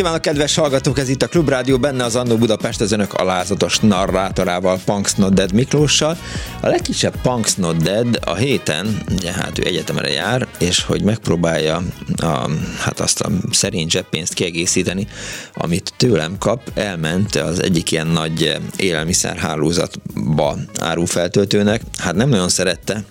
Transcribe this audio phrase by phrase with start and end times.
[0.00, 0.98] Kívánok, kedves hallgatók!
[0.98, 5.52] Ez itt a Klubrádió, benne az Annó Budapest, az önök alázatos narrátorával, Punks Not Dead
[5.52, 6.16] Miklóssal.
[6.60, 11.82] A legkisebb Punks Not Dead a héten, ugye hát ő egyetemre jár, és hogy megpróbálja
[12.16, 15.06] a, hát azt a szerény zseppénzt kiegészíteni,
[15.54, 21.82] amit tőlem kap, elment az egyik ilyen nagy élelmiszerhálózatba árufeltöltőnek.
[21.98, 23.04] Hát nem nagyon szerette,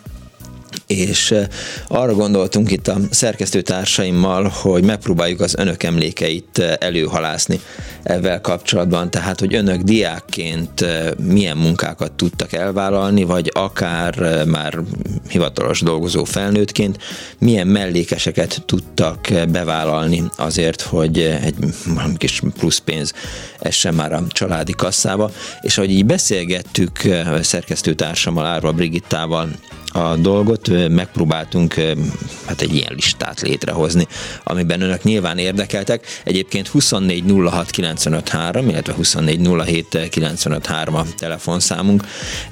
[0.89, 1.35] és
[1.87, 7.59] arra gondoltunk itt a szerkesztőtársaimmal, hogy megpróbáljuk az önök emlékeit előhalászni
[8.03, 10.85] ezzel kapcsolatban, tehát hogy önök diákként
[11.23, 14.79] milyen munkákat tudtak elvállalni, vagy akár már
[15.29, 16.97] hivatalos dolgozó felnőttként
[17.39, 23.13] milyen mellékeseket tudtak bevállalni azért, hogy egy valami kis plusz pénz
[23.59, 25.31] essen már a családi kasszába,
[25.61, 26.91] és ahogy így beszélgettük
[27.41, 29.49] szerkesztőtársammal, Árva Brigittával
[29.91, 31.73] a dolgot, megpróbáltunk
[32.45, 34.07] hát egy ilyen listát létrehozni,
[34.43, 36.05] amiben önök nyilván érdekeltek.
[36.23, 42.03] Egyébként 2406953, illetve 2407953 a telefonszámunk.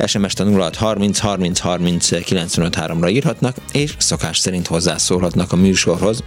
[0.05, 6.23] SMS-t a 0630 30 30 953-ra írhatnak, és szokás szerint hozzászólhatnak a műsorhoz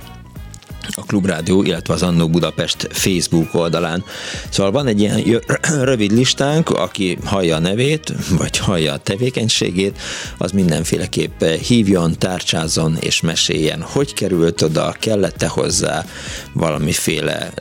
[0.94, 4.04] a Klubrádió, illetve az Annó Budapest Facebook oldalán.
[4.50, 5.42] Szóval van egy ilyen
[5.90, 9.98] rövid listánk, aki hallja a nevét, vagy hallja a tevékenységét,
[10.38, 16.04] az mindenféleképp hívjon, tárcsázzon és meséljen, hogy került oda, kellette hozzá
[16.52, 17.52] valamiféle,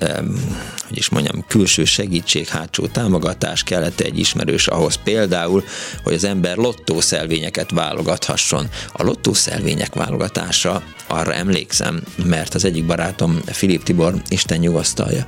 [0.89, 5.63] hogy is mondjam, külső segítség, hátsó támogatás, kellett egy ismerős ahhoz például,
[6.03, 8.69] hogy az ember lottószelvényeket válogathasson.
[8.93, 15.27] A lottószelvények válogatása, arra emlékszem, mert az egyik barát barátom Filip Tibor, Isten nyugasztalja,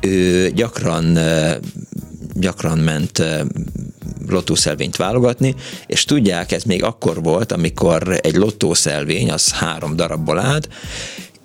[0.00, 1.18] ő gyakran
[2.34, 3.22] gyakran ment
[4.28, 5.54] lottószelvényt válogatni,
[5.86, 10.68] és tudják, ez még akkor volt, amikor egy lottószelvény az három darabból állt,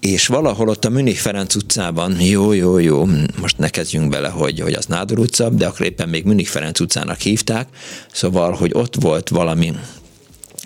[0.05, 3.05] és valahol ott a Münich Ferenc utcában, jó, jó, jó,
[3.41, 6.79] most ne kezdjünk bele, hogy, hogy az Nádor utca, de akkor éppen még Münich Ferenc
[6.79, 7.67] utcának hívták,
[8.11, 9.73] szóval, hogy ott volt valami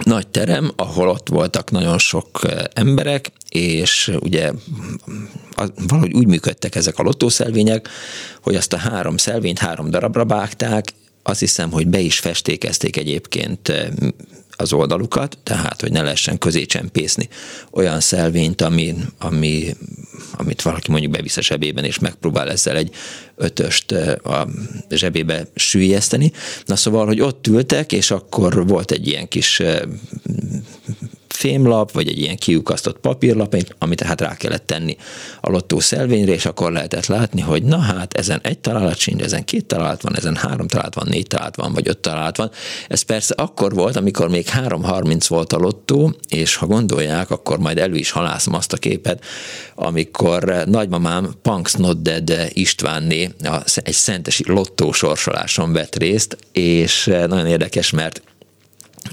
[0.04, 2.40] nagy terem, ahol ott voltak nagyon sok
[2.74, 4.52] emberek, és ugye
[5.88, 7.90] valahogy úgy működtek ezek a lottószelvények,
[8.42, 13.74] hogy azt a három szelvényt három darabra vágták, azt hiszem, hogy be is festékezték egyébként
[14.60, 17.30] az oldalukat, tehát, hogy ne lehessen közé csempészni
[17.72, 19.76] olyan szelvényt, ami, ami,
[20.32, 22.92] amit valaki mondjuk bevisz a zsebében, és megpróbál ezzel egy
[23.36, 23.92] ötöst
[24.24, 24.48] a
[24.90, 26.32] zsebébe sűjeszteni.
[26.66, 29.62] Na szóval, hogy ott ültek, és akkor volt egy ilyen kis
[31.40, 34.98] fémlap, vagy egy ilyen kiukasztott papírlap, amit hát rá kellett tenni
[35.42, 39.46] a lottó szelvényre, és akkor lehetett látni, hogy na hát ezen egy találat sincs, ezen
[39.46, 42.52] két találat van, ezen három találat van, négy találat van, vagy öt találat van.
[42.88, 47.78] Ez persze akkor volt, amikor még 3.30 volt a lottó, és ha gondolják, akkor majd
[47.78, 49.24] elő is halászom azt a képet,
[49.76, 53.30] amikor nagymamám Punks Not Dead Istvánné
[53.76, 58.22] egy szentesi lottó sorsoláson vett részt, és nagyon érdekes, mert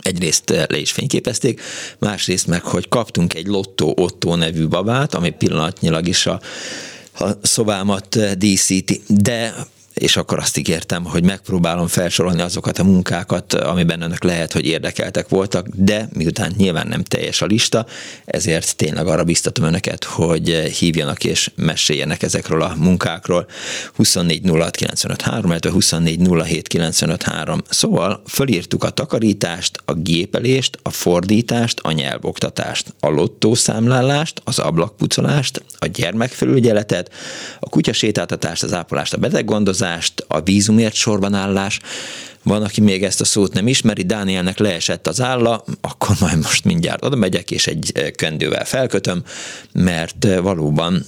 [0.00, 1.60] egyrészt eh, le is fényképezték,
[1.98, 6.40] másrészt meg, hogy kaptunk egy Lotto Otto nevű babát, ami pillanatnyilag is a,
[7.18, 9.54] a szobámat eh, díszíti, de
[10.00, 15.28] és akkor azt ígértem, hogy megpróbálom felsorolni azokat a munkákat, amiben önök lehet, hogy érdekeltek
[15.28, 17.86] voltak, de miután nyilván nem teljes a lista,
[18.24, 23.46] ezért tényleg arra biztatom önöket, hogy hívjanak és meséljenek ezekről a munkákról.
[23.94, 26.28] 24 06 illetve 24
[27.68, 35.86] Szóval fölírtuk a takarítást, a gépelést, a fordítást, a nyelvoktatást, a lottószámlálást, az ablakpucolást, a
[35.86, 37.12] gyermekfelügyeletet,
[37.60, 41.80] a kutyasétáltatást, az ápolást, a beteggondozást, utazást, a vízumért sorban állás.
[42.42, 46.64] Van, aki még ezt a szót nem ismeri, Dánielnek leesett az álla, akkor majd most
[46.64, 49.22] mindjárt oda megyek, és egy eh, köndővel felkötöm,
[49.72, 51.04] mert eh, valóban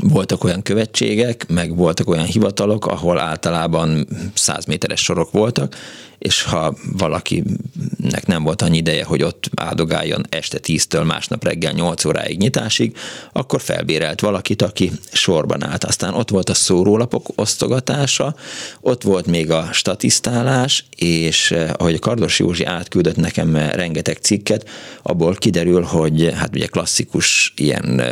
[0.00, 5.76] voltak olyan követségek, meg voltak olyan hivatalok, ahol általában 100 méteres sorok voltak,
[6.18, 12.04] és ha valakinek nem volt annyi ideje, hogy ott áldogáljon este 10-től másnap reggel 8
[12.04, 12.96] óráig nyitásig,
[13.32, 15.84] akkor felbérelt valakit, aki sorban állt.
[15.84, 18.34] Aztán ott volt a szórólapok osztogatása,
[18.80, 24.68] ott volt még a statisztálás, és eh, ahogy Kardos Józsi átküldött nekem rengeteg cikket,
[25.02, 28.10] abból kiderül, hogy hát ugye klasszikus ilyen eh,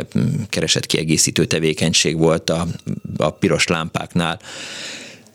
[0.49, 2.67] keresett kiegészítő tevékenység volt a,
[3.17, 4.39] a piros lámpáknál,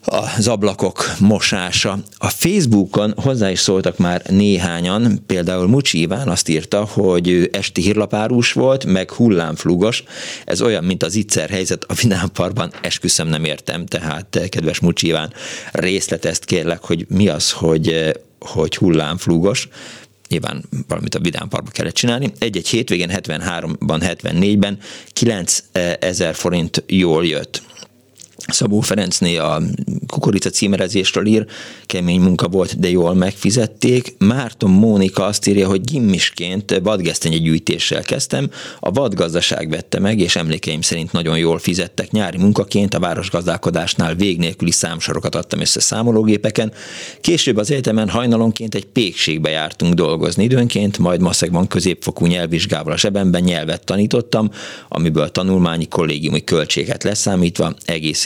[0.04, 1.99] az ablakok mosása.
[2.16, 7.82] A Facebookon hozzá is szóltak már néhányan, például Mucsi Iván azt írta, hogy ő esti
[7.82, 10.04] hírlapárus volt, meg hullámflugos.
[10.44, 15.32] Ez olyan, mint az ittszer helyzet a Vidámparkban, esküszöm nem értem, tehát kedves Mucsi Iván,
[15.72, 19.69] részletezt kérlek, hogy mi az, hogy, hogy hullámflugos
[20.28, 22.32] nyilván valamit a Vidám Parkba kellett csinálni.
[22.38, 24.78] Egy-egy hétvégén 73-ban, 74-ben
[25.12, 27.62] 9000 forint jól jött.
[28.48, 29.62] Szabó Ferencné a
[30.06, 31.46] kukorica címerezésről ír,
[31.86, 34.14] kemény munka volt, de jól megfizették.
[34.18, 38.50] Márton Mónika azt írja, hogy gimmisként vadgesztenyegyűjtéssel kezdtem,
[38.80, 42.10] a vadgazdaság vette meg, és emlékeim szerint nagyon jól fizettek.
[42.10, 46.72] Nyári munkaként a városgazdálkodásnál vég nélküli számsorokat adtam össze számológépeken.
[47.20, 53.42] Később az egyetemen hajnalonként egy pékségbe jártunk dolgozni időnként, majd Maszegban középfokú nyelvvizsgával a zsebemben
[53.42, 54.50] nyelvet tanítottam,
[54.88, 58.24] amiből tanulmányi kollégiumi költséget leszámítva egész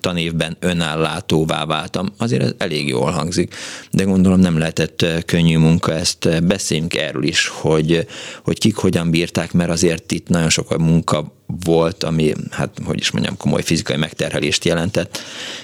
[0.00, 2.12] tanévben önállátóvá váltam.
[2.18, 3.54] Azért ez elég jól hangzik,
[3.90, 6.44] de gondolom nem lehetett könnyű munka ezt.
[6.44, 8.06] Beszéljünk erről is, hogy,
[8.44, 11.32] hogy kik hogyan bírták, mert azért itt nagyon sok munka
[11.64, 15.18] volt, ami, hát hogy is mondjam, komoly fizikai megterhelést jelentett,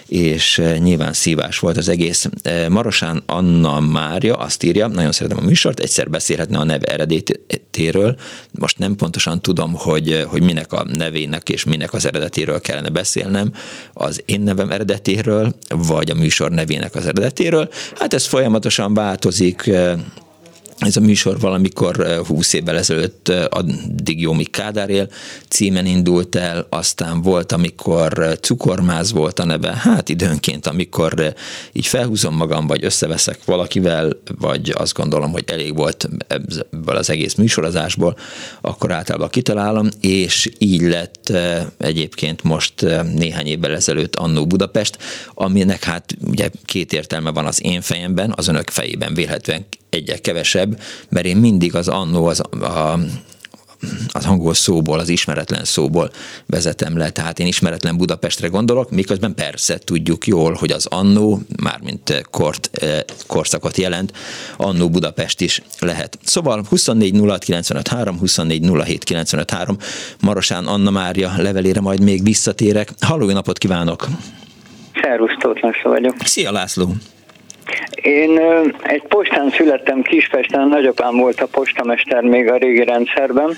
[0.06, 2.28] és eh, nyilván szívás volt az egész.
[2.42, 8.16] Eh, Marosán Anna Mária azt írja, nagyon szeretem a műsort, egyszer beszélhetne a neve eredetéről,
[8.50, 12.88] most nem pontosan tudom, hogy, eh, hogy minek a nevének és minek az eredetéről kellene
[12.88, 13.52] beszélnem,
[13.92, 17.68] az én nevem eredetéről, vagy a műsor nevének az eredetéről.
[17.96, 19.70] Hát ez folyamatosan változik,
[20.80, 25.08] ez a műsor valamikor 20 évvel ezelőtt addig jó, míg Kádár él
[25.48, 31.34] címen indult el, aztán volt, amikor cukormáz volt a neve, hát időnként, amikor
[31.72, 37.34] így felhúzom magam, vagy összeveszek valakivel, vagy azt gondolom, hogy elég volt ebből az egész
[37.34, 38.16] műsorozásból,
[38.60, 41.32] akkor általában kitalálom, és így lett
[41.78, 44.98] egyébként most néhány évvel ezelőtt Annó Budapest,
[45.34, 50.80] aminek hát ugye két értelme van az én fejemben, az önök fejében vélhetően egyel kevesebb,
[51.08, 52.98] mert én mindig az annó az, a,
[54.08, 56.10] az angol szóból, az ismeretlen szóból
[56.46, 62.22] vezetem le, tehát én ismeretlen Budapestre gondolok, miközben persze tudjuk jól, hogy az annó, mármint
[62.30, 64.12] kort, eh, korszakot jelent,
[64.56, 66.18] annó Budapest is lehet.
[66.22, 67.20] Szóval 24
[67.62, 69.76] 06 3, 24 07 3,
[70.20, 72.90] Marosán Anna Mária levelére majd még visszatérek.
[73.00, 74.06] Halló, napot kívánok!
[75.02, 76.14] Szervusz, Tóth vagyok.
[76.24, 76.94] Szia László!
[78.02, 78.38] Én
[78.82, 83.56] egy postán születtem Kispesten, nagyapám volt a postamester még a régi rendszerben,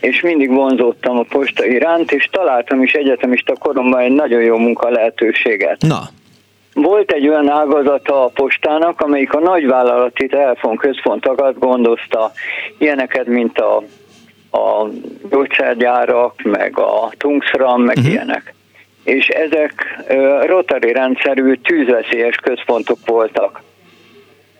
[0.00, 4.90] és mindig vonzódtam a posta iránt, és találtam is egyetemista koromban egy nagyon jó munka
[4.90, 5.80] lehetőséget.
[5.80, 6.00] Na.
[6.74, 12.32] Volt egy olyan ágazata a postának, amelyik a nagyvállalati telefonközpontokat gondozta,
[12.78, 13.76] ilyeneket, mint a,
[14.58, 14.88] a
[15.30, 18.12] gyógyszergyárak, meg a Tungsram, meg uh-huh.
[18.12, 18.54] ilyenek
[19.04, 20.02] és ezek
[20.46, 23.62] rotari rendszerű tűzveszélyes központok voltak.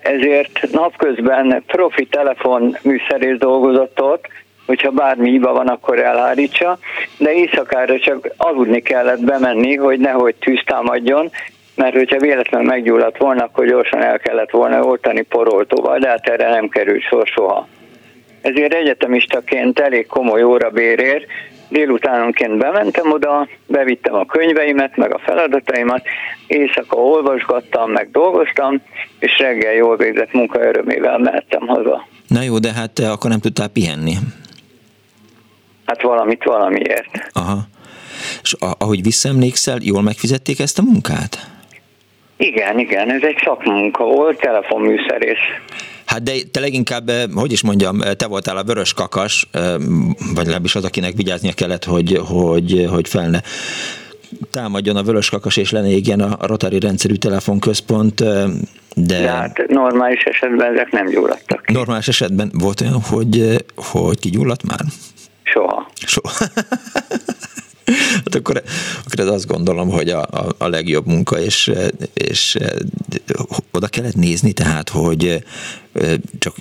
[0.00, 4.26] Ezért napközben profi telefon műszerész dolgozott ott,
[4.66, 6.78] hogyha bármi hiba van, akkor elhárítsa,
[7.19, 11.31] de éjszakára csak aludni kellett bemenni, hogy nehogy tűz támadjon,
[11.75, 16.49] mert hogyha véletlenül meggyulladt volna, akkor gyorsan el kellett volna oltani poroltóval, de hát erre
[16.49, 17.69] nem került sor soha.
[18.40, 21.26] Ezért egyetemistaként elég komoly órabérért
[21.73, 26.02] délutánonként bementem oda, bevittem a könyveimet, meg a feladataimat,
[26.47, 28.83] éjszaka olvasgattam, meg dolgoztam,
[29.19, 32.07] és reggel jól végzett munka örömével mehettem haza.
[32.26, 34.14] Na jó, de hát akkor nem tudtál pihenni.
[35.87, 37.31] Hát valamit valamiért.
[37.33, 37.59] Aha.
[38.43, 41.50] És ahogy visszaemlékszel, jól megfizették ezt a munkát?
[42.37, 45.47] Igen, igen, ez egy szakmunka volt, telefonműszerész.
[46.04, 49.75] Hát de te leginkább, eh, hogy is mondjam, eh, te voltál a vörös kakas, eh,
[50.35, 53.40] vagy legalábbis az, akinek vigyáznia kellett, hogy, hogy, hogy fel ne
[54.50, 58.52] támadjon a vörös kakas, és lenne igen a rotari rendszerű telefonközpont, de...
[58.94, 61.71] de hát normális esetben ezek nem gyulladtak.
[61.71, 64.80] Normális esetben volt olyan, hogy, hogy kigyulladt már?
[65.42, 65.90] Soha.
[66.06, 66.32] Soha.
[68.25, 68.62] Hát akkor,
[69.05, 71.73] akkor ez azt gondolom, hogy a, a, a legjobb munka, és,
[72.15, 72.59] és
[73.73, 75.45] oda kellett nézni, tehát, hogy
[76.39, 76.55] csak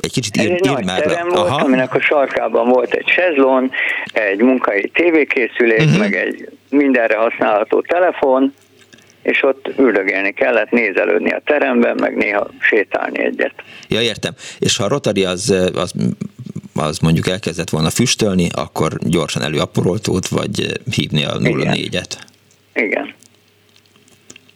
[0.00, 1.34] egy kicsit ír, ír már terem le.
[1.34, 1.64] volt, Aha.
[1.64, 3.70] aminek a sarkában volt egy sezlon,
[4.04, 5.98] egy munkai tévékészülék, uh-huh.
[5.98, 8.54] meg egy mindenre használható telefon,
[9.22, 13.52] és ott üldögélni kellett, nézelődni a teremben, meg néha sétálni egyet.
[13.88, 14.34] Ja, értem.
[14.58, 15.92] És ha a Rotary az, az,
[16.78, 22.12] az mondjuk elkezdett volna füstölni, akkor gyorsan elő a poroltót, vagy hívni a 04-et?
[22.74, 23.14] Igen.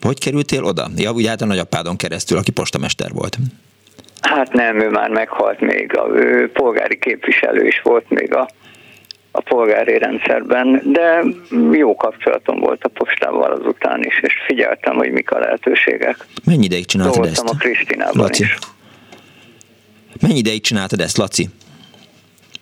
[0.03, 0.91] Hogy kerültél oda?
[0.97, 3.39] Ja, ugye hát a nagyapádon keresztül, aki postamester volt.
[4.21, 8.49] Hát nem, ő már meghalt még, a, ő polgári képviselő is volt még a,
[9.31, 11.23] a polgári rendszerben, de
[11.73, 16.27] jó kapcsolatom volt a postával azután is, és figyeltem, hogy mik a lehetőségek.
[16.45, 17.49] Mennyi ideig csináltad ezt?
[17.49, 18.43] a Kristinában Laci.
[18.43, 18.59] is.
[20.21, 21.49] Mennyi ideig csináltad ezt, Laci?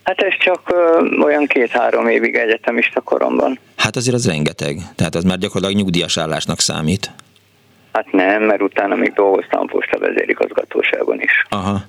[0.09, 3.59] Hát ez csak ö, olyan két-három évig egyetemista koromban.
[3.77, 4.77] Hát azért az rengeteg.
[4.97, 7.11] Tehát az már gyakorlatilag nyugdíjas állásnak számít.
[7.93, 11.47] Hát nem, mert utána még dolgoztam posta vezérigazgatóságon is.
[11.49, 11.81] Aha.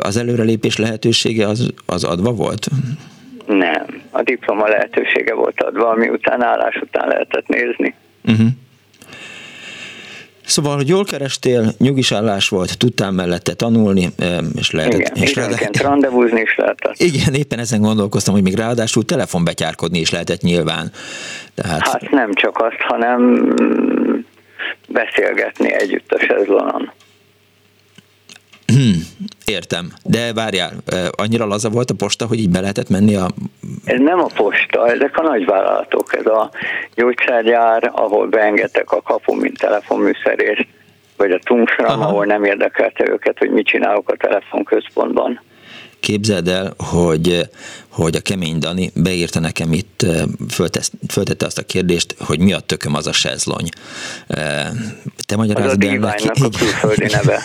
[0.00, 2.66] Az előrelépés lehetősége az, az adva volt?
[3.46, 4.02] Nem.
[4.10, 7.94] A diploma lehetősége volt adva, ami után állás után lehetett nézni.
[8.24, 8.46] Uh-huh.
[10.46, 14.08] Szóval, hogy jól kerestél, nyugis állás volt, tudtál mellette tanulni,
[14.58, 15.00] és lehetett...
[15.00, 16.94] Igen, és lehetett, rendezvúzni is lehetett.
[16.96, 20.92] Igen, éppen ezen gondolkoztam, hogy még ráadásul telefonbetyárkodni is lehetett nyilván.
[21.54, 21.88] Tehát...
[21.88, 23.54] Hát nem csak azt, hanem
[24.88, 26.92] beszélgetni együtt a sezlonon.
[29.44, 29.92] Értem.
[30.04, 30.72] De várjál,
[31.10, 33.26] annyira laza volt a posta, hogy így be lehetett menni a...
[33.84, 36.16] Ez nem a posta, ezek a nagyvállalatok.
[36.16, 36.50] Ez a
[36.94, 40.66] gyógyszergyár, ahol beengedtek a kapu, mint telefonműszerést,
[41.16, 45.40] vagy a Tungsram, ahol nem érdekelte őket, hogy mit csinálok a telefonközpontban.
[46.00, 47.48] Képzeld el, hogy,
[47.88, 50.06] hogy a kemény Dani beírta nekem itt,
[50.48, 53.68] föltesz, föltette azt a kérdést, hogy mi a tököm az a sezlony.
[55.26, 56.28] Te magyarázod el neki?
[56.28, 57.42] A külföldi neve.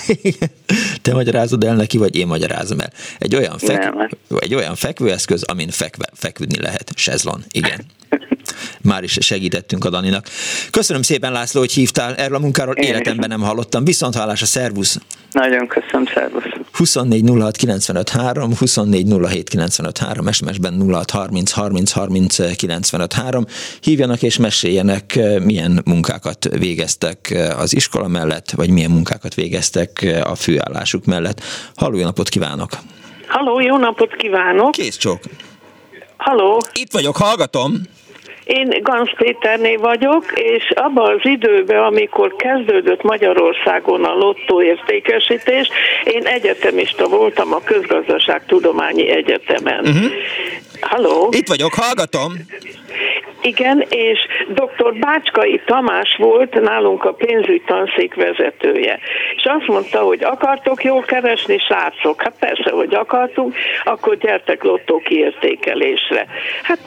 [1.02, 2.94] Te magyarázod el neki, vagy én magyarázom el?
[3.18, 4.10] Egy olyan, fek, Nem.
[4.40, 6.92] egy olyan fekvőeszköz, amin fekve, feküdni lehet.
[6.96, 7.86] Sezlon, igen.
[8.82, 10.28] Már is segítettünk a Daninak.
[10.72, 12.16] Köszönöm szépen, László, hogy hívtál.
[12.16, 13.84] Erről a munkáról Én életemben nem hallottam.
[13.84, 15.00] Viszont hallás a szervusz.
[15.32, 16.44] Nagyon köszönöm, szervusz.
[16.72, 23.46] 24 06 95 3, 24 07 95 3, SMS-ben 06 30 30 30 95 3.
[23.82, 31.06] Hívjanak és meséljenek, milyen munkákat végeztek az iskola mellett, vagy milyen munkákat végeztek a főállásuk
[31.06, 31.42] mellett.
[31.76, 32.70] Halló, jó napot kívánok!
[33.28, 34.72] Halló, jó napot kívánok!
[34.72, 35.20] Kész csók!
[36.18, 36.62] Halló!
[36.74, 37.82] Itt vagyok, hallgatom!
[38.44, 45.70] Én Gans Péterné vagyok, és abban az időben, amikor kezdődött Magyarországon a lottó értékesítés,
[46.04, 49.80] én egyetemista voltam a Közgazdaságtudományi Egyetemen.
[49.80, 50.12] Uh-huh.
[50.82, 51.28] Halló?
[51.32, 52.34] Itt vagyok, hallgatom.
[53.42, 54.94] Igen, és dr.
[55.00, 59.00] Bácskai Tamás volt nálunk a pénzügy tanszék vezetője.
[59.36, 62.22] És azt mondta, hogy akartok jól keresni, srácok?
[62.22, 66.28] Hát persze, hogy akartunk, akkor gyertek lottó kiértékelésre.
[66.64, 66.80] Hát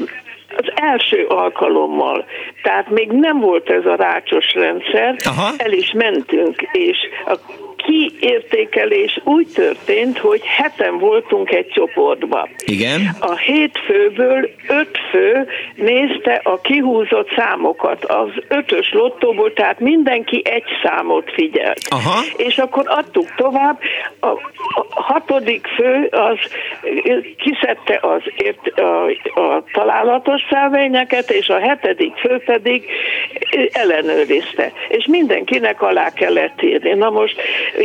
[0.56, 2.24] az első alkalommal,
[2.62, 5.50] tehát még nem volt ez a rácsos rendszer, Aha.
[5.56, 6.96] el is mentünk, és
[7.26, 7.38] a
[7.84, 12.48] kiértékelés úgy történt, hogy heten voltunk egy csoportba.
[12.64, 13.16] Igen.
[13.20, 20.64] A hét főből öt fő nézte a kihúzott számokat az ötös lottóból, tehát mindenki egy
[20.82, 21.80] számot figyelt.
[21.88, 22.20] Aha.
[22.36, 23.78] És akkor adtuk tovább,
[24.20, 24.26] a,
[24.94, 26.38] a hatodik fő az
[27.38, 29.04] kiszedte az ért, a,
[29.40, 32.84] a találatos szelvényeket, és a hetedik fő pedig
[33.72, 34.72] ellenőrizte.
[34.88, 36.92] És mindenkinek alá kellett írni.
[36.94, 37.40] Na most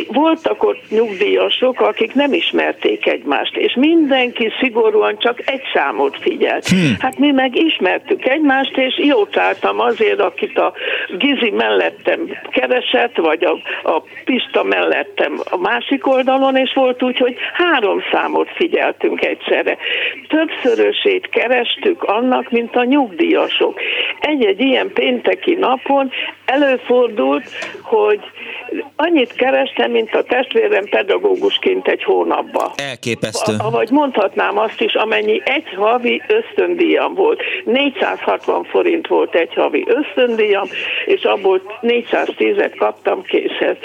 [0.07, 6.67] voltak ott nyugdíjasok, akik nem ismerték egymást, és mindenki szigorúan csak egy számot figyelt.
[6.67, 6.95] Hmm.
[6.99, 10.73] Hát mi meg ismertük egymást, és jót álltam azért, akit a
[11.17, 12.19] Gizi mellettem
[12.49, 13.51] keresett, vagy a,
[13.83, 19.77] a Pista mellettem a másik oldalon, és volt úgy, hogy három számot figyeltünk egyszerre.
[20.27, 23.79] Többszörösét kerestük annak, mint a nyugdíjasok.
[24.19, 26.11] Egy-egy ilyen pénteki napon
[26.45, 27.49] előfordult,
[27.81, 28.19] hogy
[28.95, 29.33] annyit
[29.79, 32.73] kerestem, mint a testvérem pedagógusként egy hónapba.
[32.75, 33.53] Elképesztő.
[33.71, 37.41] Vagy mondhatnám azt is, amennyi egy havi ösztöndíjam volt.
[37.65, 40.67] 460 forint volt egy havi ösztöndíjam,
[41.05, 43.77] és abból 410-et kaptam készhez.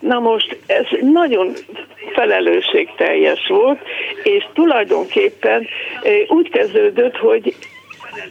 [0.00, 1.52] Na most ez nagyon
[2.12, 3.78] felelősségteljes volt,
[4.22, 5.66] és tulajdonképpen
[6.02, 7.54] eh, úgy kezdődött, hogy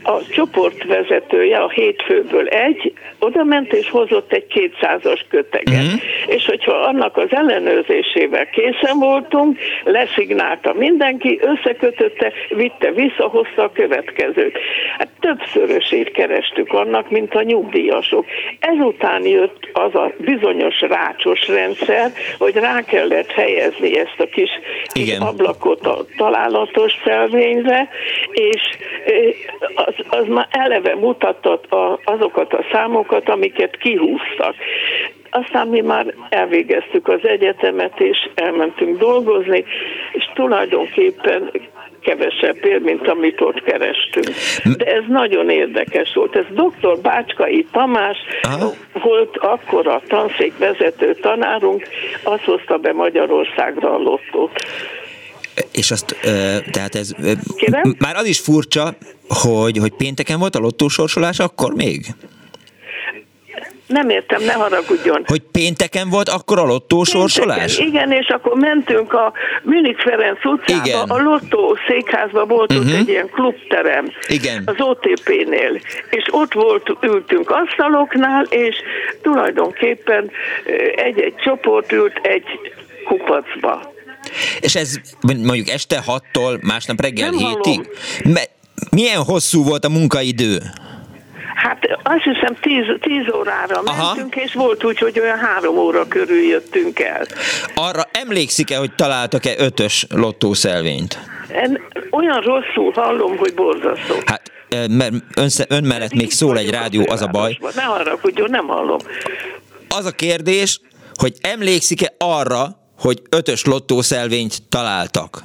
[0.03, 5.83] a csoportvezetője, a hétfőből egy, oda ment és hozott egy kétszázas köteget.
[5.83, 6.01] Uh-huh.
[6.27, 14.57] és hogyha annak az ellenőrzésével készen voltunk, leszignálta mindenki, összekötötte, vitte, visszahozta a következőt.
[14.97, 18.25] Hát többszörösét kerestük annak, mint a nyugdíjasok.
[18.59, 24.49] Ezután jött az a bizonyos rácsos rendszer, hogy rá kellett helyezni ezt a kis,
[24.93, 27.89] kis ablakot a találatos szelvényre,
[28.31, 28.61] és
[29.75, 31.67] az, az már eleve mutatott
[32.03, 34.55] azokat a számokat, amiket kihúztak.
[35.29, 39.63] Aztán mi már elvégeztük az egyetemet, és elmentünk dolgozni,
[40.11, 41.51] és tulajdonképpen
[42.01, 44.27] kevesebb pér, mint amit ott kerestünk.
[44.77, 46.35] De ez nagyon érdekes volt.
[46.35, 47.01] Ez dr.
[47.01, 48.69] Bácskai Tamás Aha.
[49.03, 51.87] volt akkor a tanszékvezető tanárunk,
[52.23, 54.59] az hozta be Magyarországra a lottót.
[55.71, 56.15] És azt,
[56.71, 57.11] tehát ez
[57.55, 57.95] Kérem?
[57.99, 58.95] már az is furcsa,
[59.27, 62.05] hogy, hogy pénteken volt a lottósorsolás akkor még?
[63.91, 65.23] Nem értem, ne haragudjon.
[65.25, 67.77] Hogy pénteken volt akkor a lottósorsolás?
[67.77, 71.09] Igen, és akkor mentünk a Münich Ferenc utcába, igen.
[71.09, 72.87] a lottó székházba volt uh-huh.
[72.87, 74.05] ott egy ilyen klubterem.
[74.27, 74.63] Igen.
[74.65, 75.81] Az OTP-nél.
[76.09, 78.75] És ott volt, ültünk asztaloknál, és
[79.21, 80.31] tulajdonképpen
[80.95, 82.45] egy-egy csoport ült egy
[83.05, 83.93] kupacba.
[84.59, 87.87] És ez mondjuk este 6-tól másnap reggel 7-ig?
[88.91, 90.61] Milyen hosszú volt a munkaidő?
[91.55, 92.55] Hát azt hiszem
[93.01, 94.05] 10, órára Aha.
[94.05, 97.25] mentünk, és volt úgy, hogy olyan három óra körül jöttünk el.
[97.75, 101.19] Arra emlékszik-e, hogy találtak-e ötös lottószelvényt?
[101.47, 104.15] En, olyan rosszul hallom, hogy borzasztó.
[104.25, 104.51] Hát
[104.89, 107.57] mert ön, ön mellett még szól egy rádió, az a baj.
[107.75, 108.99] Ne arra, hogy nem hallom.
[109.89, 110.79] Az a kérdés,
[111.13, 115.43] hogy emlékszik-e arra, hogy ötös lottószelvényt találtak?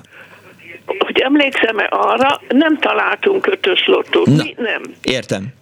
[0.99, 4.27] Hogy emlékszem-e arra, nem találtunk ötös lottót.
[4.27, 4.83] Na, Mi nem.
[5.03, 5.55] Értem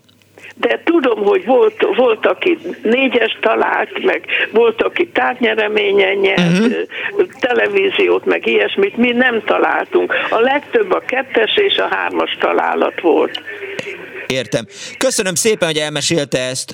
[0.56, 7.28] de tudom, hogy volt, volt aki négyes talált, meg volt, aki tárgynyereményen nyert, uh-huh.
[7.40, 10.14] televíziót, meg ilyesmit, mi nem találtunk.
[10.30, 13.42] A legtöbb a kettes és a hármas találat volt.
[14.26, 14.66] Értem.
[14.98, 16.72] Köszönöm szépen, hogy elmesélte ezt.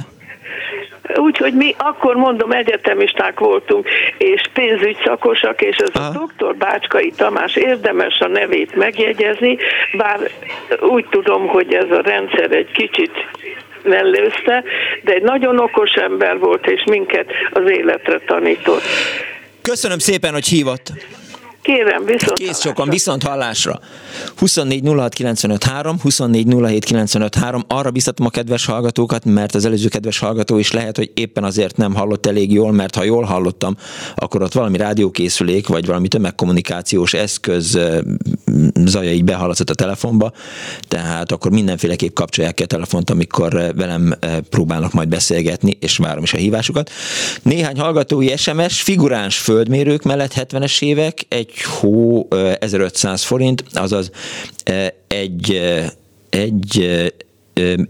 [1.14, 3.88] Úgyhogy mi akkor mondom, egyetemisták voltunk,
[4.18, 6.08] és pénzügy szakosak, és ez Aha.
[6.08, 9.56] a doktor Bácskai Tamás érdemes a nevét megjegyezni,
[9.96, 10.30] bár
[10.80, 13.12] úgy tudom, hogy ez a rendszer egy kicsit
[13.82, 14.64] mellőzte,
[15.02, 18.82] de egy nagyon okos ember volt, és minket az életre tanított.
[19.62, 20.92] Köszönöm szépen, hogy hívott.
[21.62, 23.80] Kérem, viszont Kész sokan, viszont hallásra.
[24.36, 26.46] 24 06 24
[27.66, 31.76] Arra biztatom a kedves hallgatókat, mert az előző kedves hallgató is lehet, hogy éppen azért
[31.76, 33.76] nem hallott elég jól, mert ha jól hallottam,
[34.14, 37.78] akkor ott valami rádiókészülék, vagy valami tömegkommunikációs eszköz
[38.84, 40.32] zaja így behallatszott a telefonba,
[40.88, 44.14] tehát akkor mindenféleképp kapcsolják ki a telefont, amikor velem
[44.50, 46.90] próbálnak majd beszélgetni, és várom is a hívásukat.
[47.42, 54.10] Néhány hallgatói SMS, figuráns földmérők mellett 70-es évek, egy hó 1500 forint, azaz
[55.06, 55.60] egy,
[56.28, 57.00] egy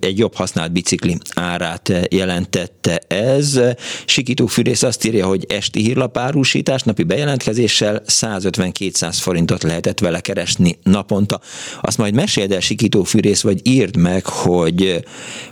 [0.01, 3.61] egy jobb használt bicikli árát jelentette ez.
[4.05, 11.41] Sikító Fűrész azt írja, hogy esti hírlapárusítás napi bejelentkezéssel 150-200 forintot lehetett vele keresni naponta.
[11.81, 15.05] Azt majd meséld el Sikító Fűrész, vagy írd meg, hogy,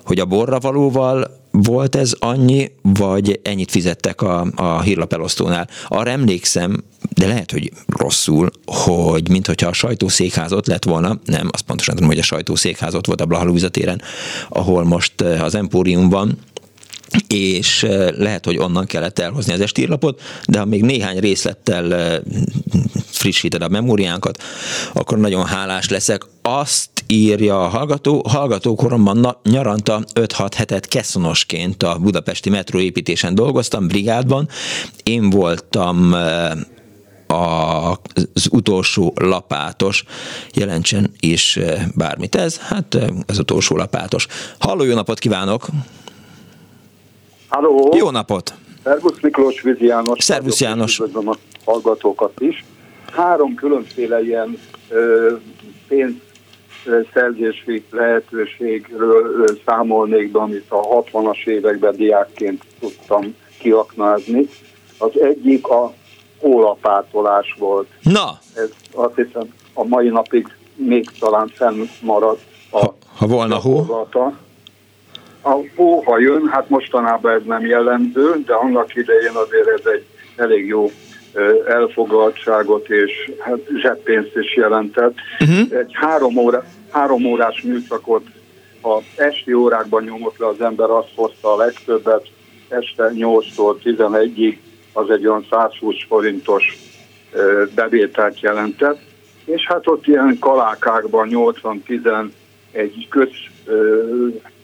[0.05, 5.69] hogy a borravalóval volt ez annyi, vagy ennyit fizettek a, a hírlapelosztónál.
[5.89, 11.95] Arra emlékszem, de lehet, hogy rosszul, hogy mintha a sajtószékházat lett volna, nem, azt pontosan
[11.95, 14.03] tudom, hogy a sajtószékházat volt a Blaha téren,
[14.49, 16.39] ahol most eh, az Empórium van,
[17.29, 22.19] és eh, lehet, hogy onnan kellett elhozni az estírlapot, de ha még néhány részlettel eh,
[23.07, 24.43] frissíted a memóriánkat,
[24.93, 26.27] akkor nagyon hálás leszek.
[26.43, 34.49] Azt írja a hallgató, hallgatókoromban nyaranta 5-6 hetet keszonosként a budapesti metróépítésen dolgoztam, brigádban.
[35.03, 36.15] Én voltam
[37.29, 40.05] az utolsó lapátos,
[40.55, 41.59] jelentsen is
[41.95, 44.27] bármit ez, hát az utolsó lapátos.
[44.59, 45.67] Halló, jó napot kívánok!
[47.49, 47.95] Halló!
[47.97, 48.55] Jó napot!
[48.85, 50.25] Szervusz Miklós Vizi János.
[50.25, 50.99] Szervusz János.
[50.99, 52.65] Üdvözlöm a hallgatókat is.
[53.13, 55.35] Három különféle ilyen ö,
[55.89, 64.49] pénzszerzési lehetőségről ö, számolnék be, amit a 60-as években diákként tudtam kiaknázni.
[64.99, 65.95] Az egyik a
[66.41, 67.89] hólapátolás volt.
[68.03, 68.39] Na!
[68.55, 74.07] Ez azt hiszem a mai napig még talán fennmaradt a ha, ha volna hó?
[75.43, 80.05] A hó, ha jön, hát mostanában ez nem jellemző, de annak idején azért ez egy
[80.37, 80.91] elég jó
[81.69, 85.15] elfoglaltságot és hát zseppénzt is jelentett.
[85.41, 85.79] Uh-huh.
[85.79, 88.27] Egy három, óra, három órás műszakot
[88.83, 92.27] a esti órákban nyomott le az ember, azt hozta a legtöbbet,
[92.69, 94.57] este 8-tól 11-ig
[94.99, 96.79] az egy olyan 120 forintos
[97.75, 99.01] bevételt jelentett,
[99.45, 102.29] és hát ott ilyen kalákákban 80-10
[102.73, 103.31] egy köz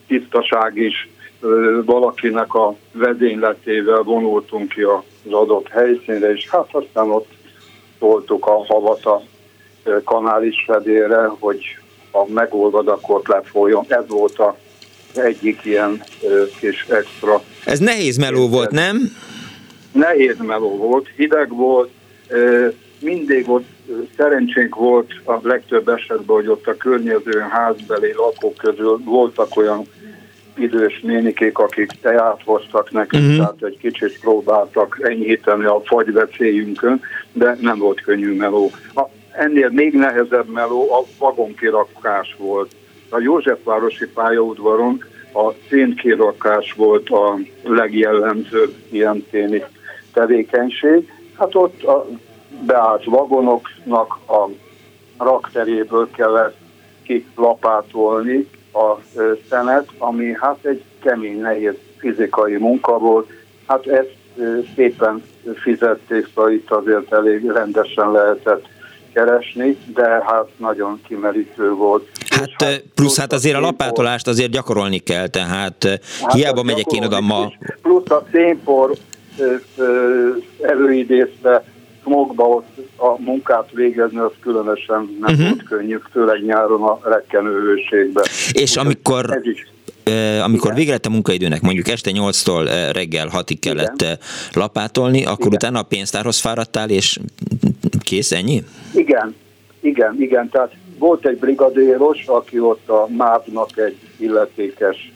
[0.06, 1.08] tisztaság is
[1.84, 7.28] valakinek a vezényletével vonultunk ki az adott helyszínre, és hát aztán ott
[7.98, 9.22] toltuk a havat a
[10.04, 11.64] kanális fedére, hogy
[12.10, 12.40] a
[12.86, 13.84] akkor lefolyjon.
[13.88, 14.56] Ez volt a
[15.14, 16.02] egyik ilyen
[16.60, 17.42] kis extra.
[17.64, 18.96] Ez nehéz meló volt, nem?
[19.94, 21.90] Nehéz meló volt, hideg volt,
[22.98, 23.66] mindig ott
[24.16, 29.86] szerencsénk volt a legtöbb esetben, hogy ott a környező házbeli lakók közül voltak olyan
[30.56, 33.36] idős nénikék, akik teát hoztak nekünk, uh-huh.
[33.36, 37.00] tehát egy kicsit próbáltak enyhíteni a fagyvecélyünkön,
[37.32, 38.70] de nem volt könnyű meló.
[38.94, 39.02] A,
[39.32, 42.74] ennél még nehezebb meló a vagonkirakás volt.
[43.08, 49.62] A Józsefvárosi pályaudvaron a szénkirakás volt a legjellemzőbb ilyen téni
[50.14, 51.12] tevékenység.
[51.38, 52.06] Hát ott a
[52.66, 54.48] beállt vagonoknak a
[55.24, 56.56] rakteréből kellett
[57.02, 58.94] kilapátolni a
[59.48, 63.30] szenet, ami hát egy kemény, nehéz fizikai munka volt.
[63.66, 64.16] Hát ezt
[64.74, 65.22] szépen
[65.54, 68.66] fizették, szóval itt azért elég rendesen lehetett
[69.12, 72.08] keresni, de hát nagyon kimerítő volt.
[72.28, 76.00] Hát hát plusz hát azért a lapátolást azért gyakorolni kell, tehát hát
[76.32, 77.52] hiába megyek én oda ma.
[77.82, 78.96] Plusz a szénpor
[80.60, 81.64] előidézte
[82.02, 85.48] smogba ott a munkát végezni, az különösen nem uh-huh.
[85.48, 87.74] volt könnyű, főleg nyáron a rekkenő
[88.52, 89.66] És amikor ez is
[90.42, 90.74] amikor Igen.
[90.74, 94.18] vége lett a munkaidőnek, mondjuk este 8-tól reggel 6-ig kellett Igen.
[94.52, 95.52] lapátolni, akkor Igen.
[95.52, 97.18] utána a pénztárhoz fáradtál, és
[98.00, 98.62] kész, ennyi?
[98.94, 99.34] Igen,
[99.80, 100.48] igen, igen.
[100.48, 105.12] Tehát volt egy brigadéros, aki ott a MÁV-nak egy illetékes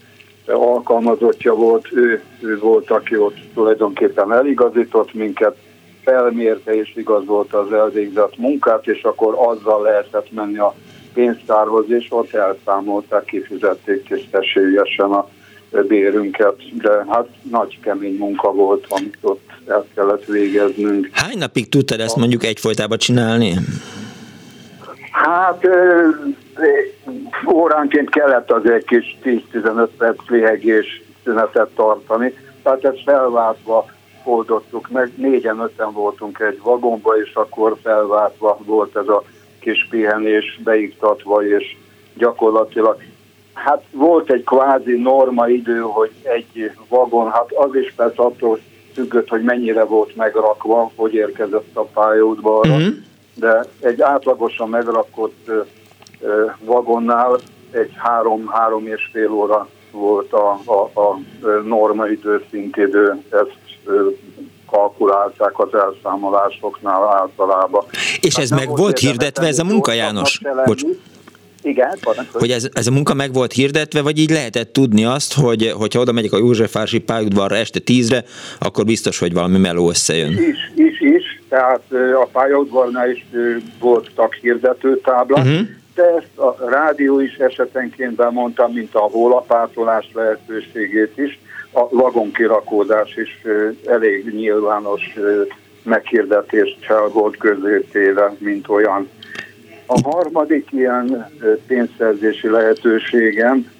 [0.52, 5.56] alkalmazottja volt, ő, ő volt, aki ott tulajdonképpen eligazított minket,
[6.04, 10.74] felmérte és igazolta az elvégzett munkát, és akkor azzal lehetett menni a
[11.14, 15.28] pénztárhoz, és ott elszámolták, kifizették tisztességesen a
[15.88, 21.08] bérünket, de hát nagy kemény munka volt, amit ott el kellett végeznünk.
[21.12, 23.54] Hány napig tudtad ezt mondjuk egyfolytában csinálni?
[25.24, 25.68] Hát
[27.46, 33.87] óránként kellett azért kis 10-15 perc lihegés szünetet tartani, tehát ezt felváltva
[34.24, 39.22] oldottuk meg, négyen-öten voltunk egy vagomba, és akkor felváltva volt ez a
[39.61, 41.76] kis pihenés beiktatva, és
[42.14, 43.02] gyakorlatilag
[43.52, 48.59] hát volt egy kvázi norma idő, hogy egy vagon, hát az is persze attól
[48.94, 53.07] függött, hogy mennyire volt megrakva, hogy érkezett a pályaudvarra, mm-hmm.
[53.38, 55.51] De egy átlagosan megrakott
[56.64, 57.38] vagonnál
[57.70, 61.20] egy három-három és fél óra volt a, a, a
[61.64, 63.59] norma idő, szintidő, ezt
[64.70, 67.85] kalkulálták az elszámolásoknál általában.
[68.20, 70.40] És ez meg volt hirdetve, ez a munka, János?
[70.64, 70.83] Bocs.
[71.62, 71.98] Igen,
[72.33, 76.01] Hogy ez, ez a munka meg volt hirdetve, vagy így lehetett tudni azt, hogy hogyha
[76.01, 78.24] oda megyek a Józsefvárosi pályaudvarra este tízre,
[78.59, 80.33] akkor biztos, hogy valami meló összejön?
[80.33, 81.27] Is, is, is.
[81.48, 81.82] Tehát
[82.22, 83.26] a pályaudvarnál is
[83.80, 85.66] voltak hirdetőtáblák, uh-huh.
[85.94, 91.38] de ezt a rádió is esetenként bemondta, mint a hólapátolás lehetőségét is
[91.72, 93.42] a vagonkirakódás is
[93.87, 95.02] elég nyilvános
[95.82, 99.08] meghirdetéssel volt közétéve, mint olyan.
[99.87, 101.32] A harmadik ilyen
[101.66, 103.70] pénzszerzési lehetőségem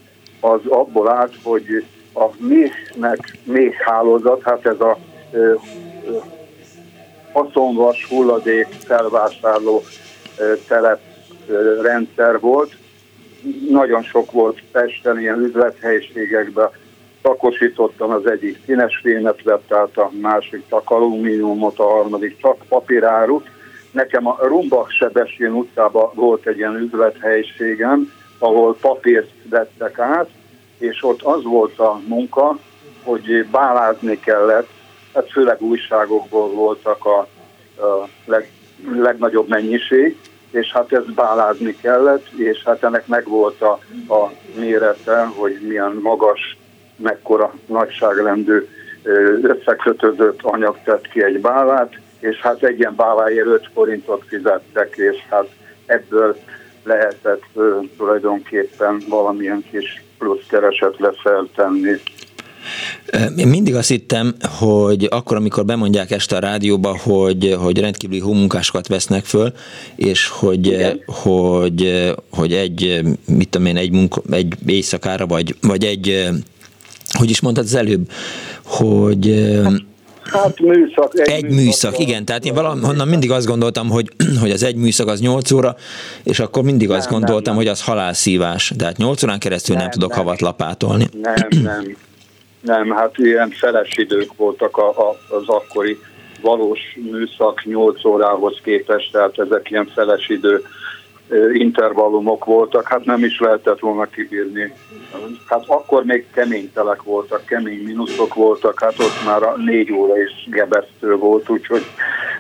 [0.40, 4.98] az abból állt, hogy a méhnek méhhálózat, hát ez a
[7.32, 9.82] haszonvas hulladék felvásárló
[10.68, 11.00] telep
[11.82, 12.76] rendszer volt.
[13.70, 16.70] Nagyon sok volt Pesten ilyen üzlethelyiségekben,
[17.22, 23.46] szakosítottam, az egyik színes fémet vett át, a másik csak alumíniumot, a harmadik csak papírárut.
[23.90, 30.28] Nekem a Rumbach Sebesén utcában volt egy ilyen üzlethelyiségem, ahol papírt vettek át,
[30.78, 32.58] és ott az volt a munka,
[33.02, 34.68] hogy bálázni kellett,
[35.18, 37.18] hát főleg újságokból voltak a,
[37.85, 38.50] a leg,
[38.96, 40.16] legnagyobb mennyiség,
[40.50, 43.78] és hát ezt bálázni kellett, és hát ennek megvolt a,
[44.14, 46.57] a mérete, hogy milyen magas
[46.96, 48.66] mekkora nagyságrendű
[49.42, 55.16] összekötözött anyag tett ki egy bálát, és hát egy ilyen báláért 5 forintot fizettek, és
[55.31, 55.48] hát
[55.87, 56.37] ebből
[56.83, 57.44] lehetett
[57.96, 61.92] tulajdonképpen valamilyen kis plusz keresetre feltenni.
[63.37, 68.88] Én mindig azt hittem, hogy akkor, amikor bemondják este a rádióba, hogy, hogy rendkívüli hómunkásokat
[68.88, 69.53] vesznek föl,
[69.97, 76.29] és hogy, hogy, hogy egy, mit tudom én, egy, munka, egy éjszakára, vagy, vagy egy
[77.18, 78.11] hogy is mondtad az előbb,
[78.64, 79.55] hogy
[80.33, 81.18] Hát műszak.
[81.18, 82.25] Egy, egy műszak, műszak igen.
[82.25, 85.77] Tehát én valahonnan mindig azt gondoltam, hogy, hogy az egy műszak az 8 óra,
[86.23, 87.57] és akkor mindig nem, azt gondoltam, nem, nem.
[87.57, 88.73] hogy az halálszívás.
[88.77, 90.18] Tehát 8 órán keresztül nem, nem tudok nem.
[90.18, 91.09] havat lapátolni.
[91.23, 91.97] Nem, nem.
[92.61, 95.99] Nem, hát ilyen feles idők voltak a, a, az akkori
[96.40, 100.64] valós műszak 8 órához képest, tehát ezek ilyen feles idő
[101.52, 104.72] intervallumok voltak, hát nem is lehetett volna kibírni.
[105.46, 110.22] Hát akkor még kemény telek voltak, kemény mínuszok voltak, hát ott már a négy óra
[110.22, 111.82] is gebesztő volt, úgyhogy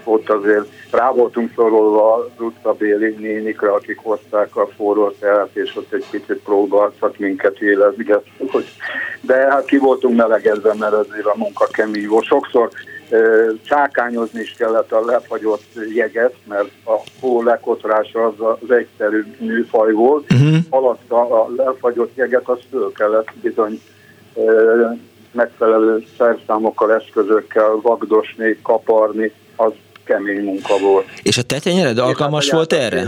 [0.04, 5.92] ott azért rá voltunk szorolva az utcabéli nénikre, akik hozták a forró teát, és ott
[5.92, 8.50] egy picit próbáltak minket élezgetni.
[9.20, 12.24] De hát ki voltunk melegedve, mert azért a munka kemény volt.
[12.24, 12.68] Sokszor
[13.62, 20.32] csákányozni is kellett a lefagyott jeget, mert a hó lekotrása az az egyszerű műfaj volt.
[20.32, 20.56] Uh-huh.
[20.68, 23.80] Alatta a lefagyott jeget azt föl kellett bizony
[25.32, 29.72] megfelelő szerszámokkal, eszközökkel vagdosni, kaparni, az
[30.04, 31.06] kemény munka volt.
[31.22, 33.06] És a te tenyered alkalmas volt erre?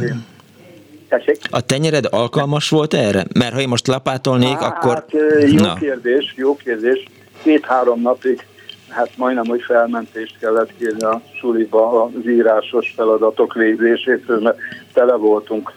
[1.08, 1.38] Tessék?
[1.50, 3.24] A tenyered alkalmas volt erre?
[3.38, 5.04] Mert ha én most lapátolnék, hát, akkor...
[5.46, 5.74] Jó Na.
[5.74, 7.04] kérdés, jó kérdés.
[7.42, 8.46] Két-három napig
[8.90, 14.59] hát majdnem, hogy felmentést kellett kérni a suliba az írásos feladatok végzésétől, mert
[14.92, 15.72] tele voltunk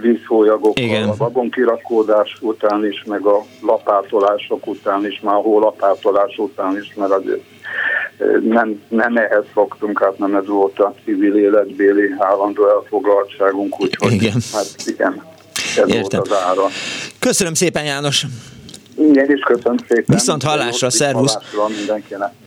[0.00, 1.08] vízfolyagokkal, Igen.
[1.08, 7.12] a vagonkirakódás után is, meg a lapátolások után is, már a hólapátolás után is, mert
[7.12, 7.42] azért
[8.42, 14.40] nem, nem ehhez fogtunk, hát nem ez volt a civil életbéli állandó elfoglaltságunk, úgyhogy igen.
[14.52, 15.22] hát igen,
[15.76, 16.00] ez Értem.
[16.00, 16.62] volt az ára.
[17.18, 18.26] Köszönöm szépen János!
[19.08, 20.04] Igen, is köszönöm szépen.
[20.06, 21.38] Viszont hallásra, szervusz.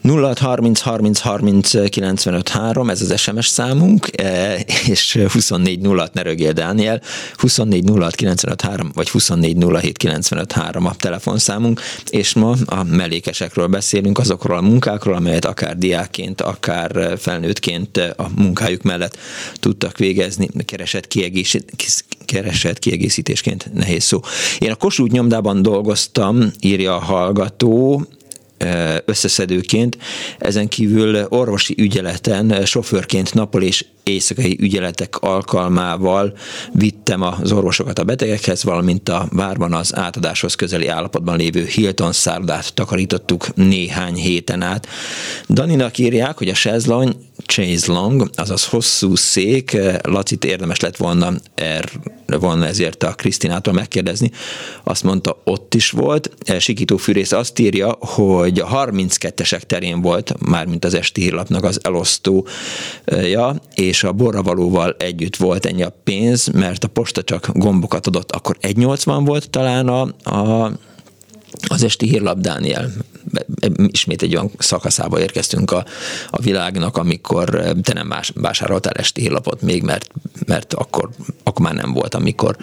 [0.02, 4.56] 0 30 30 30 95 3, ez az SMS számunk, e,
[4.88, 7.02] és 24 0 ne rögél Dániel,
[7.38, 13.68] 24 0 95 3, vagy 24 07 95 3 a telefonszámunk, és ma a mellékesekről
[13.68, 19.18] beszélünk, azokról a munkákról, amelyet akár diákként, akár felnőttként a munkájuk mellett
[19.60, 21.72] tudtak végezni, keresett, kiegészít,
[22.26, 24.20] keresett kiegészítésként nehéz szó.
[24.60, 28.08] Én a Kossuth nyomdában dolgoztam, írja a hallgató,
[29.06, 29.98] összeszedőként,
[30.38, 36.38] ezen kívül orvosi ügyeleten, sofőrként napol és éjszakai ügyeletek alkalmával
[36.72, 42.74] vittem az orvosokat a betegekhez, valamint a várban az átadáshoz közeli állapotban lévő Hilton szállodát
[42.74, 44.88] takarítottuk néhány héten át.
[45.50, 51.90] Daninak írják, hogy a sezlony Chase Long, azaz hosszú szék, Lacit érdemes lett volna, er,
[52.38, 54.32] volna ezért a Krisztinától megkérdezni.
[54.84, 56.30] Azt mondta, ott is volt.
[56.60, 63.56] Sikító Fűrész azt írja, hogy a 32-esek terén volt, mármint az esti hírlapnak az elosztója,
[63.76, 68.58] és a borravalóval együtt volt ennyi a pénz, mert a posta csak gombokat adott, akkor
[68.62, 70.02] 1,80 volt talán a,
[70.36, 70.72] a
[71.68, 72.92] az esti hírlap Dániel
[73.88, 75.86] ismét egy olyan szakaszába érkeztünk a,
[76.30, 80.10] a világnak, amikor te nem vásároltál esti hírlapot még, mert,
[80.46, 81.10] mert akkor,
[81.44, 82.58] akkor már nem volt, amikor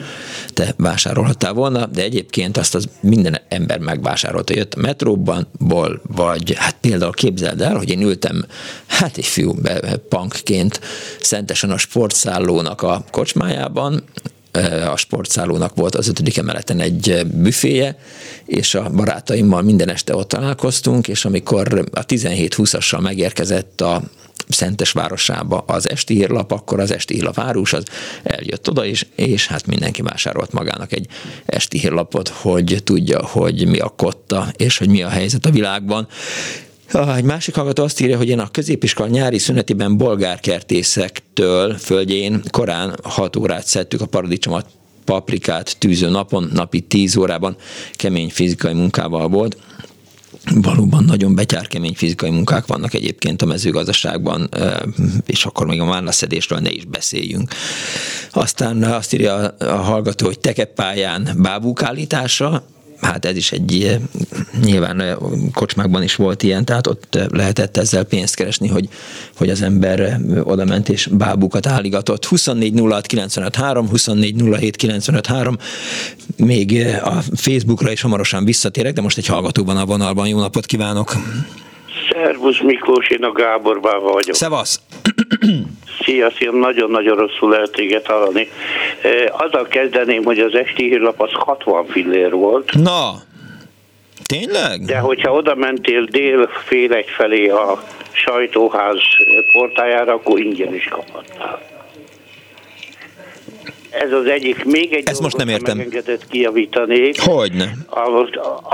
[0.54, 4.54] te vásárolhattál volna, de egyébként azt az minden ember megvásárolta.
[4.54, 8.44] Jött a metróban, ból, vagy hát például képzeld el, hogy én ültem,
[8.86, 9.54] hát egy fiú
[10.08, 10.80] punkként
[11.20, 14.04] szentesen a sportszállónak a kocsmájában,
[14.92, 17.98] a sportszállónak volt az ötödik emeleten egy büféje,
[18.46, 24.02] és a barátaimmal minden este ott találkoztunk, és amikor a 17-20-assal megérkezett a
[24.48, 27.82] Szentes városába az esti hírlap, akkor az esti hírlap árus az
[28.22, 31.06] eljött oda is, és hát mindenki vásárolt magának egy
[31.46, 36.08] esti hírlapot, hogy tudja, hogy mi a kotta, és hogy mi a helyzet a világban.
[36.92, 43.36] Egy másik hallgató azt írja, hogy én a középiskola nyári szünetében bolgárkertészektől földjén korán 6
[43.36, 44.66] órát szedtük a paradicsomot
[45.04, 47.56] paprikát tűző napon, napi 10 órában
[47.92, 49.56] kemény fizikai munkával volt.
[50.54, 54.48] Valóban nagyon betyárkemény fizikai munkák vannak egyébként a mezőgazdaságban,
[55.26, 57.54] és akkor még a márnaszedésről ne is beszéljünk.
[58.30, 62.64] Aztán azt írja a hallgató, hogy tekepályán bábúk állítása,
[63.00, 64.00] hát ez is egy eh,
[64.62, 65.16] nyilván eh,
[65.52, 68.88] kocsmákban is volt ilyen, tehát ott eh, lehetett ezzel pénzt keresni, hogy,
[69.36, 72.24] hogy az ember oda ment és bábukat álligatott.
[72.24, 75.58] 24 06 95 3, 24 07 95 3,
[76.36, 80.28] még a Facebookra is hamarosan visszatérek, de most egy hallgató van a vonalban.
[80.28, 81.12] Jó napot kívánok!
[82.12, 84.34] Szervusz Miklós, én a Gábor Báva vagyok.
[84.34, 84.80] Szevasz!
[86.02, 88.48] Szia, szia, nagyon-nagyon rosszul lehet téged hallani.
[89.30, 92.72] Azzal kezdeném, hogy az esti hírlap az 60 fillér volt.
[92.72, 93.12] Na,
[94.24, 94.80] tényleg?
[94.84, 98.98] De hogyha oda mentél dél fél egy felé a sajtóház
[99.52, 101.79] portájára, akkor ingyen is kaphattál.
[103.90, 104.64] Ez az egyik.
[104.64, 105.76] Még egy Ezt most nem értem.
[105.76, 107.20] megengedett kijavítanék.
[107.20, 107.72] Hogyne?
[107.86, 107.98] A,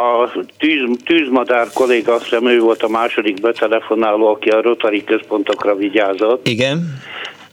[0.03, 5.75] a tűz, tűzmadár kolléga, azt hiszem ő volt a második betelefonáló, aki a Rotary központokra
[5.75, 6.49] vigyázott.
[6.49, 7.03] Igen.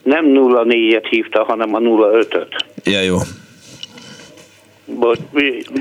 [0.04, 2.48] Nem 04-et hívta, hanem a 05-öt.
[2.84, 3.18] Ja, jó.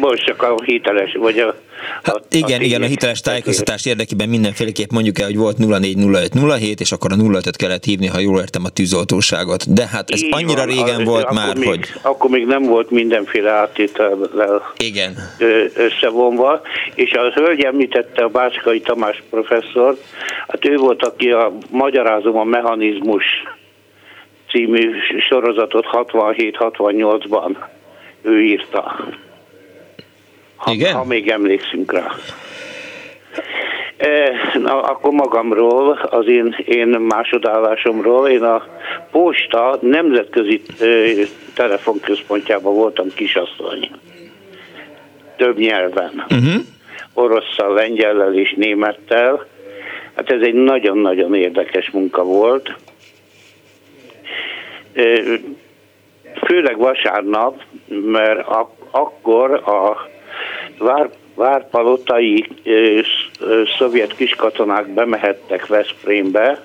[0.01, 1.55] Most csak a hiteles, vagy a
[2.03, 6.93] Hát igen, a igen, a hiteles tájékoztatás érdekében mindenféleképp mondjuk el, hogy volt 040507, és
[6.93, 9.75] akkor a 05-öt kellett hívni, ha jól értem a tűzoltóságot.
[9.75, 11.81] De hát ez Így annyira van, régen az, volt már, még, hogy...
[12.03, 15.17] Akkor még nem volt mindenféle áttétellel igen.
[15.75, 16.61] összevonva,
[16.95, 19.99] és a hölgy említette a Bácskai Tamás professzor,
[20.49, 23.25] hát ő volt, aki a Magyarázom a mechanizmus
[24.51, 24.91] című
[25.29, 27.57] sorozatot 67-68-ban
[28.23, 28.97] ő írta.
[30.57, 30.95] Ha, Igen?
[30.95, 32.07] ha még emlékszünk rá.
[33.97, 38.67] E, na, akkor magamról, az én, én másodállásomról, én a
[39.11, 40.87] posta nemzetközi e,
[41.55, 43.91] telefonközpontjában voltam kisasszony.
[45.37, 46.25] Több nyelven.
[46.31, 46.63] Uh-huh.
[47.15, 49.47] Orosszal, lengyellel és némettel.
[50.17, 52.75] Hát ez egy nagyon-nagyon érdekes munka volt.
[54.93, 55.03] E,
[56.45, 57.63] főleg vasárnap,
[58.05, 60.09] mert ak- akkor a
[60.79, 63.01] vár, várpalotai ö,
[63.79, 66.65] szovjet kiskatonák bemehettek Veszprémbe,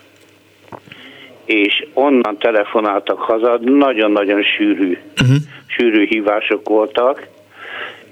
[1.45, 5.37] és onnan telefonáltak haza, nagyon-nagyon sűrű, uh-huh.
[5.67, 7.27] sűrű hívások voltak,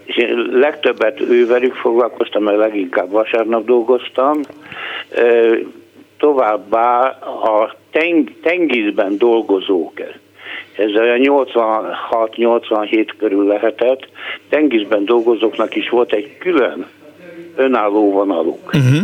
[0.05, 4.39] és én legtöbbet ővelük foglalkoztam, mert leginkább vasárnap dolgoztam.
[6.17, 7.09] Továbbá
[7.43, 9.99] a teng- tengizben dolgozók,
[10.77, 14.07] ez olyan 86-87 körül lehetett.
[14.49, 16.85] Tengizben dolgozóknak is volt egy külön
[17.55, 18.65] önálló vonaluk.
[18.65, 19.03] Uh-huh.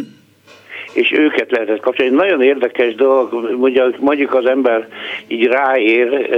[0.94, 2.12] És őket lehetett kapcsolni.
[2.12, 4.88] Egy nagyon érdekes dolog, mondjuk, mondjuk az ember
[5.28, 6.38] így ráér e,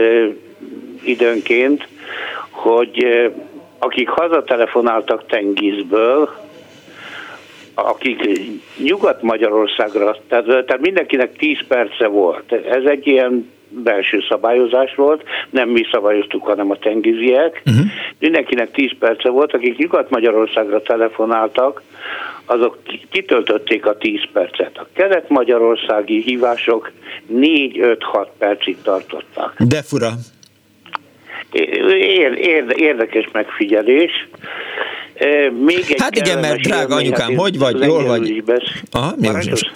[1.03, 1.87] időnként,
[2.49, 3.31] hogy e,
[3.79, 6.29] akik hazatelefonáltak Tengizből,
[7.73, 8.39] akik
[8.77, 12.51] Nyugat-Magyarországra, tehát, tehát mindenkinek 10 perce volt.
[12.51, 13.51] Ez egy ilyen
[13.83, 17.61] belső szabályozás volt, nem mi szabályoztuk, hanem a tengiziek.
[17.65, 17.85] Uh-huh.
[18.19, 21.81] Mindenkinek 10 perce volt, akik Nyugat-Magyarországra telefonáltak,
[22.45, 22.77] azok
[23.09, 24.77] kitöltötték a 10 percet.
[24.77, 26.91] A kelet-magyarországi hívások
[27.33, 29.55] 4-5-6 percig tartottak.
[29.57, 30.09] De fura.
[32.75, 34.27] érdekes megfigyelés.
[35.65, 38.43] Még egy hát igen, mert drága anyukám, hát hogy vagy, jól vagy?
[38.91, 39.15] Aha,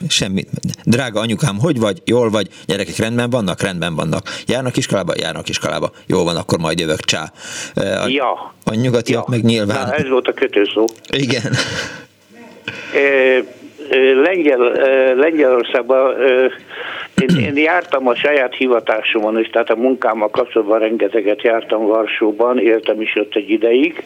[0.09, 0.45] semmi.
[0.83, 2.47] Drága anyukám, hogy vagy, jól vagy?
[2.65, 3.61] Gyerekek rendben vannak?
[3.61, 4.29] Rendben vannak.
[4.45, 5.13] Járnak iskolába?
[5.17, 5.91] Járnak iskolába.
[6.05, 7.31] Jó van, akkor majd jövök, csá.
[7.75, 8.53] A, ja.
[8.63, 9.35] A nyugatiak ja.
[9.35, 9.87] meg nyilván.
[9.87, 10.87] Na, ez volt a kötőszó.
[11.09, 11.53] Igen.
[14.23, 14.59] Lengyel,
[15.15, 16.15] Lengyelországban
[17.21, 23.01] én, én jártam a saját hivatásomon is, tehát a munkámmal kapcsolatban rengeteget jártam Varsóban, éltem
[23.01, 24.03] is ott egy ideig,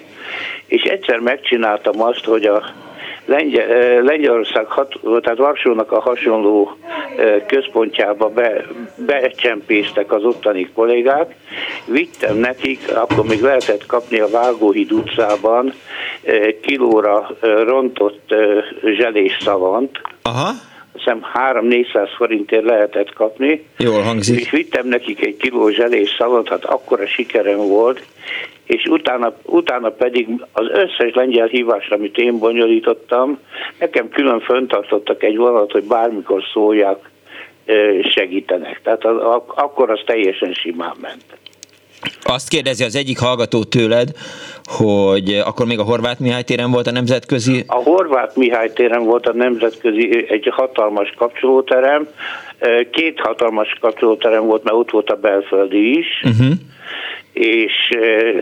[0.67, 2.63] és egyszer megcsináltam azt, hogy a
[3.25, 6.77] Lengyel, Lengyelország, hat, tehát Varsónak a hasonló
[7.47, 8.65] központjába be,
[9.05, 11.35] becsempésztek az ottani kollégák,
[11.85, 15.73] vittem nekik, akkor még lehetett kapni a Vágóhíd utcában
[16.61, 18.33] kilóra rontott
[18.97, 20.01] zselés szavant.
[20.21, 20.51] Aha
[20.93, 23.65] hiszem 3-400 forintért lehetett kapni.
[23.77, 24.39] Jól hangzik.
[24.39, 28.05] És vittem nekik egy kiló zselés szalat, hát akkora sikerem volt,
[28.63, 33.39] és utána, utána pedig az összes lengyel hívásra, amit én bonyolítottam,
[33.79, 37.09] nekem külön föntartottak egy vonalat, hogy bármikor szóljak,
[38.01, 38.81] segítenek.
[38.83, 41.23] Tehát az, akkor az teljesen simán ment.
[42.23, 44.09] Azt kérdezi az egyik hallgató tőled,
[44.63, 47.63] hogy akkor még a Horváth Mihály téren volt a nemzetközi...
[47.67, 52.07] A Horváth Mihály téren volt a nemzetközi egy hatalmas kapcsolóterem,
[52.91, 56.53] két hatalmas kapcsolóterem volt, mert ott volt a belföldi is, uh-huh.
[57.33, 57.73] és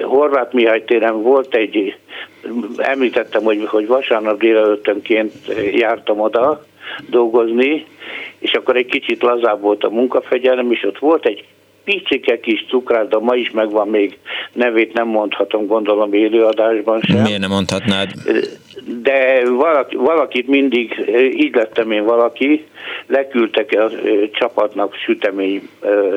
[0.03, 1.97] Horváth Mihály téren volt egy,
[2.77, 5.33] említettem, hogy, hogy vasárnap délelőttönként
[5.73, 6.65] jártam oda
[7.09, 7.85] dolgozni,
[8.39, 11.45] és akkor egy kicsit lazább volt a munkafegyelem, és ott volt egy
[11.83, 12.65] picike kis
[13.09, 14.17] de ma is megvan még
[14.53, 17.21] nevét, nem mondhatom, gondolom élőadásban sem.
[17.21, 18.11] Miért nem mondhatnád?
[19.01, 22.65] De valaki, valakit mindig, így lettem én valaki,
[23.07, 23.91] leküldtek a
[24.31, 25.69] csapatnak sütemény,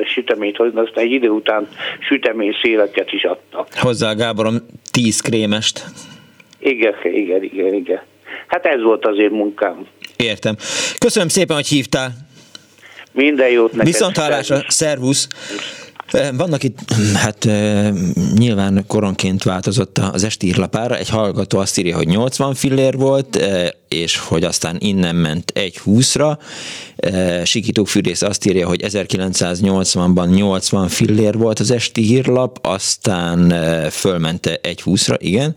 [0.05, 1.67] süteményt hozni, aztán egy idő után
[1.99, 3.67] sütemény széleket is adtak.
[3.73, 4.55] Hozzá Gáborom
[4.91, 5.85] tíz krémest.
[6.59, 8.01] Igen, igen, igen, igen.
[8.47, 9.87] Hát ez volt az én munkám.
[10.17, 10.55] Értem.
[10.97, 12.11] Köszönöm szépen, hogy hívtál.
[13.13, 13.85] Minden jót neked.
[13.85, 15.27] Viszont hallásra, szervusz.
[16.33, 16.79] Vannak itt,
[17.15, 17.47] hát
[18.37, 20.97] nyilván koronként változott az esti írlapára.
[20.97, 23.39] Egy hallgató azt írja, hogy 80 fillér volt,
[23.93, 26.37] és hogy aztán innen ment egy 20-ra.
[27.43, 33.53] Sikító Fűrész azt írja, hogy 1980-ban 80 fillér volt az esti hírlap, aztán
[33.89, 35.55] fölmente egy 20-ra, igen,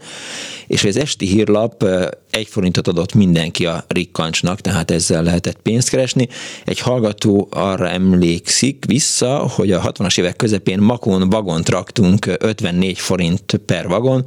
[0.67, 1.85] és az esti hírlap
[2.31, 6.29] egy forintot adott mindenki a rikkancsnak, tehát ezzel lehetett pénzt keresni.
[6.65, 13.61] Egy hallgató arra emlékszik vissza, hogy a 60-as évek közepén Makón vagont raktunk 54 forint
[13.67, 14.25] per vagon,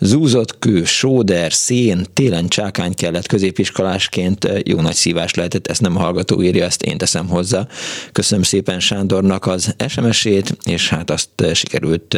[0.00, 6.00] zúzott kő, sóder, szén, télen csákány kellett középiskolásként, jó nagy szívás lehetett, ezt nem a
[6.00, 7.66] hallgató írja, ezt én teszem hozzá.
[8.12, 12.16] Köszönöm szépen Sándornak az SMS-ét, és hát azt sikerült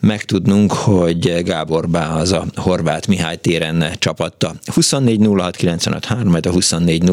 [0.00, 4.52] megtudnunk, hogy Gábor Bá az a Horváth Mihály téren csapatta.
[4.64, 7.10] 24 06 majd a 24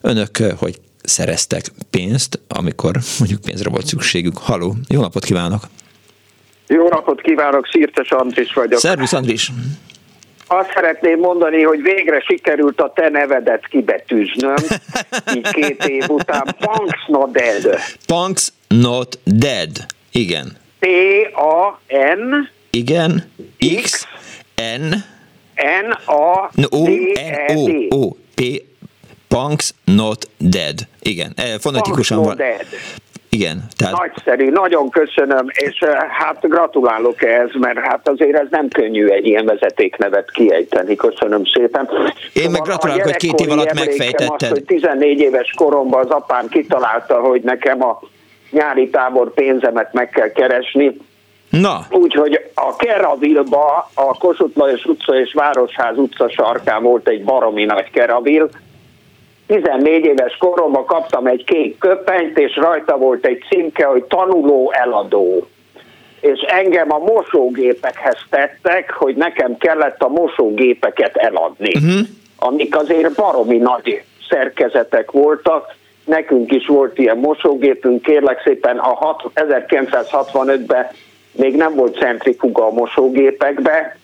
[0.00, 4.38] Önök, hogy szereztek pénzt, amikor mondjuk pénzre volt szükségük.
[4.38, 5.62] Haló, jó napot kívánok!
[6.68, 8.78] Jó napot kívánok, Szirtes Andris vagyok.
[8.78, 9.52] Szervusz Andris!
[10.46, 14.54] Azt szeretném mondani, hogy végre sikerült a te nevedet kibetűznöm,
[15.34, 16.56] így két év után.
[16.58, 17.78] Punks Not Dead.
[18.06, 19.70] Punks Not Dead.
[20.12, 20.56] Igen.
[20.78, 23.30] P-A-N Igen.
[23.82, 24.06] X,
[24.78, 24.94] N
[25.88, 27.16] N-A O N
[27.54, 28.62] O O P
[29.28, 30.86] Punks Not Dead.
[31.02, 32.36] Igen, eh, fonetikusan van.
[32.36, 32.66] Dead.
[33.36, 33.64] Igen.
[33.76, 33.96] Tehát...
[33.96, 39.26] Nagyszerű, nagyon köszönöm, és eh, hát gratulálok ehhez, mert hát azért ez nem könnyű egy
[39.26, 40.94] ilyen vezetéknevet kiejteni.
[40.94, 41.88] Köszönöm szépen.
[41.90, 44.42] Én szóval meg gratulálok, hogy két év alatt megfejtetted.
[44.42, 48.00] Azt, hogy 14 éves koromban az apám kitalálta, hogy nekem a
[48.50, 50.96] nyári tábor pénzemet meg kell keresni.
[51.50, 51.86] Na.
[51.90, 57.90] Úgyhogy a Keravilba, a Kossuth Lajos utca és Városház utca sarkán volt egy baromi nagy
[57.90, 58.48] Keravil.
[59.46, 65.46] 14 éves koromban kaptam egy kék köpenyt, és rajta volt egy címke, hogy tanuló eladó.
[66.20, 71.72] És engem a mosógépekhez tettek, hogy nekem kellett a mosógépeket eladni.
[71.76, 72.06] Uh-huh.
[72.36, 75.74] Amik azért baromi nagy szerkezetek voltak,
[76.04, 80.86] nekünk is volt ilyen mosógépünk, kérlek szépen a 1965-ben
[81.36, 83.96] még nem volt centrifuga a mosógépekbe,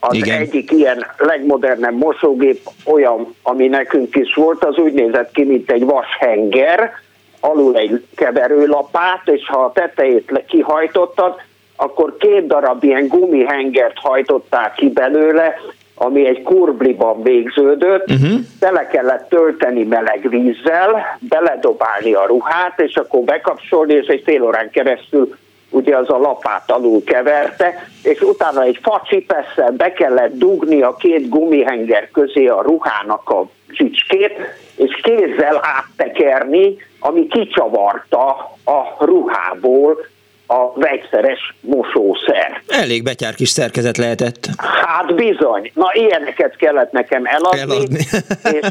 [0.00, 0.40] az Igen.
[0.40, 5.84] egyik ilyen legmodernebb mosógép olyan, ami nekünk is volt, az úgy nézett ki, mint egy
[5.84, 6.92] vashenger,
[7.40, 11.34] alul egy keverőlapát, és ha a tetejét kihajtottad,
[11.76, 15.54] akkor két darab ilyen gumihengert hajtották ki belőle,
[15.94, 18.38] ami egy kurbliban végződött, uh-huh.
[18.60, 24.70] bele kellett tölteni meleg vízzel, beledobálni a ruhát, és akkor bekapcsolni, és egy fél órán
[24.70, 25.36] keresztül
[25.78, 31.28] ugye az a lapát alul keverte, és utána egy facsipesszel be kellett dugni a két
[31.28, 34.32] gumihenger közé a ruhának a csicskét,
[34.76, 38.26] és kézzel áttekerni, ami kicsavarta
[38.64, 40.06] a ruhából
[40.46, 42.62] a vegyszeres mosószer.
[42.68, 44.48] Elég betyár kis szerkezet lehetett.
[44.56, 45.70] Hát bizony.
[45.74, 47.60] Na ilyeneket kellett nekem eladni.
[47.60, 48.06] eladni.
[48.52, 48.70] és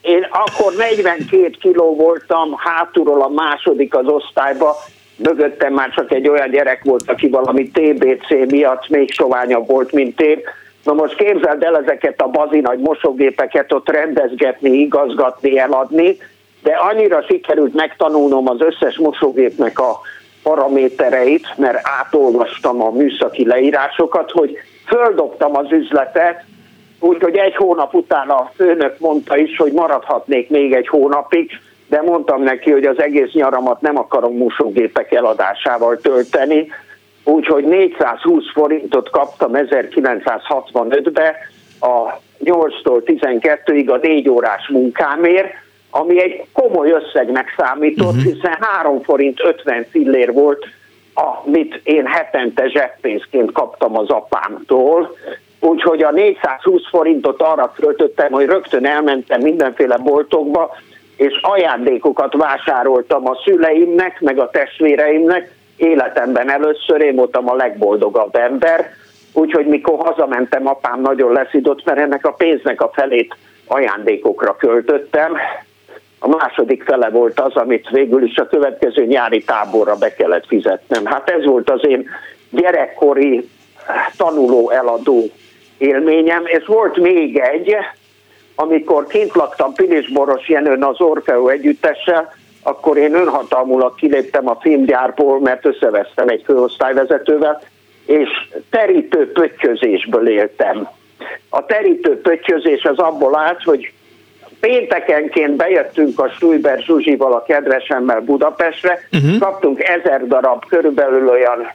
[0.00, 4.76] én akkor 42 kiló voltam, hátulról a második az osztályba,
[5.18, 10.20] mögöttem már csak egy olyan gyerek volt, aki valami TBC miatt még soványabb volt, mint
[10.20, 10.40] én.
[10.84, 16.16] Na most képzeld el ezeket a bazi nagy mosógépeket ott rendezgetni, igazgatni, eladni,
[16.62, 20.00] de annyira sikerült megtanulnom az összes mosógépnek a
[20.42, 24.56] paramétereit, mert átolvastam a műszaki leírásokat, hogy
[24.86, 26.44] földobtam az üzletet,
[27.00, 31.50] úgyhogy egy hónap után a főnök mondta is, hogy maradhatnék még egy hónapig,
[31.88, 36.68] de mondtam neki, hogy az egész nyaramat nem akarom mosógépek eladásával tölteni,
[37.24, 41.36] úgyhogy 420 forintot kaptam 1965-be
[41.80, 45.52] a 8-tól 12-ig a 4 órás munkámért,
[45.90, 48.32] ami egy komoly összegnek számított, uh-huh.
[48.32, 50.66] hiszen 3 forint 50 fillér volt,
[51.14, 55.16] amit én hetente zseppénzként kaptam az apámtól,
[55.60, 60.76] úgyhogy a 420 forintot arra költöttem, hogy rögtön elmentem mindenféle boltokba,
[61.18, 68.90] és ajándékokat vásároltam a szüleimnek, meg a testvéreimnek, életemben először én voltam a legboldogabb ember,
[69.32, 75.36] úgyhogy mikor hazamentem, apám nagyon leszidott, mert ennek a pénznek a felét ajándékokra költöttem,
[76.18, 81.04] a második fele volt az, amit végül is a következő nyári táborra be kellett fizetnem.
[81.04, 82.08] Hát ez volt az én
[82.50, 83.48] gyerekkori
[84.16, 85.24] tanuló eladó
[85.78, 87.76] élményem, és volt még egy,
[88.60, 95.66] amikor kint laktam Pilisboros Jenőn az Orfeo együttessel, akkor én önhatalmulag kiléptem a filmgyárból, mert
[95.66, 97.60] összevesztem egy főosztályvezetővel,
[98.06, 98.28] és
[98.70, 100.88] terítő pöttyözésből éltem.
[101.48, 103.92] A terítő pöttyözés az abból állt, hogy
[104.60, 109.38] péntekenként bejöttünk a Stuyber Zsuzsival, a kedvesemmel Budapestre, uh-huh.
[109.38, 111.72] kaptunk ezer darab, körülbelül olyan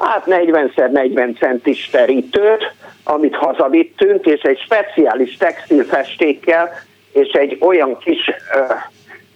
[0.00, 2.74] hát 40x40 centis terítőt,
[3.04, 6.70] amit hazavittünk, és egy speciális textilfestékkel,
[7.12, 8.76] és egy olyan kis uh,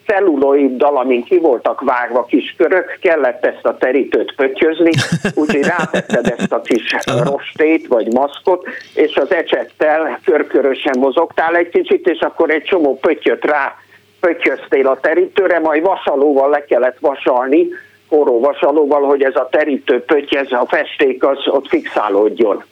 [0.06, 4.90] celluloiddal, amin ki voltak vágva kis körök, kellett ezt a terítőt pöttyözni,
[5.40, 6.94] úgyhogy rátetted ezt a kis
[7.24, 13.44] rostét vagy maszkot, és az ecsettel körkörösen mozogtál egy kicsit, és akkor egy csomó pöttyöt
[13.44, 13.74] rá
[14.20, 17.68] pöttyöztél a terítőre, majd vasalóval le kellett vasalni,
[18.14, 22.64] forró vasalóval, hogy ez a terítő pötty, ez a festék az ott fixálódjon.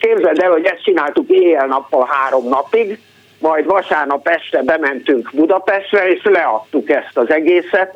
[0.00, 2.98] Képzeld el, hogy ezt csináltuk éjjel-nappal három napig,
[3.38, 7.94] majd vasárnap este bementünk Budapestre, és leadtuk ezt az egészet,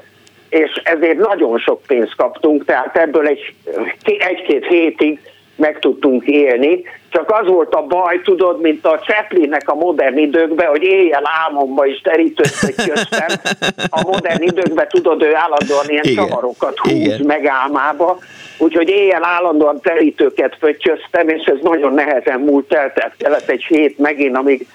[0.48, 3.54] és ezért nagyon sok pénzt kaptunk, tehát ebből egy,
[4.02, 5.20] egy-két hétig
[5.56, 10.66] meg tudtunk élni, csak az volt a baj, tudod, mint a Chaplinnek a modern időkben,
[10.66, 13.54] hogy éjjel álmomba is terítőt köztem.
[13.88, 16.28] A modern időkben tudod, ő állandóan ilyen Igen.
[16.28, 17.20] csavarokat húz Igen.
[17.26, 18.18] meg álmába,
[18.58, 23.98] úgyhogy éjjel állandóan terítőket föttyöztem, és ez nagyon nehezen múlt el, tehát kellett egy hét
[23.98, 24.66] megint, amíg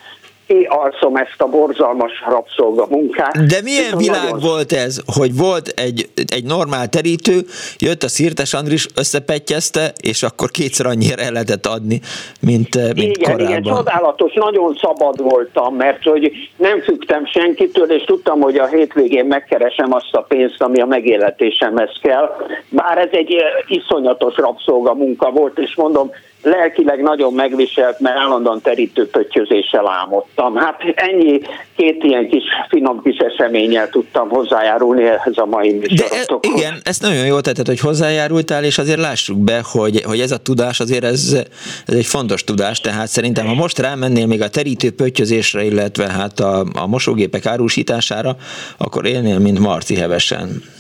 [0.48, 3.46] kialszom ezt a borzalmas rabszolga munkát.
[3.48, 4.40] De milyen világ nagyon...
[4.40, 7.42] volt ez, hogy volt egy, egy normál terítő,
[7.78, 12.00] jött a Szirtes Andris, összepetjezte, és akkor kétszer annyira el lehetett adni,
[12.42, 13.58] mint, eh, mint igen, korábban.
[13.58, 19.26] Igen, csodálatos, nagyon szabad voltam, mert hogy nem fügtem senkitől, és tudtam, hogy a hétvégén
[19.26, 22.36] megkeresem azt a pénzt, ami a megéletésemhez kell.
[22.70, 26.12] Bár ez egy eh, iszonyatos rabszolga munka volt, és mondom,
[26.42, 30.56] lelkileg nagyon megviselt, mert állandóan terítőpöttyözéssel álmodtam.
[30.56, 31.42] Hát ennyi
[31.76, 36.54] két ilyen kis finom kis eseménnyel tudtam hozzájárulni ehhez a mai műsorotokhoz.
[36.54, 40.32] De igen, ezt nagyon jól tetted, hogy hozzájárultál, és azért lássuk be, hogy, hogy ez
[40.32, 41.38] a tudás azért ez,
[41.86, 46.66] ez egy fontos tudás, tehát szerintem ha most rámennél még a terítőpöttyözésre, illetve hát a,
[46.74, 48.36] a mosógépek árusítására,
[48.78, 50.76] akkor élnél, mint Marci hevesen.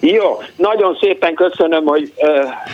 [0.00, 2.28] Jó, nagyon szépen köszönöm, hogy uh,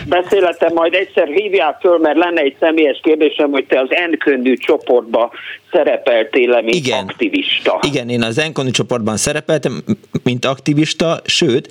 [0.07, 5.31] beszéletem, majd egyszer hívják föl, mert lenne egy személyes kérdésem, hogy te az Enkönnyű csoportba
[5.71, 7.05] szerepeltél mint Igen.
[7.07, 7.79] aktivista.
[7.81, 9.83] Igen, én az Enkönnyű csoportban szerepeltem,
[10.23, 11.69] mint aktivista, sőt,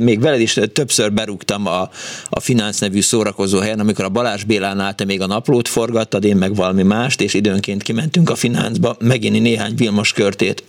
[0.00, 1.80] még veled is többször berúgtam a,
[2.28, 6.36] a Finánc nevű szórakozó helyen, amikor a Balázs Bélánál te még a naplót forgattad, én
[6.36, 10.62] meg valami mást, és időnként kimentünk a Finánzba, megint néhány Vilmos körtét.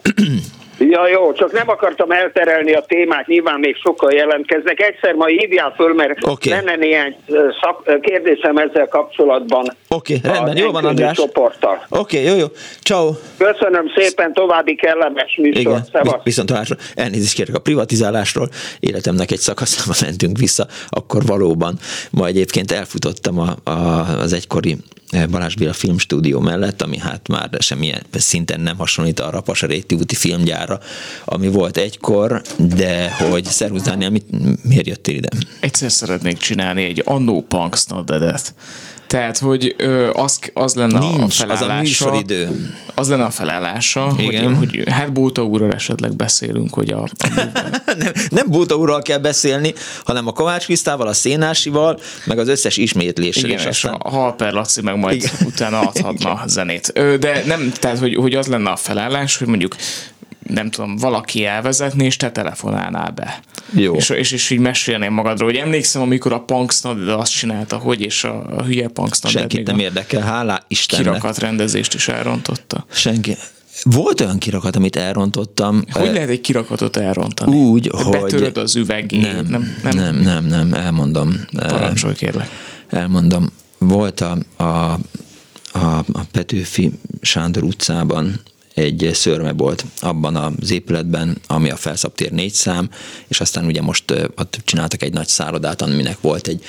[0.80, 4.82] Ja, jó, csak nem akartam elterelni a témát, nyilván még sokkal jelentkeznek.
[4.82, 6.54] Egyszer majd hívjál föl, mert okay.
[6.54, 7.16] lenne néhány
[7.62, 9.76] szak, kérdésem ezzel kapcsolatban.
[9.88, 11.18] Oké, okay, rendben, jó van András.
[11.20, 11.58] Oké,
[11.90, 12.46] okay, jó, jó,
[12.84, 13.12] ciao.
[13.38, 15.62] Köszönöm szépen, további kellemes műsor.
[15.62, 16.24] Igen, Szevasz.
[16.24, 16.76] viszont hallásra.
[16.96, 18.50] Elnézést kérek a privatizálásról,
[18.80, 21.76] életemnek egy szakaszába mentünk vissza, akkor valóban
[22.12, 24.78] ma egyébként elfutottam a, a, az egykori
[25.30, 30.16] Balázs Béla filmstúdió mellett, ami hát már semmilyen szinten nem hasonlít arra a Pasaréti úti
[30.70, 30.80] filmgyára,
[31.26, 34.26] ami volt egykor, de hogy szervusz Dániel, mit,
[34.64, 35.30] miért jöttél ide?
[35.60, 38.54] Egyszer szeretnék csinálni egy Annó Punks Nodedet.
[39.10, 42.12] Tehát, hogy ö, az, az lenne Nincs, a felállása.
[42.12, 42.74] Az a idő.
[42.96, 44.56] Az lenne a felállása, Igen.
[44.56, 47.02] hogy, hogy hát Bóta úrral esetleg beszélünk, hogy a...
[47.02, 47.08] a
[47.98, 49.74] nem, nem Bóta úrral kell beszélni,
[50.06, 53.50] hanem a Kovács Krisztával, a Szénásival, meg az összes ismétléssel.
[53.50, 53.94] Igen, és, aztán...
[53.94, 55.32] a Halper Laci meg majd Igen.
[55.46, 56.48] utána adhatna Igen.
[56.48, 56.94] zenét.
[57.20, 59.76] De nem, tehát, hogy, hogy az lenne a felállás, hogy mondjuk
[60.50, 63.40] nem tudom, valaki elvezetni, és te telefonálnál be.
[63.74, 63.96] Jó.
[63.96, 68.24] És, és, és így mesélném magadról, hogy emlékszem, amikor a Punksnod azt csinálta, hogy, és
[68.24, 71.06] a, a hülye Punksnod Senkit nem érdekel, hálá Istennek.
[71.06, 72.86] Kirakat rendezést is elrontotta.
[72.92, 73.36] Senki.
[73.84, 75.84] Volt olyan kirakat, amit elrontottam.
[75.92, 77.56] Hogy lehet egy kirakatot elrontani?
[77.56, 78.22] Úgy, hogy...
[78.22, 79.22] Betöröd az üvegét.
[79.22, 81.34] Nem, nem, nem, nem, nem, nem elmondom.
[81.58, 82.50] Parancsolj kérlek.
[82.90, 83.50] Elmondom.
[83.78, 86.92] Volt a, a, a, a Petőfi
[87.22, 88.40] Sándor utcában
[88.80, 92.90] egy szörmebolt abban az épületben, ami a Felszabtér négy szám,
[93.28, 96.64] és aztán ugye most ott csináltak egy nagy szállodát, aminek volt egy,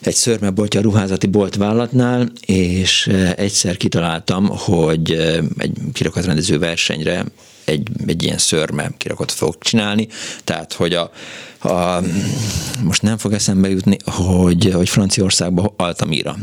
[0.00, 3.06] egy szörmeboltja a ruházati boltvállalatnál, és
[3.36, 5.12] egyszer kitaláltam, hogy
[5.58, 7.24] egy kirakatrendező versenyre
[7.64, 10.08] egy, egy ilyen szörme kirakot fogok csinálni,
[10.44, 11.10] tehát hogy a,
[11.68, 12.02] a,
[12.82, 16.36] most nem fog eszembe jutni, hogy, hogy Franciaországban Altamira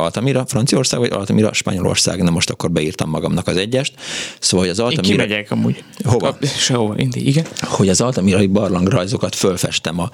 [0.00, 3.94] Altamira Franciaország, vagy Altamira Spanyolország, nem most akkor beírtam magamnak az egyest.
[4.38, 5.12] Szóval, hogy az Altamira...
[5.12, 5.84] Én kimegyek amúgy.
[6.04, 6.36] Hova?
[6.42, 7.46] Sehova, indi, igen.
[7.60, 10.10] Hogy az Altamirai barlangrajzokat fölfestem a,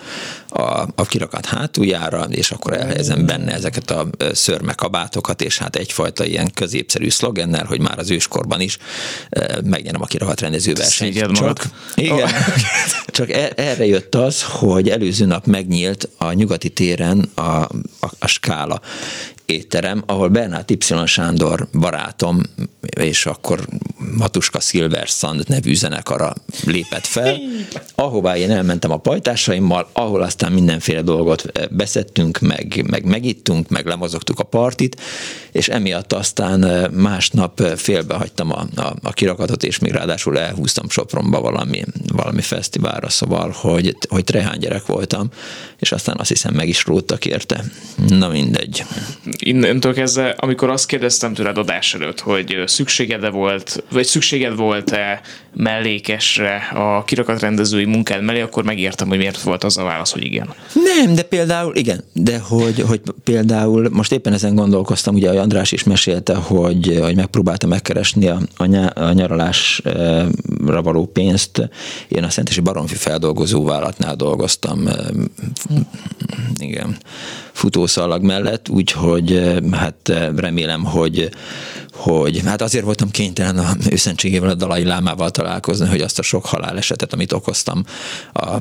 [0.49, 6.51] a, a kirakat hátuljára, és akkor elhelyezem benne ezeket a szörmekabátokat, és hát egyfajta ilyen
[6.55, 8.79] középszerű szlogennel, hogy már az őskorban is
[9.65, 11.15] megnyerem a kirakat rendező versenyt.
[11.33, 11.63] Csak,
[11.95, 12.31] igen, oh.
[13.07, 17.69] csak er, erre jött az, hogy előző nap megnyílt a nyugati téren a, a,
[18.19, 18.81] a skála,
[19.47, 20.77] étterem, ahol Bernát Y.
[21.07, 22.41] Sándor barátom,
[22.99, 23.67] és akkor
[24.17, 26.35] Matuska Silver Sand nevű zenekara
[26.65, 27.39] lépett fel,
[27.95, 34.39] ahová én elmentem a pajtásaimmal, ahol aztán mindenféle dolgot beszettünk, meg, meg megittunk, meg lemozogtuk
[34.39, 35.01] a partit,
[35.53, 41.85] és emiatt aztán másnap félbehagytam a, a, a kirakatot, és még ráadásul elhúztam Sopronba valami,
[42.13, 45.29] valami fesztiválra, szóval, hogy, hogy trehány gyerek voltam,
[45.79, 47.65] és aztán azt hiszem meg is róttak érte.
[48.09, 48.85] Na mindegy.
[49.39, 55.21] Innentől kezdve, amikor azt kérdeztem tőled adás előtt, hogy szükséged volt, vagy szükséged volt-e
[55.57, 60.55] mellékesre a kirakatrendezői munkád mellé, akkor megértem, hogy miért volt az a válasz, hogy igen.
[60.73, 65.73] Nem, de például, igen, de hogy, hogy például most éppen ezen gondolkoztam, ugye a András
[65.73, 71.69] is mesélte, hogy, hogy megpróbálta megkeresni a, a, nyá, a nyaralásra való pénzt.
[72.09, 74.89] Én a Szentesi Baromfi feldolgozó vállalatnál dolgoztam,
[76.57, 76.97] igen,
[77.53, 79.43] futószalag mellett, úgyhogy
[79.73, 81.31] hát remélem, hogy
[81.97, 85.46] hogy hát azért voltam kénytelen a őszentségével, a Dalai Lámával találkozni,
[85.89, 87.85] hogy azt a sok halálesetet, amit okoztam
[88.33, 88.57] a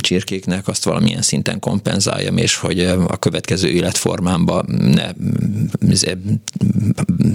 [0.00, 5.10] csirkéknek, azt valamilyen szinten kompenzáljam, és hogy a következő életformámba ne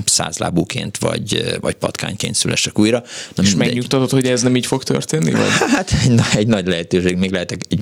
[0.06, 3.04] százlábúként vagy, vagy patkányként szülessek újra.
[3.36, 5.32] Na, és megnyugtatod, hogy ez nem így fog történni?
[5.32, 5.42] Vagy?
[5.74, 7.80] Hát egy, egy nagy lehetőség, még lehet egy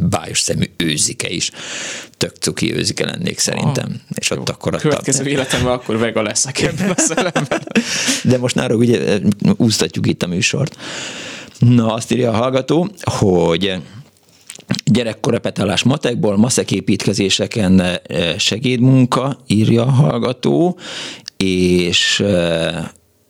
[0.00, 1.50] bájos szemű őzike is.
[2.16, 3.86] Tök cuki őzike lennék szerintem.
[3.88, 4.54] Ah, és ott jó.
[4.54, 7.66] akkor a Következő életemben akkor vega leszek ebben a szellemben.
[8.24, 9.18] De most náról ugye
[9.56, 10.76] úsztatjuk itt a műsort.
[11.58, 13.74] Na, azt írja a hallgató, hogy
[14.84, 17.98] gyerekkorepetálás matekból, maszeképítkezéseken eh,
[18.38, 20.78] segédmunka, írja a hallgató,
[21.36, 22.84] és eh,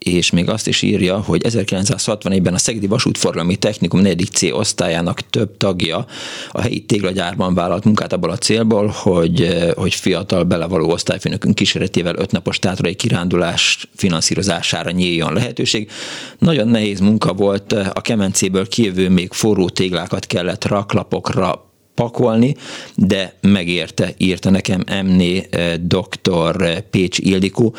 [0.05, 4.29] és még azt is írja, hogy 1961-ben a Szegedi Vasútforgalmi Technikum 4.
[4.33, 6.07] C osztályának több tagja
[6.51, 12.59] a helyi téglagyárban vállalt munkát abból a célból, hogy, hogy fiatal belevaló osztályfőnökünk kísérletével ötnapos
[12.59, 15.91] tátrai kirándulás finanszírozására nyíljon lehetőség.
[16.39, 22.57] Nagyon nehéz munka volt, a kemencéből kijövő még forró téglákat kellett raklapokra pakolni,
[22.95, 26.81] de megérte, írta nekem Emné eh, dr.
[26.81, 27.75] Pécs Ildikó,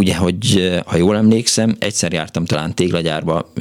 [0.00, 3.52] ugye, hogy ha jól emlékszem, egyszer jártam talán téglagyárba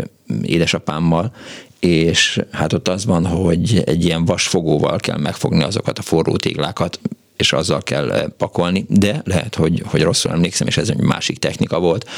[0.41, 1.31] édesapámmal,
[1.79, 6.99] és hát ott az van, hogy egy ilyen vasfogóval kell megfogni azokat a forró téglákat,
[7.37, 11.79] és azzal kell pakolni, de lehet, hogy, hogy rosszul emlékszem, és ez egy másik technika
[11.79, 12.09] volt.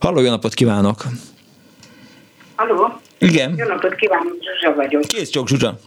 [0.00, 1.04] Halló, jó napot kívánok!
[2.54, 3.00] Halló!
[3.18, 3.54] Igen.
[3.56, 5.02] Jó napot kívánok, Zsuzsa vagyok.
[5.02, 5.78] Kész csók, Zsuzsa.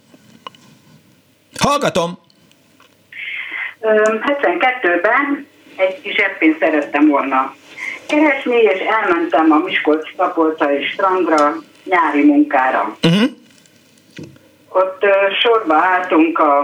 [1.60, 2.18] Hallgatom!
[3.82, 7.56] 72-ben egy kis zseppénzt szerettem volna
[8.10, 12.98] keresni, és elmentem a Miskolc tapolcai strandra nyári munkára.
[13.04, 13.30] Uh-huh.
[14.70, 16.60] Ott uh, sorba álltunk a,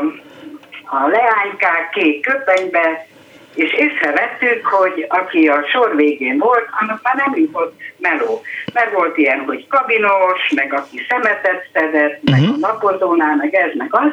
[0.86, 3.08] a leánykák kék köpenybe,
[3.56, 8.42] és észrevettük, hogy aki a sor végén volt, annak már nem jutott meló.
[8.74, 12.40] Mert volt ilyen, hogy kabinos, meg aki szemetet szedett, uh-huh.
[12.40, 12.60] meg a mhm.
[12.60, 14.12] napozónál, meg ez, meg az,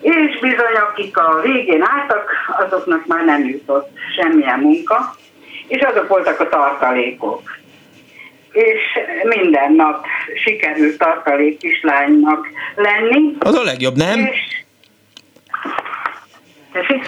[0.00, 2.30] és bizony, akik a végén álltak,
[2.66, 5.16] azoknak már nem jutott semmilyen munka,
[5.66, 7.58] és azok voltak a tartalékok.
[8.52, 8.82] És
[9.22, 10.06] minden nap
[10.44, 13.36] sikerült tartalék kislánynak lenni.
[13.38, 14.18] Az a legjobb, nem?
[14.18, 14.64] És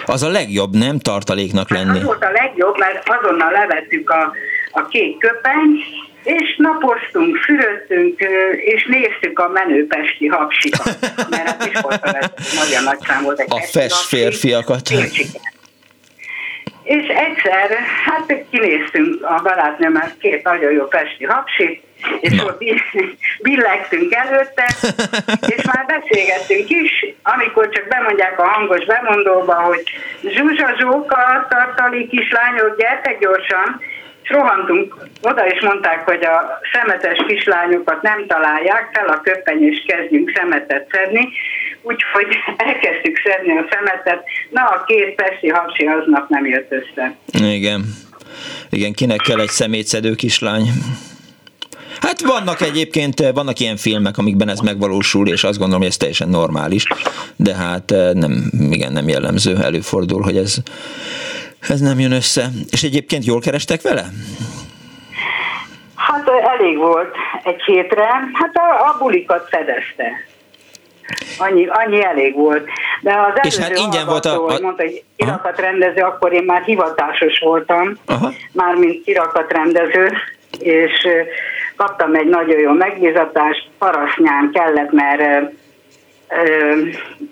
[0.05, 1.87] az a legjobb, nem tartaléknak lenni?
[1.87, 4.33] Hát az volt a legjobb, mert azonnal levettük a,
[4.71, 5.83] a kék köpeny,
[6.23, 8.19] és napoztunk, fürödtünk,
[8.65, 10.97] és néztük a menőpesti hapsikat,
[11.29, 14.89] mert hát is volt a nagyon nagy szám volt egy A fes férfiakat.
[16.89, 21.83] És egyszer, hát kinéztünk a barátnőmmel két nagyon jó pesti hapsit,
[22.19, 22.43] és Na.
[22.43, 22.63] ott
[23.41, 24.65] billegtünk előtte,
[25.55, 29.83] és már beszélgettünk is, amikor csak bemondják a hangos bemondóba, hogy
[30.21, 33.81] Zsuzsa Zsóka, tartali kislányok, gyertek gyorsan,
[34.23, 39.83] és rohantunk oda, és mondták, hogy a szemetes kislányokat nem találják fel a köpeny, és
[39.87, 41.29] kezdjünk szemetet szedni.
[41.81, 42.27] Úgyhogy
[42.57, 44.23] elkezdtük szedni a szemetet.
[44.49, 47.15] Na, a két pesti hapsi aznap nem jött össze.
[47.53, 47.85] Igen.
[48.69, 50.67] Igen, kinek kell egy szemétszedő kislány?
[52.01, 56.29] Hát vannak egyébként, vannak ilyen filmek, amikben ez megvalósul, és azt gondolom, hogy ez teljesen
[56.29, 56.83] normális,
[57.35, 60.57] de hát eh, nem, igen, nem jellemző, előfordul, hogy ez
[61.59, 62.45] ez nem jön össze.
[62.71, 64.03] És egyébként jól kerestek vele?
[65.95, 68.05] Hát elég volt egy hétre.
[68.33, 70.11] Hát a, a bulikat fedezte.
[71.37, 72.69] Annyi, annyi elég volt.
[73.01, 74.59] De az és hát ingyen volt a, a...
[74.61, 78.31] mondta, hogy kirakatrendező, akkor én már hivatásos voltam, Aha.
[78.51, 80.11] már mint kirakatrendező,
[80.59, 81.07] és
[81.75, 85.51] kaptam egy nagyon jó megbízatást, parasznyán kellett, mert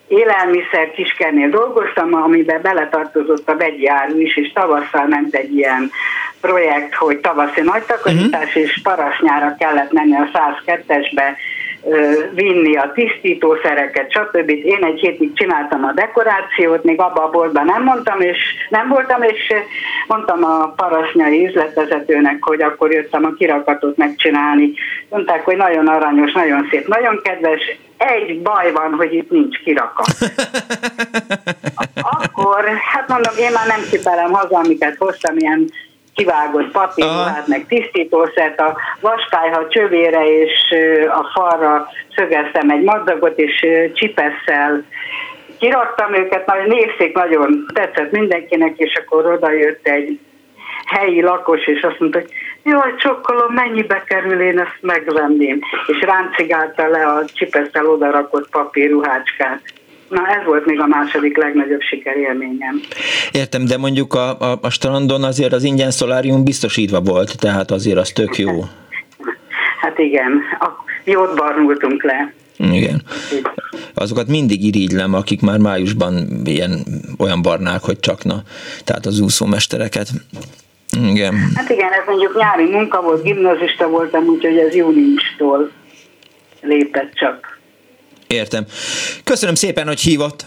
[0.07, 5.91] élelmiszer kiskernél dolgoztam, amiben beletartozott a vegyi áru is, és tavasszal ment egy ilyen
[6.41, 8.63] projekt, hogy tavaszi nagy takarítás, uh-huh.
[8.63, 11.23] és parasnyára kellett menni a 102-esbe
[12.33, 14.49] vinni a tisztítószereket, stb.
[14.49, 18.37] Én egy hétig csináltam a dekorációt, még abba a boltban nem mondtam, és
[18.69, 19.53] nem voltam, és
[20.07, 24.73] mondtam a parasznyai üzletvezetőnek, hogy akkor jöttem a kirakatot megcsinálni.
[25.09, 27.61] Mondták, hogy nagyon aranyos, nagyon szép, nagyon kedves,
[27.97, 30.07] egy baj van, hogy itt nincs kirakat.
[32.21, 32.63] Akkor,
[32.93, 35.69] hát mondom, én már nem cipelem haza, amiket hoztam, ilyen
[36.17, 40.75] kivágott papírruhát, meg tisztítószert, a vaskályha csövére és
[41.07, 44.83] a falra szögeztem egy madzagot, és csipesszel
[45.59, 50.19] kiraktam őket, nagyon nézték, nagyon tetszett mindenkinek, és akkor oda jött egy
[50.85, 52.31] helyi lakos, és azt mondta, hogy
[52.63, 55.59] jaj, csokkolom, mennyibe kerül, én ezt megvenném.
[55.87, 59.61] És ráncigálta le a csipesszel odarakott papírruhácskát.
[60.09, 62.81] Na ez volt még a második legnagyobb sikerélményem.
[63.31, 67.97] Értem, de mondjuk a, a, a strandon azért az ingyen szolárium biztosítva volt, tehát azért
[67.97, 68.63] az tök jó.
[69.79, 70.67] Hát igen, a,
[71.03, 72.33] jót barnultunk le.
[72.57, 73.01] Igen.
[73.93, 76.83] Azokat mindig irigylem, akik már májusban ilyen,
[77.17, 78.43] olyan barnák, hogy csakna.
[78.83, 80.07] Tehát az úszómestereket.
[81.11, 81.33] Igen.
[81.55, 85.71] Hát igen, ez mondjuk nyári munka volt, gimnazista voltam, úgyhogy ez júniustól
[86.61, 87.56] lépett csak.
[88.27, 88.65] Értem.
[89.23, 90.45] Köszönöm szépen, hogy hívott.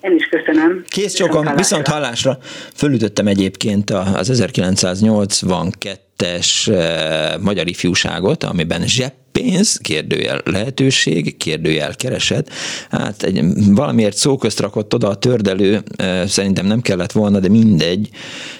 [0.00, 0.84] Én is köszönöm.
[0.88, 2.38] Kész csokom, viszont hallásra.
[2.74, 12.50] Fölütöttem egyébként az 1982-es eh, magyar ifjúságot, amiben zsepp pénz, kérdőjel lehetőség, kérdőjel kereset.
[12.90, 15.82] Hát egy, valamiért szóközt rakott oda a tördelő,
[16.26, 18.08] szerintem nem kellett volna, de mindegy.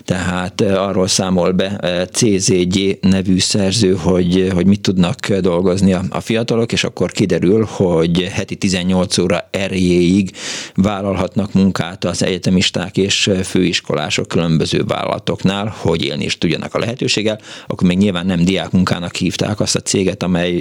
[0.05, 6.85] Tehát arról számol be CZG nevű szerző, hogy, hogy mit tudnak dolgozni a, fiatalok, és
[6.85, 10.31] akkor kiderül, hogy heti 18 óra erjéig
[10.75, 17.41] vállalhatnak munkát az egyetemisták és főiskolások különböző vállalatoknál, hogy élni is tudjanak a lehetőséggel.
[17.67, 20.61] Akkor még nyilván nem diákmunkának hívták azt a céget, amely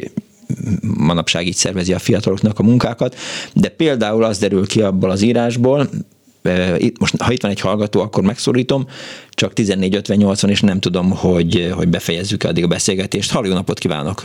[0.97, 3.15] manapság így szervezi a fiataloknak a munkákat,
[3.53, 5.89] de például az derül ki abból az írásból,
[6.77, 8.85] itt, most ha itt van egy hallgató, akkor megszólítom,
[9.29, 13.31] csak 14.58 és nem tudom, hogy, hogy befejezzük addig a beszélgetést.
[13.31, 14.21] Halló, jó napot kívánok!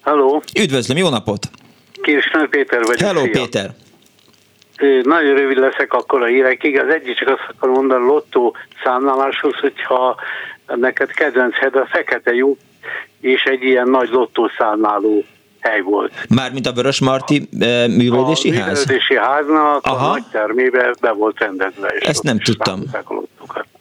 [0.00, 0.42] Halló!
[0.60, 1.50] Üdvözlöm, jó napot!
[2.02, 3.00] Kirsten Péter vagyok.
[3.00, 3.30] Hello, szia.
[3.30, 3.74] Péter!
[5.02, 6.78] Nagyon rövid leszek akkor a hírekig.
[6.78, 10.16] Az egyik csak azt akarom mondani lottó számláláshoz, hogyha
[10.66, 12.58] neked kedvenced a fekete lyuk,
[13.20, 15.24] és egy ilyen nagy lottószámláló
[15.60, 16.12] hely volt.
[16.28, 18.66] Mármint a Vörös Marti e, művelődési ház?
[18.66, 20.06] A művelődési háznak Aha.
[20.06, 21.88] a nagy termébe be volt rendezve.
[21.88, 22.82] És Ezt nem tudtam.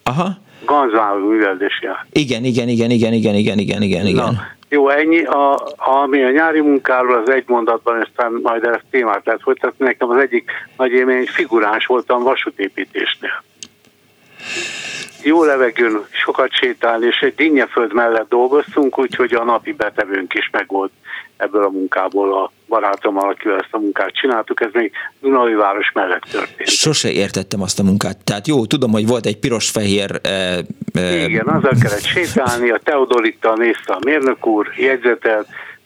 [0.04, 0.38] Aha.
[0.66, 2.06] Ganzmáló művelődési ház.
[2.12, 4.24] Igen, igen, igen, igen, igen, igen, igen, igen, igen.
[4.24, 5.24] Na, jó, ennyi.
[5.24, 9.86] A, ami a nyári munkáról az egy mondatban, aztán majd ezt témát lehet folytatni.
[9.86, 13.44] Nekem az egyik nagy élmény, figuráns voltam vasútépítésnél
[15.24, 20.92] jó levegőn sokat sétálni, és egy dinnyeföld mellett dolgoztunk, úgyhogy a napi betevőnk is megvolt
[21.38, 24.92] ebből a munkából a barátommal, akivel ezt a munkát csináltuk, ez még
[25.22, 26.70] Dunai város mellett történt.
[26.70, 28.18] Sose értettem azt a munkát.
[28.24, 30.20] Tehát jó, tudom, hogy volt egy piros-fehér...
[30.24, 30.30] E,
[30.94, 31.24] e...
[31.24, 35.46] Igen, azzal kellett sétálni, a Teodorittal nézte a mérnök úr, jegyzetel,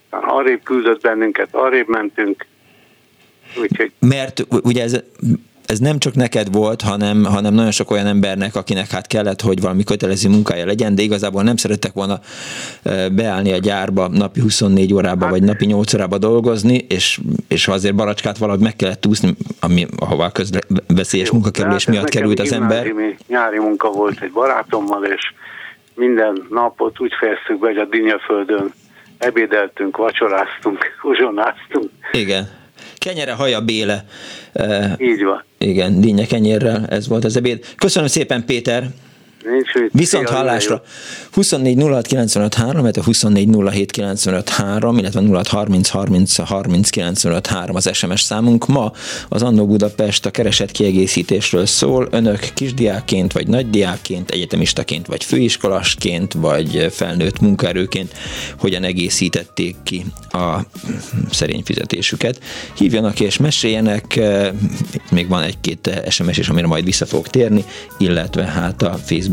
[0.09, 2.45] arrébb küldött bennünket, arrébb mentünk,
[3.61, 3.91] Úgyhogy...
[3.99, 5.03] Mert ugye ez
[5.65, 9.61] ez nem csak neked volt, hanem, hanem nagyon sok olyan embernek, akinek hát kellett, hogy
[9.61, 12.19] valami kötelező munkája legyen, de igazából nem szerettek volna
[13.11, 18.37] beállni a gyárba napi 24 órába, vagy napi 8 órába dolgozni, és, és azért baracskát
[18.37, 22.93] valahogy meg kellett úszni, ami, ahová közveszélyes munkakerülés hát miatt került az ember.
[23.27, 25.33] Nyári munka volt egy barátommal, és
[25.95, 28.73] minden napot úgy fejeztük be, hogy a Dinyaföldön
[29.17, 31.89] ebédeltünk, vacsoráztunk, uzsonáztunk.
[32.11, 32.61] Igen
[33.03, 34.05] kenyere, haja, béle.
[34.97, 35.43] Így van.
[35.57, 37.65] Igen, dinnye kenyérrel, ez volt az ebéd.
[37.75, 38.89] Köszönöm szépen, Péter!
[39.91, 40.83] Viszont hallásra.
[41.31, 47.47] 24 06 95 3, illetve 24 07 95 3, illetve 06 30 30 30 95
[47.47, 48.67] 3 az SMS számunk.
[48.67, 48.91] Ma
[49.29, 52.07] az Annó Budapest a keresett kiegészítésről szól.
[52.11, 58.13] Önök kisdiákként, vagy nagydiákként, egyetemistaként, vagy főiskolasként, vagy felnőtt munkaerőként
[58.59, 60.59] hogyan egészítették ki a
[61.31, 62.39] szerény fizetésüket.
[62.77, 64.19] Hívjanak és meséljenek,
[65.11, 67.63] még van egy-két SMS is, amire majd vissza fogok térni,
[67.97, 69.32] illetve hát a Facebook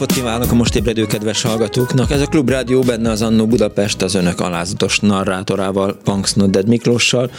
[0.00, 2.10] Napot kívánok a most ébredő kedves hallgatóknak!
[2.10, 7.30] Ez a Klubrádió benne az Annó Budapest az önök alázatos narrátorával, Punks Nodded Miklóssal.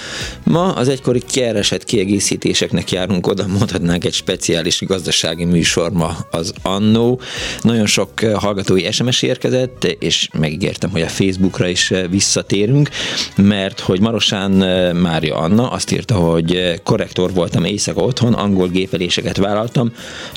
[0.44, 7.20] Ma az egykori keresett kiegészítéseknek járunk oda, mondhatnánk egy speciális gazdasági műsor ma az Annó.
[7.62, 12.90] Nagyon sok hallgatói SMS érkezett, és megígértem, hogy a Facebookra is visszatérünk,
[13.36, 14.52] mert hogy Marosán
[14.96, 19.92] Mária Anna azt írta, hogy korrektor voltam éjszaka otthon, angol gépeléseket vállaltam,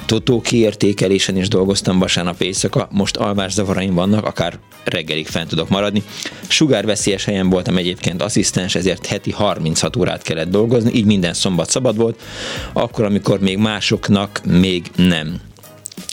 [0.06, 6.02] totó kiértékelésen is dolgoztam, dolgoztam vasárnap éjszaka, most alvászavaraim vannak, akár reggelig fent tudok maradni.
[6.48, 11.96] Sugárveszélyes helyen voltam egyébként asszisztens, ezért heti 36 órát kellett dolgozni, így minden szombat szabad
[11.96, 12.22] volt,
[12.72, 15.40] akkor, amikor még másoknak még nem.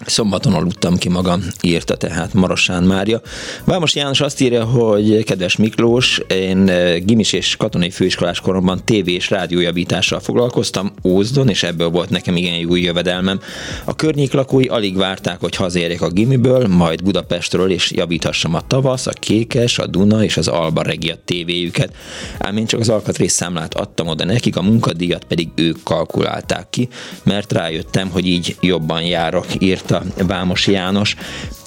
[0.05, 3.21] Szombaton aludtam ki magam, írta tehát Marosán Mária.
[3.65, 9.13] Vámos János azt írja, hogy kedves Miklós, én eh, gimis és katonai főiskolás koromban tévé
[9.13, 13.39] és rádiójavítással foglalkoztam Ózdon, és ebből volt nekem igen jó jövedelmem.
[13.84, 19.07] A környék lakói alig várták, hogy hazérjek a gimiből, majd Budapestről, és javíthassam a tavasz,
[19.07, 21.95] a Kékes, a Duna és az Alba Regia tévéjüket.
[22.39, 26.88] Ám én csak az alkatrész számlát adtam oda nekik, a munkadíjat pedig ők kalkulálták ki,
[27.23, 31.15] mert rájöttem, hogy így jobban járok, írt írta Vámos János,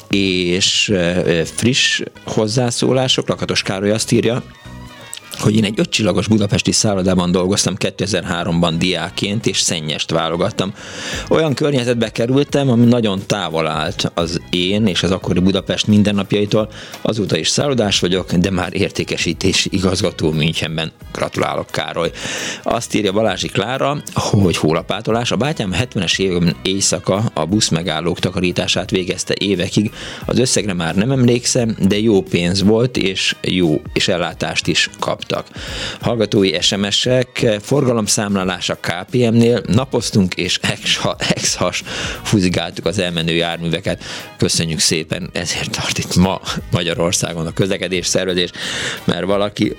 [0.09, 0.93] és
[1.45, 4.43] friss hozzászólások, Lakatos Károly azt írja,
[5.41, 10.75] hogy én egy ötcsillagos budapesti szállodában dolgoztam 2003-ban diákként, és szennyest válogattam.
[11.29, 16.69] Olyan környezetbe kerültem, ami nagyon távol állt az én és az akkori Budapest mindennapjaitól.
[17.03, 20.93] Azóta is szállodás vagyok, de már értékesítés igazgató Münchenben.
[21.13, 22.11] Gratulálok, Károly.
[22.63, 25.31] Azt írja Balázsi Klára, hogy hólapátolás.
[25.31, 29.93] A bátyám 70-es évben éjszaka a busz megállók takarítását végezte évekig.
[30.25, 35.24] Az összegre már nem emlékszem, de jó pénz volt, és jó, és ellátást is kap
[35.27, 35.47] kaptak.
[36.01, 40.59] Hallgatói SMS-ek, forgalomszámlálás a KPM-nél, napoztunk és
[41.19, 41.83] ex-has
[42.23, 44.05] fuzigáltuk az elmenő járműveket.
[44.37, 48.51] Köszönjük szépen, ezért tart itt ma Magyarországon a közlekedés szervezés,
[49.05, 49.77] mert valaki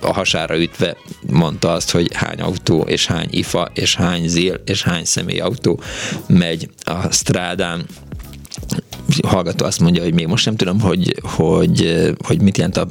[0.00, 0.96] a hasára ütve
[1.30, 5.80] mondta azt, hogy hány autó, és hány ifa, és hány zél, és hány személyautó
[6.26, 7.86] megy a strádán
[9.26, 12.86] hallgató azt mondja, hogy még most nem tudom, hogy, hogy, hogy mit jelent a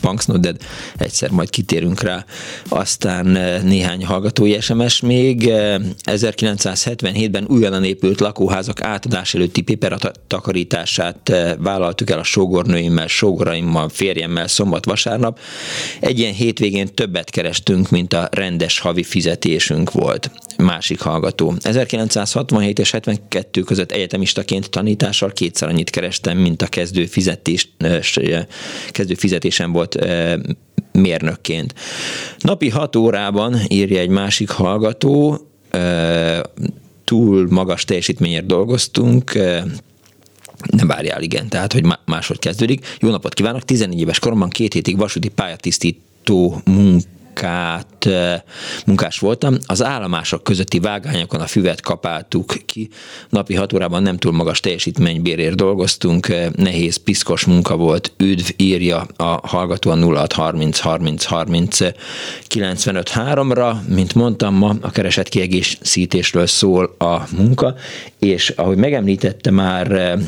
[0.00, 0.58] Punksnode, de
[0.96, 2.24] egyszer majd kitérünk rá.
[2.68, 5.50] Aztán eh, néhány hallgatói SMS még.
[6.04, 13.88] 1977-ben eh, újonnan épült lakóházak átadás előtti piperat takarítását eh, vállaltuk el a sógornőimmel, sógoraimmal,
[13.88, 15.38] férjemmel szombat-vasárnap.
[16.00, 20.30] Egy ilyen hétvégén többet kerestünk, mint a rendes havi fizetésünk volt.
[20.56, 21.54] Másik hallgató.
[21.60, 27.68] 1967 és 72 között egyetemistaként tanítással kétszer annyit kerestem, mint a kezdő, fizetés,
[28.90, 29.98] kezdő fizetésen volt
[30.92, 31.74] mérnökként.
[32.38, 35.46] Napi hat órában írja egy másik hallgató,
[37.04, 39.34] túl magas teljesítményért dolgoztunk,
[40.66, 42.96] nem várjál, igen, tehát, hogy máshogy kezdődik.
[43.00, 47.02] Jó napot kívánok, 14 éves koromban két hétig vasúti pályatisztító munk
[47.34, 48.08] munkát,
[48.86, 49.56] munkás voltam.
[49.66, 52.88] Az állomások közötti vágányokon a füvet kapáltuk ki.
[53.28, 56.28] Napi hat órában nem túl magas teljesítménybérért dolgoztunk.
[56.56, 58.12] Nehéz, piszkos munka volt.
[58.16, 61.78] Üdv írja a hallgató a 0630 30 30
[62.46, 63.74] 95 3-ra.
[63.88, 67.74] Mint mondtam, ma a keresett kiegészítésről szól a munka,
[68.18, 70.18] és ahogy megemlítette már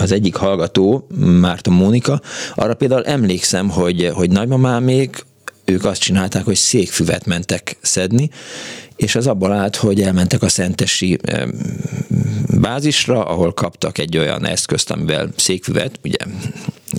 [0.00, 1.06] az egyik hallgató,
[1.40, 2.20] Márta Mónika,
[2.54, 4.30] arra például emlékszem, hogy, hogy
[4.80, 5.24] még
[5.64, 8.30] ők azt csinálták, hogy székfüvet mentek szedni,
[8.96, 11.18] és az abból állt, hogy elmentek a szentesi
[12.60, 16.16] bázisra, ahol kaptak egy olyan eszközt, amivel székfüvet, ugye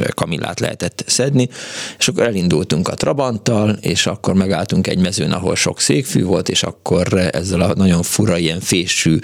[0.09, 1.49] kamillát lehetett szedni,
[1.97, 6.63] és akkor elindultunk a Trabanttal, és akkor megálltunk egy mezőn, ahol sok székfű volt, és
[6.63, 9.19] akkor ezzel a nagyon fura ilyen fésű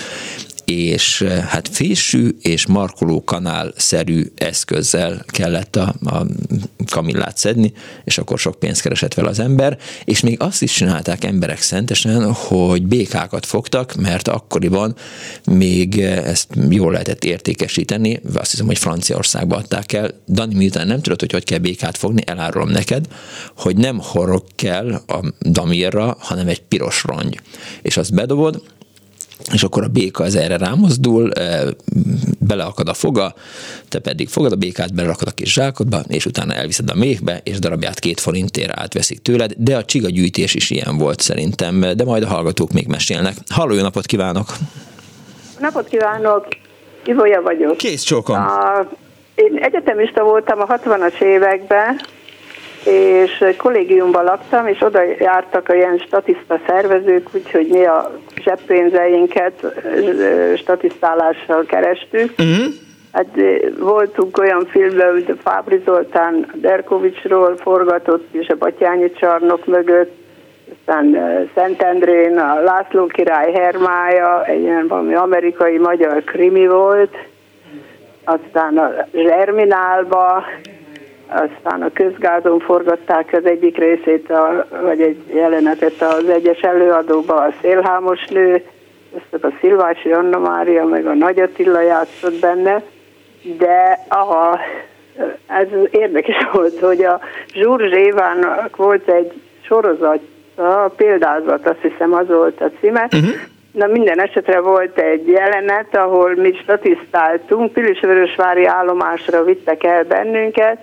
[0.69, 6.25] és eh, hát fésű és markoló kanál-szerű eszközzel kellett a, a
[6.89, 11.23] kamillát szedni, és akkor sok pénzt keresett vele az ember, és még azt is csinálták
[11.23, 14.95] emberek szentesen, hogy békákat fogtak, mert akkoriban
[15.45, 20.11] még eh, ezt jól lehetett értékesíteni, azt hiszem, hogy Franciaországba adták el.
[20.27, 23.05] Dani, miután nem tudod, hogy hogy kell békát fogni, elárulom neked,
[23.55, 27.39] hogy nem horog kell a damírra, hanem egy piros rongy.
[27.81, 28.61] És azt bedobod,
[29.53, 31.31] és akkor a béka az erre rámozdul,
[32.39, 33.33] beleakad a foga,
[33.87, 37.59] te pedig fogad a békát, belerakod a kis zsákodba, és utána elviszed a méhbe, és
[37.59, 42.27] darabját két forintért átveszik tőled, de a csigagyűjtés is ilyen volt szerintem, de majd a
[42.27, 43.33] hallgatók még mesélnek.
[43.49, 44.47] Halló, jó napot kívánok!
[45.59, 46.47] Napot kívánok!
[47.05, 47.77] Ivolya vagyok.
[47.77, 48.35] Kész csókom!
[48.35, 48.87] A,
[49.35, 52.01] én egyetemista voltam a 60-as években,
[52.85, 58.11] és kollégiumban laktam, és oda jártak a ilyen statiszta szervezők, úgyhogy mi a
[58.43, 59.65] zseppénzeinket
[60.57, 62.29] statisztálással kerestük.
[62.29, 62.73] Uh-huh.
[63.11, 63.27] Hát
[63.79, 70.11] voltunk olyan filmben, hogy a Fábri Zoltán Derkovicsról forgatott, és a Batyányi csarnok mögött,
[70.79, 71.17] aztán
[71.55, 77.15] Szentendrén a László király Hermája, egy ilyen valami amerikai-magyar krimi volt,
[78.23, 80.43] aztán a Zserminálba,
[81.29, 87.53] aztán a közgázon forgatták az egyik részét, a, vagy egy jelenetet az egyes előadóba, a
[87.61, 88.63] Szélhámos nő,
[89.15, 92.81] ezt a Szilvási Anna Mária, meg a Nagy Attila játszott benne,
[93.57, 94.59] de a,
[95.47, 97.19] ez érdekes volt, hogy a
[97.53, 100.19] Zsúr Zsévának volt egy sorozat,
[100.55, 103.29] a példázat, azt hiszem az volt a címe, uh-huh.
[103.71, 110.77] Na minden esetre volt egy jelenet, ahol mi statisztáltunk, Pilisvörösvári állomásra vittek el bennünket,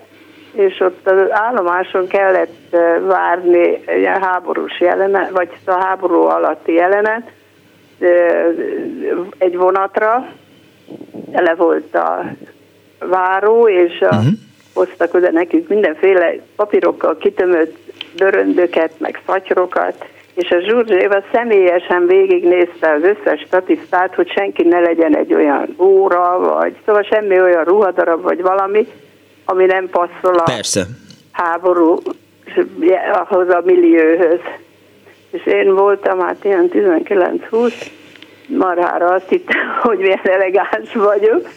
[0.57, 2.75] és ott az állomáson kellett
[3.07, 7.31] várni egy háborús jelenet, vagy a háború alatti jelenet
[9.37, 10.27] egy vonatra,
[11.31, 12.23] tele volt a
[12.99, 14.25] váró, és a, uh-huh.
[14.73, 17.75] hoztak oda nekünk mindenféle papírokkal kitömött
[18.15, 25.17] döröndöket, meg szatyrokat, és a Zsurzséva személyesen végignézte az összes statisztát, hogy senki ne legyen
[25.17, 28.87] egy olyan óra, vagy szóval semmi olyan ruhadarab, vagy valami,
[29.49, 30.85] ami nem passzol a Persze.
[31.31, 31.99] háború
[33.13, 34.39] ahhoz a millióhöz.
[35.31, 37.73] És én voltam hát ilyen 19-20,
[38.47, 41.49] marhára azt hittem, hogy milyen elegáns vagyok,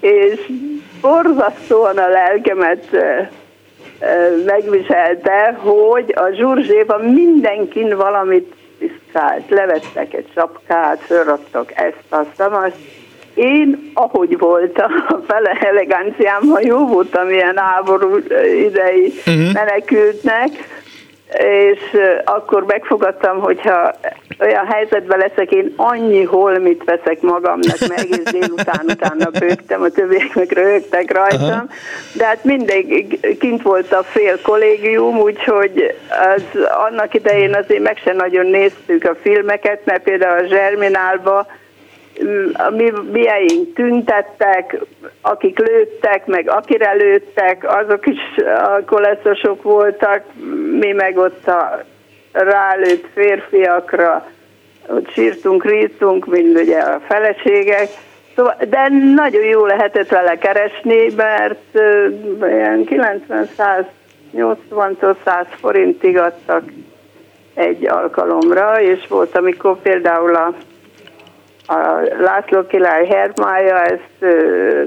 [0.00, 0.40] és
[1.00, 2.86] borzasztóan a lelkemet
[4.46, 12.76] megviselte, hogy a zsurzséba mindenkin valamit piszkált, levettek egy sapkát, fölraktak ezt, azt, azt.
[13.34, 18.16] Én, ahogy voltam, a fele eleganciámmal jó voltam ilyen háború
[18.66, 19.52] idei uh-huh.
[19.52, 20.50] menekültnek,
[21.38, 23.94] és akkor megfogadtam, hogyha
[24.40, 30.34] olyan helyzetben leszek, én annyi holmit veszek magamnak, meg egész délután utána bőgtem, a többiek
[30.34, 31.66] meg röhögtek rajtam, Aha.
[32.12, 36.42] de hát mindig kint volt a fél kollégium, úgyhogy az,
[36.88, 41.46] annak idején azért meg se nagyon néztük a filmeket, mert például a Zserminálba
[42.52, 44.76] a mi miénk tüntettek,
[45.20, 48.20] akik lőttek, meg akire lőttek, azok is
[48.86, 50.22] koleszosok voltak,
[50.80, 51.84] mi meg ott a
[52.32, 54.26] rálőtt férfiakra,
[54.88, 57.88] ott sírtunk, ríztunk, mint ugye a feleségek,
[58.36, 61.74] Szóval, de nagyon jó lehetett vele keresni, mert
[62.40, 62.86] ilyen
[64.34, 66.62] 90-180-tól 100 forintig adtak
[67.54, 70.54] egy alkalomra, és volt, amikor például a
[71.72, 74.32] a László király Hermája, ezt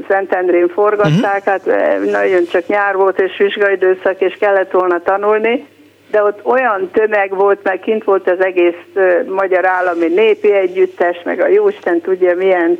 [0.07, 1.71] Szentendrén forgatták, uh-huh.
[1.75, 5.67] hát nagyon csak nyár volt és vizsgaidőszak, és kellett volna tanulni,
[6.11, 8.83] de ott olyan tömeg volt, meg kint volt az egész
[9.25, 12.79] Magyar Állami Népi Együttes, meg a Jóisten tudja milyen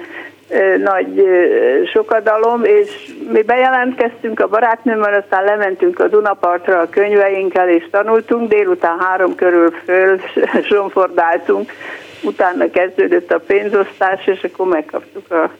[0.84, 1.24] nagy
[1.93, 8.99] sokadalom, és mi bejelentkeztünk a barátnőmmel, aztán lementünk a Dunapartra a könyveinkkel, és tanultunk, délután
[8.99, 10.20] három körül föl
[10.70, 11.72] zsomfordáltunk
[12.22, 15.51] utána kezdődött a pénzosztás, és akkor megkaptuk a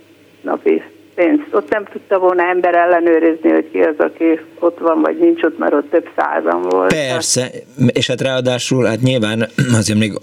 [0.42, 0.84] napi
[1.16, 1.48] pénzt.
[1.52, 5.58] Ott nem tudta volna ember ellenőrizni, hogy ki az, aki ott van, vagy nincs ott,
[5.58, 6.94] mert ott több százan volt.
[6.94, 7.50] Persze,
[7.94, 10.14] és hát ráadásul, hát nyilván azért még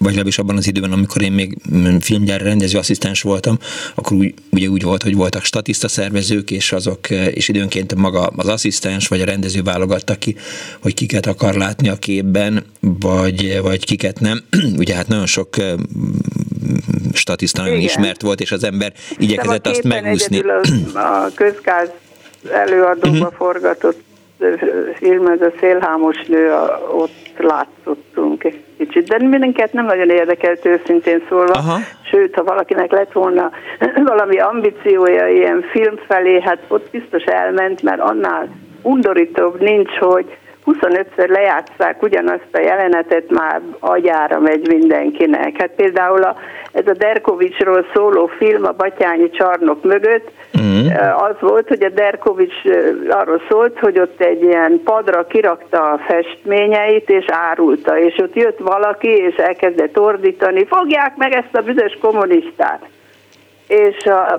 [0.00, 1.56] vagy legalábbis abban az időben, amikor én még
[2.00, 3.58] filmgyár rendezőasszisztens voltam,
[3.94, 8.48] akkor úgy, ugye úgy volt, hogy voltak statiszta szervezők, és azok, és időnként maga az
[8.48, 10.36] asszisztens vagy a rendező válogatta ki,
[10.82, 14.42] hogy kiket akar látni a képben, vagy, vagy kiket nem.
[14.82, 15.56] Ugye hát nagyon sok
[17.12, 20.40] statiszta nagyon ismert volt, és az ember igyekezett azt megúszni.
[20.94, 21.88] A közgáz
[22.52, 23.32] előadóba uh-huh.
[23.36, 24.09] forgatott
[24.94, 26.52] film, ez a szélhámos nő,
[26.92, 31.78] ott látszottunk egy kicsit, de minket nem nagyon érdekelt őszintén szólva, Aha.
[32.10, 33.50] sőt, ha valakinek lett volna
[34.12, 38.48] valami ambíciója ilyen film felé, hát ott biztos elment, mert annál
[38.82, 40.36] undorítóbb nincs, hogy
[40.72, 45.56] 25-ször lejátszák ugyanazt a jelenetet, már agyára megy mindenkinek.
[45.56, 46.36] Hát például a,
[46.72, 50.86] ez a Derkovicsról szóló film a Batyányi csarnok mögött, mm.
[51.16, 52.54] az volt, hogy a Derkovics
[53.08, 58.58] arról szólt, hogy ott egy ilyen padra kirakta a festményeit, és árulta, és ott jött
[58.58, 62.88] valaki, és elkezdett ordítani, fogják meg ezt a büdös kommunistát.
[63.66, 64.36] És a,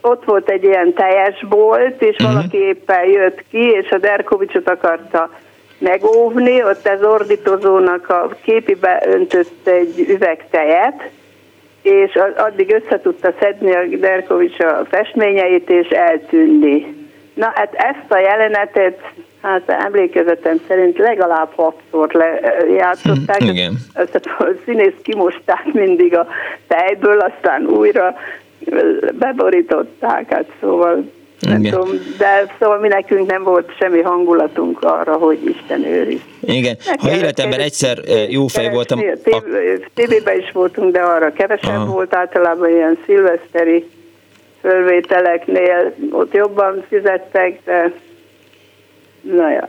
[0.00, 2.34] ott volt egy ilyen teljes bolt, és uh-huh.
[2.34, 5.30] valaki éppen jött ki, és a Derkovicsot akarta
[5.78, 11.10] megóvni, ott az ordítozónak a képibe öntött egy üveg tejet,
[11.82, 16.94] és addig össze tudta szedni a Derkovics a festményeit, és eltűnni.
[17.34, 18.98] Na hát ezt a jelenetet
[19.46, 23.38] Hát emlékezetem szerint legalább hatszor lejátszották.
[23.38, 23.74] Hm, igen.
[23.94, 26.26] a színész kimosták mindig a
[26.68, 28.16] fejből, aztán újra
[29.12, 31.12] beborították, hát szóval
[31.48, 31.88] nem tudom,
[32.18, 36.20] de szóval mi nekünk nem volt semmi hangulatunk arra, hogy Isten őriz.
[36.40, 39.00] Igen, ha életemben egyszer jó fej voltam...
[39.94, 41.92] Tévében is voltunk, de arra kevesebb Aha.
[41.92, 43.86] volt, általában ilyen szilveszteri
[44.60, 47.92] fölvételeknél ott jobban fizettek, de
[49.20, 49.68] na ja.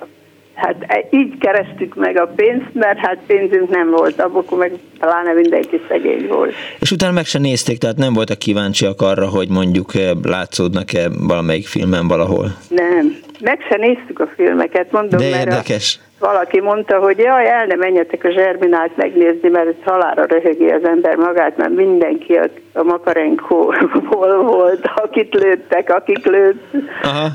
[0.58, 5.34] Hát e, így kerestük meg a pénzt, mert hát pénzünk nem volt, akkor meg pláne
[5.34, 6.54] mindenki szegény volt.
[6.80, 11.68] És utána meg se nézték, tehát nem voltak kíváncsiak arra, hogy mondjuk eh, látszódnak-e valamelyik
[11.68, 12.48] filmen valahol?
[12.70, 16.00] Nem, meg se néztük a filmeket, mondom, De érdekes.
[16.20, 20.84] A, valaki mondta, hogy jaj, el nem menjetek a Zserminát megnézni, mert halára röhögi az
[20.84, 26.64] ember magát, mert mindenki a, a Makarenkóból volt, akit lőttek, akik lőtt,
[27.04, 27.30] Aha.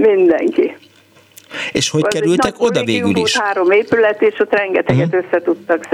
[0.00, 0.76] mindenki.
[1.72, 3.38] És hogy az kerültek oda végül is?
[3.38, 5.24] három épület, és ott rengeteget uh-huh.
[5.24, 5.88] össze tudtak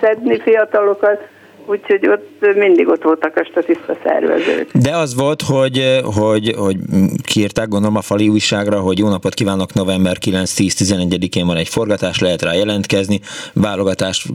[0.00, 1.20] szedni fiatalokat,
[1.68, 4.70] úgyhogy ott mindig ott voltak a statiszta szervezők.
[4.72, 6.76] De az volt, hogy, hogy, hogy
[7.22, 12.42] kiírták gondolom a fali újságra, hogy jó napot kívánok, november 9-10-11-én van egy forgatás, lehet
[12.42, 13.20] rá jelentkezni,
[13.54, 14.26] válogatás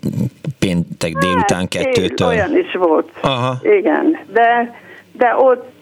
[0.60, 2.28] péntek délután hát, kettőtől.
[2.28, 3.10] Olyan is volt.
[3.22, 3.60] Aha.
[3.62, 4.80] Igen, de,
[5.12, 5.73] de ott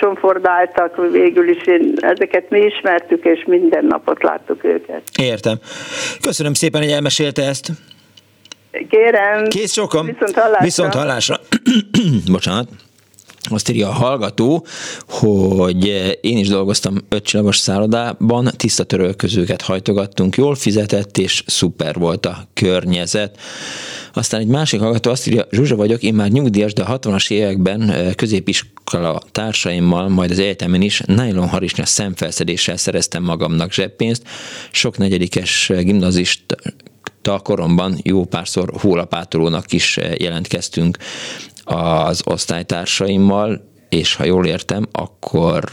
[0.00, 5.02] somfordáltak végül is, én, ezeket mi ismertük, és minden napot láttuk őket.
[5.20, 5.56] Értem.
[6.20, 7.68] Köszönöm szépen, hogy elmesélte ezt.
[8.88, 9.48] Kérem.
[9.48, 10.06] Kész sokan.
[10.06, 10.64] Viszont hallásra.
[10.64, 11.36] Viszont hallásra.
[12.32, 12.68] Bocsánat.
[13.48, 14.66] Azt írja a hallgató,
[15.08, 15.84] hogy
[16.20, 23.38] én is dolgoztam ötcsillagos szállodában, tiszta törölközőket hajtogattunk, jól fizetett és szuper volt a környezet.
[24.12, 28.12] Aztán egy másik hallgató azt írja, Zsuzsa vagyok, én már nyugdíjas, de a 60-as években
[28.16, 34.22] középiskola társaimmal, majd az egyetemen is nylon harisnya szemfelszedéssel szereztem magamnak zseppénzt.
[34.70, 36.42] Sok negyedikes gimnazist
[37.42, 40.98] koromban jó párszor hólapátolónak is jelentkeztünk
[41.70, 45.64] az osztálytársaimmal, és ha jól értem, akkor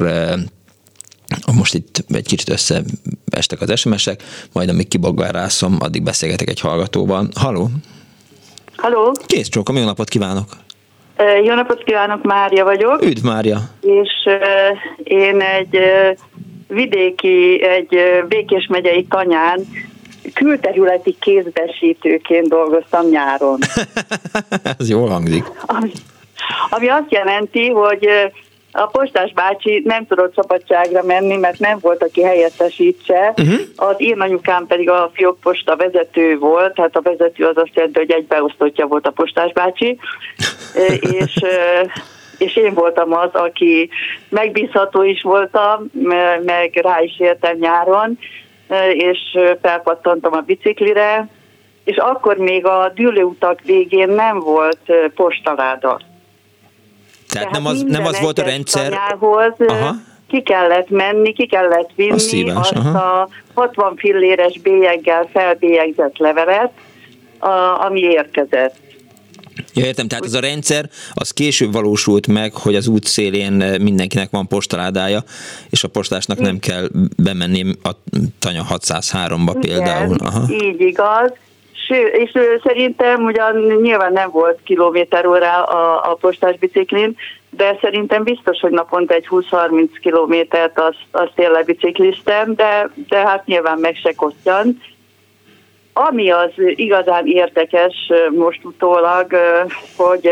[1.57, 4.23] most itt egy kicsit összeestek az SMS-ek,
[4.53, 4.87] majd amíg
[5.17, 7.29] rászom, addig beszélgetek egy hallgatóban.
[7.35, 7.69] Haló!
[8.75, 9.11] Haló!
[9.25, 10.45] Kész csókom, jó napot kívánok!
[11.43, 13.01] Jó napot kívánok, Mária vagyok.
[13.01, 13.57] Üdv, Mária!
[13.81, 14.29] És
[15.03, 15.77] én egy
[16.67, 19.59] vidéki, egy Békés megyei tanyán
[20.33, 23.59] külterületi kézbesítőként dolgoztam nyáron.
[24.79, 25.45] Ez jól hangzik.
[25.65, 25.91] Ami,
[26.69, 28.07] ami azt jelenti, hogy
[28.71, 33.33] a postás bácsi nem tudott szabadságra menni, mert nem volt, aki helyettesítse.
[33.37, 33.59] Uh-huh.
[33.75, 38.11] Az én anyukám pedig a fiókposta vezető volt, hát a vezető az azt jelenti, hogy
[38.11, 39.99] egy beosztottja volt a postás bácsi,
[41.19, 41.33] és
[42.37, 43.89] és én voltam az, aki
[44.29, 45.91] megbízható is voltam,
[46.45, 48.19] meg rá is értem nyáron,
[48.93, 49.19] és
[49.61, 51.27] felpattantam a biciklire,
[51.83, 55.99] és akkor még a dűlőutak végén nem volt postaláda.
[57.27, 58.91] Tehát, Tehát nem az, nem az volt a rendszer...
[59.67, 59.93] Aha.
[60.27, 63.21] Ki kellett menni, ki kellett vinni a szívás, azt aha.
[63.21, 66.71] a 60 filléres bélyeggel felbélyegzett levelet,
[67.39, 68.75] a, ami érkezett.
[69.77, 73.77] Ja, értem, tehát az a rendszer, az később valósult meg, hogy az út szélén eh,
[73.77, 75.23] mindenkinek van postaládája,
[75.69, 77.91] és a postásnak nem kell bemenni a
[78.39, 80.15] tanya 603-ba Igen, például.
[80.19, 80.41] Aha.
[80.49, 81.31] így igaz.
[82.11, 82.31] És
[82.63, 87.15] szerintem ugyan nyilván nem volt kilométer óra a, a postás biciklin,
[87.49, 93.45] de szerintem biztos, hogy naponta egy 20-30 kilométert azt, azt tényleg bicikliztem, de, de hát
[93.45, 94.79] nyilván meg se kottyan
[95.97, 97.95] ami az igazán érdekes
[98.35, 99.35] most utólag,
[99.95, 100.29] hogy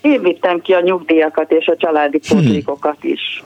[0.00, 2.34] én vittem ki a nyugdíjakat és a családi hm.
[2.34, 3.42] pótlékokat is.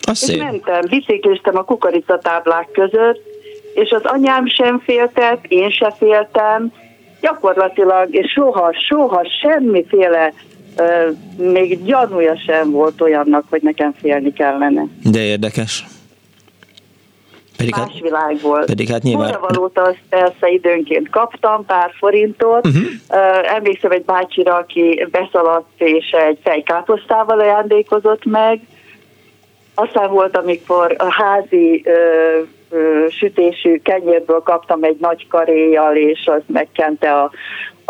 [0.00, 3.20] Azt és mentem, bicikliztem a kukoricatáblák között,
[3.74, 6.72] és az anyám sem féltett, én se féltem,
[7.20, 10.32] gyakorlatilag, és soha, soha semmiféle
[11.36, 14.86] még gyanúja sem volt olyannak, hogy nekem félni kellene.
[15.10, 15.84] De érdekes.
[17.56, 18.66] Pedig más hát, világ volt.
[18.66, 19.36] Pedig hát nyilván...
[19.40, 22.66] valóta azt persze időnként kaptam, pár forintot.
[22.66, 22.82] Uh-huh.
[23.10, 28.60] Uh, emlékszem egy bácsira, aki beszaladt és egy fejkáposztával ajándékozott meg.
[29.74, 36.42] Aztán volt, amikor a házi uh, uh, sütésű kenyérből kaptam egy nagy karéjal, és az
[36.46, 37.30] megkente a,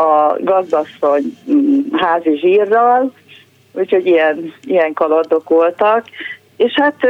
[0.02, 3.12] a gazdasszony mm, házi zsírral,
[3.72, 6.04] úgyhogy ilyen, ilyen kalandok voltak.
[6.64, 7.04] És hát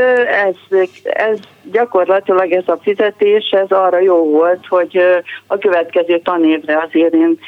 [0.46, 1.38] ez, ez
[1.72, 4.98] gyakorlatilag ez a fizetés, ez arra jó volt, hogy
[5.46, 7.38] a következő tanévre azért én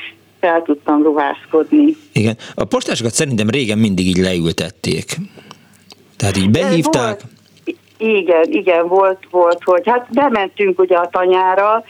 [0.40, 1.96] fel tudtam ruházkodni.
[2.12, 5.16] Igen, a postásokat szerintem régen mindig így leültették.
[6.16, 7.20] Tehát így behívták.
[7.20, 11.84] Volt, Igen, igen, volt, volt, hogy hát bementünk ugye a tanyára,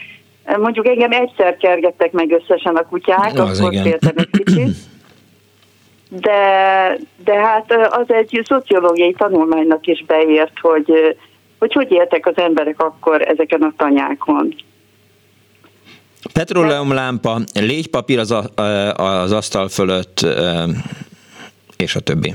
[0.57, 4.75] mondjuk engem egyszer kergettek meg összesen a kutyák, az akkor féltem egy kicsit.
[6.09, 11.15] De, de hát az egy szociológiai tanulmánynak is beért, hogy
[11.59, 14.55] hogy hogy éltek az emberek akkor ezeken a tanyákon.
[16.33, 18.61] Petróleumlámpa, légypapír az, a,
[18.95, 20.25] az asztal fölött,
[21.77, 22.33] és a többi.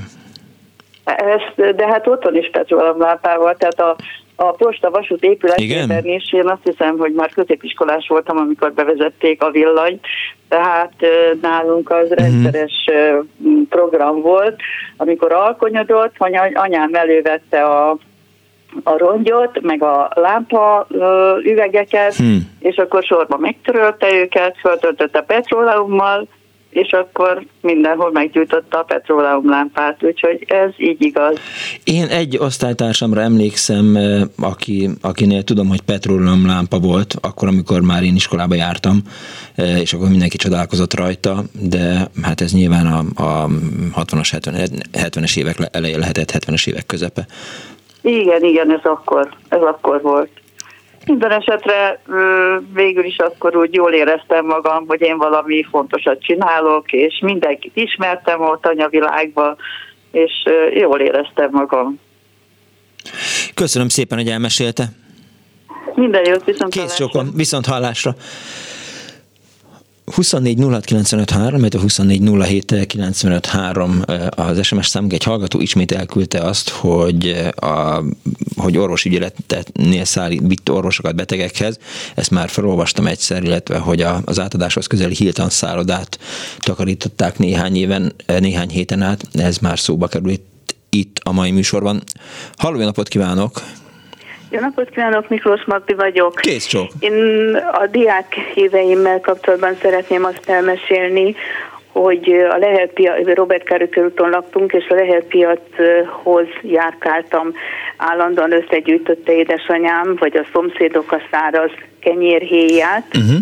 [1.03, 3.95] Ezt, de hát otthon is petróleumlámpával, tehát a,
[4.35, 9.51] a posta vasút épületében is, én azt hiszem, hogy már középiskolás voltam, amikor bevezették a
[9.51, 10.05] villanyt,
[10.47, 10.93] tehát
[11.41, 12.17] nálunk az uh-huh.
[12.17, 12.89] rendszeres
[13.69, 14.55] program volt,
[14.97, 16.15] amikor alkonyodott,
[16.53, 17.97] anyám elővette a
[18.83, 20.87] a rongyot, meg a lámpa
[21.43, 22.49] üvegeket, hmm.
[22.59, 26.27] és akkor sorba megtörölte őket, föltöltötte petróleummal,
[26.71, 31.37] és akkor mindenhol meggyújtotta a petróleumlámpát, úgyhogy ez így igaz.
[31.83, 33.97] Én egy osztálytársamra emlékszem,
[34.37, 39.01] aki, akinél tudom, hogy petróleumlámpa volt, akkor, amikor már én iskolába jártam,
[39.55, 43.47] és akkor mindenki csodálkozott rajta, de hát ez nyilván a, a
[43.95, 44.51] 60-as,
[44.93, 47.25] 70-es évek eleje lehetett, 70-es évek közepe.
[48.01, 50.40] Igen, igen, ez akkor, ez akkor volt.
[51.05, 52.01] Minden esetre
[52.73, 58.41] végül is akkor úgy jól éreztem magam, hogy én valami fontosat csinálok, és mindenkit ismertem
[58.41, 59.57] ott anyavilágban,
[60.11, 60.31] és
[60.73, 61.99] jól éreztem magam.
[63.53, 64.83] Köszönöm szépen, hogy elmesélte.
[65.95, 68.15] Minden jót, viszont Kész sokan, viszont hallásra.
[70.05, 72.21] 24 06 mert a 24
[74.29, 78.03] az SMS számunk egy hallgató ismét elküldte azt, hogy, a,
[78.55, 81.77] hogy orvosügyeletnél szállít orvosokat betegekhez.
[82.15, 86.19] Ezt már felolvastam egyszer, illetve hogy a, az átadáshoz közeli Hilton szállodát
[86.59, 89.27] takarították néhány éven, néhány héten át.
[89.33, 90.41] Ez már szóba került
[90.89, 92.03] itt a mai műsorban.
[92.57, 93.61] Halló, napot kívánok!
[94.51, 96.35] Jó napot kívánok, Miklós Magdi vagyok.
[96.35, 96.87] Kész csak.
[96.99, 101.35] Én a diák éveimmel kapcsolatban szeretném azt elmesélni,
[101.91, 107.53] hogy a Lehel piac, Robert Károly úton laktunk, és a Lehel piachoz járkáltam.
[107.97, 113.39] Állandóan összegyűjtötte édesanyám, vagy a szomszédok a száraz kenyérhéját, uh-huh.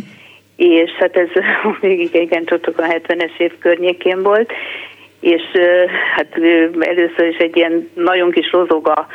[0.56, 1.30] és hát ez
[1.81, 4.52] még igen, csak a 70-es év környékén volt,
[5.20, 5.41] és
[6.16, 6.28] hát
[6.80, 9.08] először is egy ilyen nagyon kis rozoga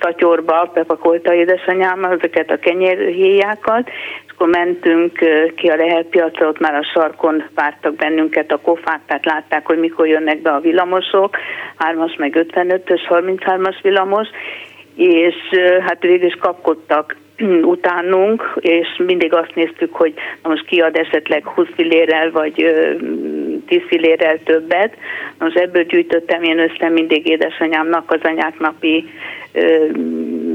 [0.00, 3.88] szatyorba bepakolta édesanyám ezeket a kenyérhéjákat,
[4.26, 5.12] és akkor mentünk
[5.56, 9.78] ki a Lehel piacra, ott már a sarkon vártak bennünket a kofák, tehát látták, hogy
[9.78, 11.36] mikor jönnek be a villamosok,
[11.78, 14.28] 3-as meg 55-ös, 33-as villamos,
[14.96, 15.34] és
[15.80, 17.16] hát végül is kapkodtak
[17.74, 22.54] utánunk, és mindig azt néztük, hogy na most kiad esetleg 20 fillérrel, vagy
[23.66, 24.96] 10 fillérrel többet.
[25.38, 29.08] Most ebből gyűjtöttem én össze mindig édesanyámnak az anyák napi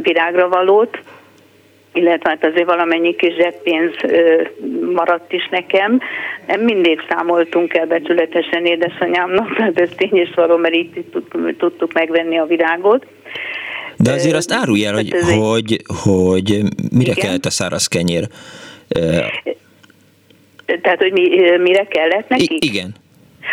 [0.01, 0.97] virágra valót,
[1.93, 3.93] illetve hát azért valamennyi kis zseppénz
[4.93, 5.99] maradt is nekem.
[6.47, 11.05] Nem mindig számoltunk el becsületesen édesanyámnak, de ez tény és való, mert így
[11.57, 13.05] tudtuk megvenni a virágot.
[14.03, 17.25] De azért azt árulj el, hogy, hát hogy, hogy mire Igen?
[17.25, 18.27] kellett a száraz kenyér.
[20.81, 22.43] Tehát, hogy mi, mire kellett neki?
[22.53, 22.95] I- igen.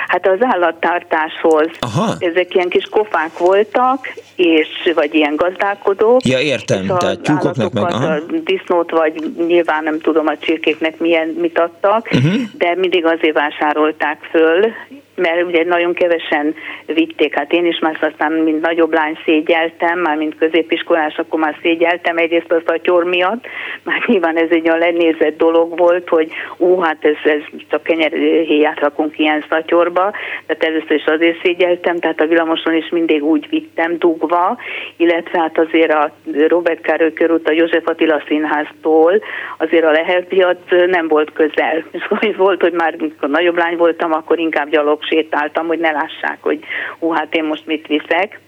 [0.08, 1.68] Hát az állattartáshoz.
[1.78, 2.14] Aha.
[2.18, 6.24] Ezek ilyen kis kofák voltak, és vagy ilyen gazdálkodók.
[6.24, 7.82] Ja, értem, tehát tyúkoknak meg.
[7.82, 8.12] Aha.
[8.12, 12.40] A disznót, vagy nyilván nem tudom a csirkéknek milyen mit adtak, uh-huh.
[12.58, 14.66] de mindig azért vásárolták föl,
[15.14, 16.54] mert ugye nagyon kevesen
[16.86, 21.56] vitték, hát én is már aztán mint nagyobb lány szégyeltem, már mint középiskolás, akkor már
[21.62, 23.46] szégyeltem egyrészt a szatyor miatt,
[23.82, 28.80] már nyilván ez egy a lenézett dolog volt, hogy ú, hát ez, ez csak kenyerhéját
[28.80, 30.12] rakunk ilyen szatyorba,
[30.46, 34.58] tehát először is azért szégyeltem, tehát a villamoson is mindig úgy vittem dugva,
[34.96, 36.12] illetve hát azért a
[36.48, 39.22] Robert Károly körút a József Attila színháztól
[39.58, 41.84] azért a lehelpiac nem volt közel.
[42.20, 46.38] És volt, hogy már amikor nagyobb lány voltam, akkor inkább gyalog sétáltam, hogy ne lássák,
[46.40, 46.58] hogy
[46.98, 48.40] hú, hát én most mit viszek.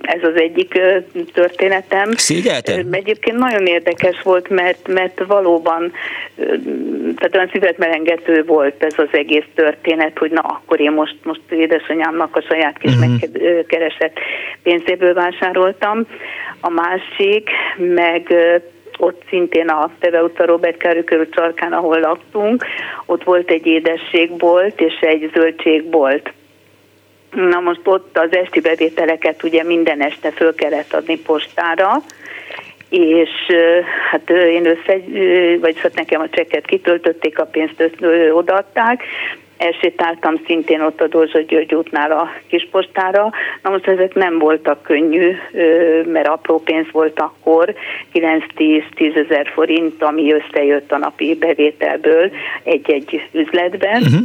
[0.00, 0.80] Ez az egyik
[1.32, 2.10] történetem.
[2.12, 2.88] Szégyeltem?
[2.90, 5.92] Egyébként nagyon érdekes volt, mert, mert valóban
[7.16, 11.40] tehát olyan szívet melengető volt ez az egész történet, hogy na akkor én most, most
[11.48, 13.10] édesanyámnak a saját kis uh-huh.
[13.10, 14.18] megkeresett
[14.62, 16.06] pénzéből vásároltam.
[16.60, 18.34] A másik, meg
[18.98, 22.64] ott szintén a Teve utca Robert Károly körül csarkán, ahol laktunk,
[23.06, 26.32] ott volt egy édességbolt és egy zöldségbolt.
[27.30, 32.02] Na most ott az esti bevételeket ugye minden este föl kellett adni postára,
[32.88, 33.30] és
[34.10, 34.98] hát én össze,
[35.60, 37.84] vagy hát nekem a csekket kitöltötték, a pénzt
[38.32, 39.02] odaadták,
[39.56, 43.32] elsétáltam szintén ott a Dózsa György útnál a kispostára.
[43.62, 45.36] Na most ezek nem voltak könnyű,
[46.04, 47.74] mert apró pénz volt akkor,
[48.12, 52.30] 9-10-10 ezer forint, ami összejött a napi bevételből
[52.62, 54.02] egy-egy üzletben.
[54.02, 54.20] Uh-huh.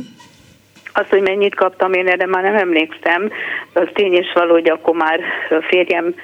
[0.94, 3.32] Azt, hogy mennyit kaptam én, erre már nem emlékszem,
[3.74, 5.20] az tény is való, hogy akkor már
[5.50, 6.16] a férjem,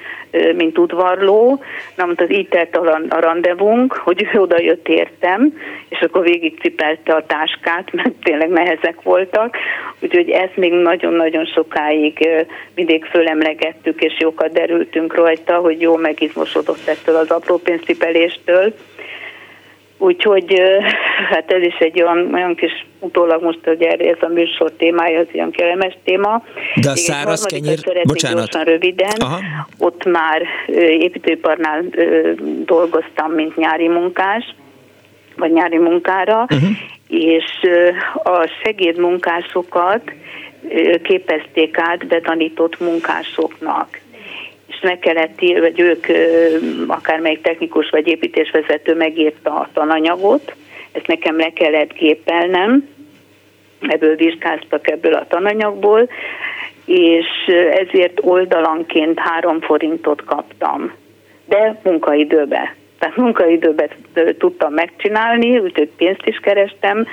[0.56, 1.62] mint udvarló,
[1.94, 2.76] na most az így telt
[3.08, 5.58] a randevunk, hogy ő oda jött értem,
[5.88, 9.56] és akkor végig cipelte a táskát, mert tényleg nehezek voltak,
[10.00, 12.28] úgyhogy ezt még nagyon-nagyon sokáig
[12.74, 18.74] mindig fölemlegettük, és jókat derültünk rajta, hogy jó megizmosodott ettől az apró pénzcipeléstől,
[19.98, 20.62] Úgyhogy
[21.30, 25.26] hát ez is egy olyan, olyan kis utólag most, hogy ez a műsor témája, az
[25.32, 26.44] ilyen kellemes téma.
[26.80, 28.36] De a száraz kenyér, bocsánat.
[28.36, 29.38] Gyorsan, röviden, Aha.
[29.78, 30.42] ott már
[30.76, 31.84] építőiparnál
[32.64, 34.54] dolgoztam, mint nyári munkás,
[35.36, 36.68] vagy nyári munkára, uh-huh.
[37.08, 37.44] és
[38.22, 40.12] a segédmunkásokat
[41.02, 44.00] képezték át betanított munkásoknak
[44.82, 46.06] meg kellett vagy ők,
[46.86, 50.54] akármelyik technikus vagy építésvezető megírta a tananyagot,
[50.92, 52.88] ezt nekem le kellett gépelnem,
[53.80, 56.08] ebből vizsgáztak ebből a tananyagból,
[56.84, 57.26] és
[57.70, 60.92] ezért oldalanként három forintot kaptam,
[61.44, 62.77] de munkaidőbe.
[62.98, 63.88] Tehát munkaidőben
[64.38, 67.06] tudtam megcsinálni, úgyhogy pénzt is kerestem,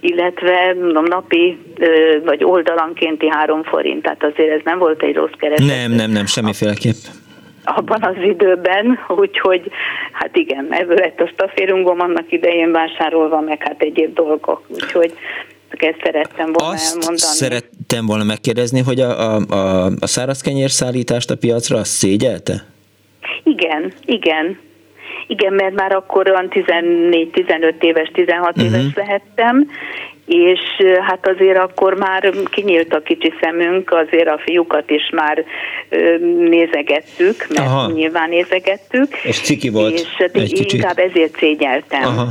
[0.00, 1.58] illetve mondom, napi
[2.24, 5.68] vagy oldalankénti három forint, tehát azért ez nem volt egy rossz kereslet.
[5.68, 6.94] Nem, nem, nem, semmiféleképp
[7.64, 9.70] abban az időben, úgyhogy
[10.12, 15.12] hát igen, ebből lett a staférungom annak idején vásárolva, meg hát egyéb dolgok, úgyhogy
[15.70, 17.16] ezt szerettem volna Azt elmondani.
[17.16, 22.64] szerettem volna megkérdezni, hogy a, a, a, a száraz kenyérszállítást a piacra azt szégyelte?
[23.44, 24.58] Igen, igen.
[25.30, 28.64] Igen, mert már akkor olyan 14-15 éves, 16 uh-huh.
[28.64, 29.70] éves lehettem,
[30.26, 30.60] és
[31.08, 35.44] hát azért akkor már kinyílt a kicsi szemünk, azért a fiúkat is már
[36.38, 37.90] nézegettük, mert Aha.
[37.90, 39.16] nyilván nézegettük.
[39.22, 40.72] És ciki volt És hát egy kicsit.
[40.72, 42.02] inkább ezért szégyeltem.
[42.02, 42.26] Aha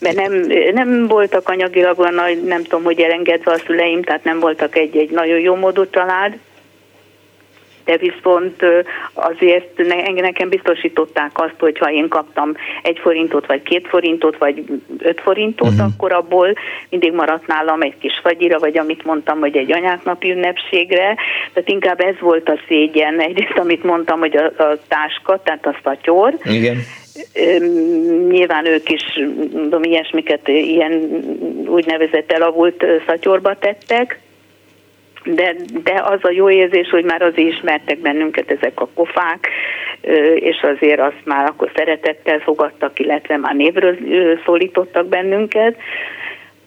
[0.00, 0.32] mert nem,
[0.72, 5.38] nem voltak anyagilag olyan nem tudom, hogy elengedve a szüleim, tehát nem voltak egy-egy nagyon
[5.38, 6.38] jó módú család,
[7.88, 8.64] de viszont
[9.14, 9.82] azért
[10.14, 14.64] nekem biztosították azt, hogy ha én kaptam egy forintot, vagy két forintot, vagy
[14.98, 15.86] öt forintot, uh-huh.
[15.86, 16.52] akkor abból
[16.90, 21.16] mindig maradt nálam egy kis fagyira, vagy amit mondtam, hogy egy anyáknapi ünnepségre.
[21.52, 23.20] Tehát inkább ez volt a szégyen.
[23.20, 26.34] Egyrészt, amit mondtam, hogy a, a táska, tehát a szatyor.
[26.44, 26.76] Igen
[28.28, 29.02] nyilván ők is
[29.52, 30.92] mondom, ilyesmiket ilyen
[31.66, 34.20] úgynevezett elavult szatyorba tettek,
[35.34, 39.48] de, de az a jó érzés, hogy már azért ismertek bennünket ezek a kofák,
[40.34, 43.96] és azért azt már akkor szeretettel fogadtak, illetve már névről
[44.44, 45.76] szólítottak bennünket.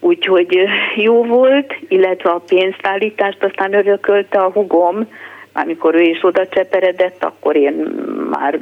[0.00, 0.58] Úgyhogy
[0.96, 5.08] jó volt, illetve a pénztállítást aztán örökölte a hugom,
[5.52, 7.72] amikor ő is oda cseperedett, akkor én
[8.30, 8.58] már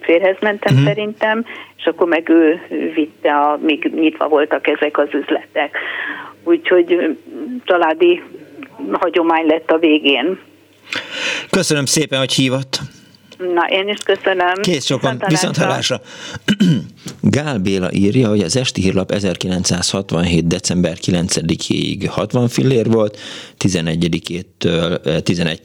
[0.00, 0.88] férhez mentem uh-huh.
[0.88, 1.44] szerintem,
[1.76, 2.60] és akkor meg ő
[2.94, 5.78] vitte, a, még nyitva voltak ezek az üzletek.
[6.44, 7.16] Úgyhogy
[7.64, 8.22] családi
[8.92, 10.38] hagyomány lett a végén.
[11.50, 12.80] Köszönöm szépen, hogy hívott.
[13.40, 14.54] Na, én is köszönöm.
[14.60, 16.00] Kész sokan, viszont hallásra.
[17.20, 20.46] Gál Béla írja, hogy az esti hírlap 1967.
[20.46, 23.18] december 9-ig 60 fillér volt,
[23.58, 25.60] 11-től 11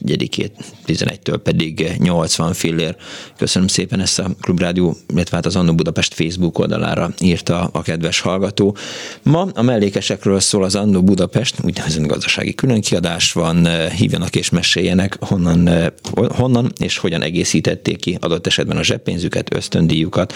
[0.86, 2.96] 11-től pedig 80 fillér.
[3.36, 8.20] Köszönöm szépen ezt a Klubrádió, illetve hát az Annó Budapest Facebook oldalára írta a kedves
[8.20, 8.76] hallgató.
[9.22, 15.92] Ma a mellékesekről szól az Annó Budapest, úgynevezett gazdasági különkiadás van, hívjanak és meséljenek, honnan,
[16.28, 17.22] honnan és hogyan
[17.66, 20.34] egészítették ki adott esetben a zseppénzüket, ösztöndíjukat,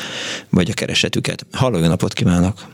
[0.51, 1.47] vagy a keresetüket.
[1.53, 2.67] Halló, jó napot kívánok!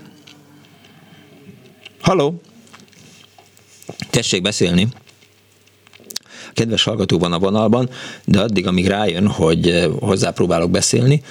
[2.00, 2.40] Halló!
[4.10, 4.88] Tessék beszélni.
[6.52, 7.90] Kedves hallgató van a vonalban,
[8.24, 11.22] de addig, amíg rájön, hogy eh, hozzápróbálok beszélni,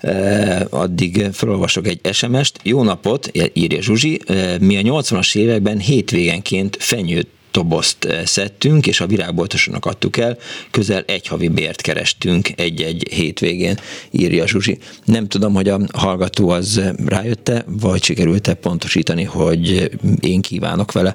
[0.00, 2.58] eh, addig felolvasok egy SMS-t.
[2.62, 4.20] Jó napot, írja Zsuzsi.
[4.26, 10.38] Eh, mi a 80-as években hétvégenként fenyőt tobozt eh, szedtünk, és a virágboltosnak adtuk el,
[10.70, 13.78] közel egy havi bért kerestünk egy-egy hétvégén,
[14.10, 14.78] írja Zsuzsi.
[15.04, 21.14] Nem tudom, hogy a hallgató az rájötte, vagy sikerült-e pontosítani, hogy én kívánok vele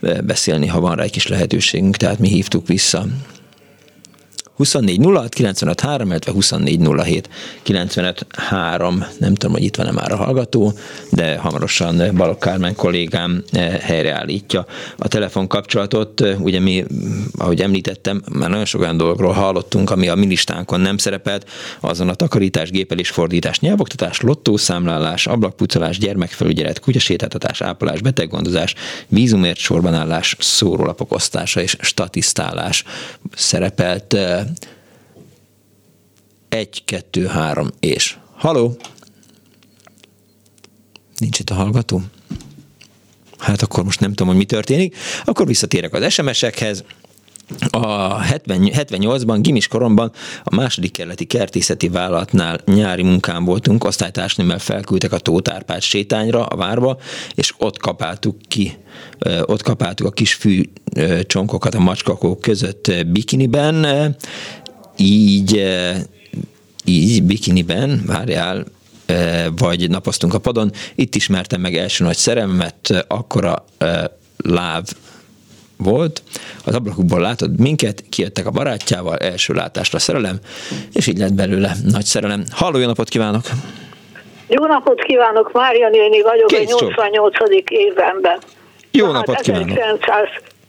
[0.00, 3.06] eh, beszélni, ha van rá egy kis lehetőségünk, tehát mi hívtuk vissza
[4.58, 7.28] 24 06 95 3, illetve 24 07
[7.62, 9.04] 95 3.
[9.18, 10.72] Nem tudom, hogy itt van-e már a hallgató,
[11.10, 14.66] de hamarosan Balogh Kármán kollégám eh, helyreállítja
[14.96, 16.20] a telefonkapcsolatot.
[16.38, 16.84] Ugye mi,
[17.36, 21.48] ahogy említettem, már nagyon sok olyan dolgokról hallottunk, ami a ministánkon nem szerepelt,
[21.80, 28.74] azon a takarítás, gépelés, fordítás, nyelvoktatás, lottószámlálás, ablakpucolás, gyermekfelügyelet, kutyasétáltatás, ápolás, beteggondozás,
[29.08, 32.84] vízumért sorbanállás, szórólapok osztása és statisztálás
[33.34, 34.46] szerepelt eh,
[36.48, 38.16] egy, kettő, három és.
[38.34, 38.76] Haló?
[41.18, 42.02] Nincs itt a hallgató?
[43.38, 44.96] Hát akkor most nem tudom, hogy mi történik.
[45.24, 46.84] Akkor visszatérek az SMS-ekhez.
[47.70, 50.12] A 70, 78-ban, gimis koromban
[50.42, 56.98] a második kerületi kertészeti vállalatnál nyári munkán voltunk, osztálytársnőmmel felküldtek a Tótárpát sétányra, a várba,
[57.34, 58.76] és ott kapáltuk ki,
[59.42, 60.62] ott kapáltuk a kis fű
[61.26, 64.16] csonkokat a macskakók között bikiniben,
[64.96, 65.66] így
[66.84, 68.64] így bikiniben, várjál,
[69.56, 70.72] vagy napoztunk a padon.
[70.94, 73.64] Itt ismertem meg első nagy szerelmet, akkora
[74.36, 74.84] láv
[75.78, 76.22] volt,
[76.64, 80.38] az ablakukból látod minket, kijöttek a barátjával, első látásra szerelem,
[80.92, 82.44] és így lett belőle nagy szerelem.
[82.50, 83.42] Halló, jó napot kívánok!
[84.48, 87.36] Jó napot kívánok, Mária néni vagyok, Kész a 88.
[87.68, 88.38] évenben.
[88.90, 89.78] Jó Na, napot hát kívánok!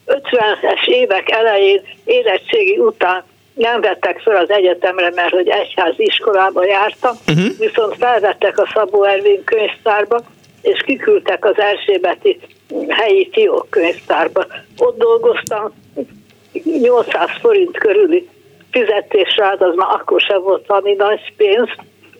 [0.05, 3.23] 1950-es évek elején érettségi után
[3.53, 7.57] nem vettek fel az egyetemre, mert hogy egyházi iskolába jártam, uh-huh.
[7.57, 10.21] viszont felvettek a Szabó Ervin könyvtárba,
[10.61, 12.39] és kiküldtek az Erzsébeti
[12.87, 14.45] helyi Tiók könyvtárba.
[14.77, 15.73] Ott dolgoztam,
[16.63, 18.29] 800 forint körüli
[18.71, 21.69] fizetés rád, az már akkor sem volt valami nagy pénz,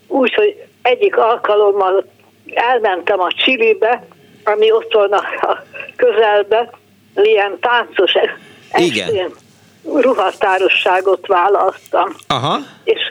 [0.07, 2.06] úgyhogy egyik alkalommal
[2.53, 4.06] elmentem a Csilibe,
[4.44, 5.64] ami ott van a
[5.95, 6.70] közelbe,
[7.16, 9.06] ilyen táncos estén.
[9.06, 9.32] Igen
[9.84, 12.16] ruhatárosságot vállaltam.
[12.28, 12.57] Aha.
[12.84, 13.09] És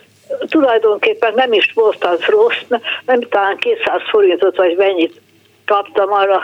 [0.48, 2.62] tulajdonképpen nem is volt az rossz,
[3.06, 5.20] nem talán 200 forintot vagy mennyit
[5.66, 6.36] kaptam arra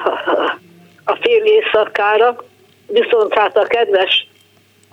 [1.04, 2.36] a fél éjszakára,
[2.86, 4.26] viszont hát a kedves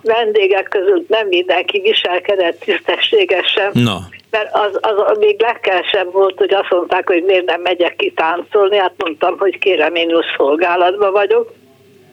[0.02, 3.70] vendégek között nem mindenki viselkedett tisztességesen.
[3.72, 3.96] No.
[4.30, 8.76] Mert az, az még legkelsebb volt, hogy azt mondták, hogy miért nem megyek ki táncolni,
[8.76, 11.52] hát mondtam, hogy kérem, én szolgálatban vagyok,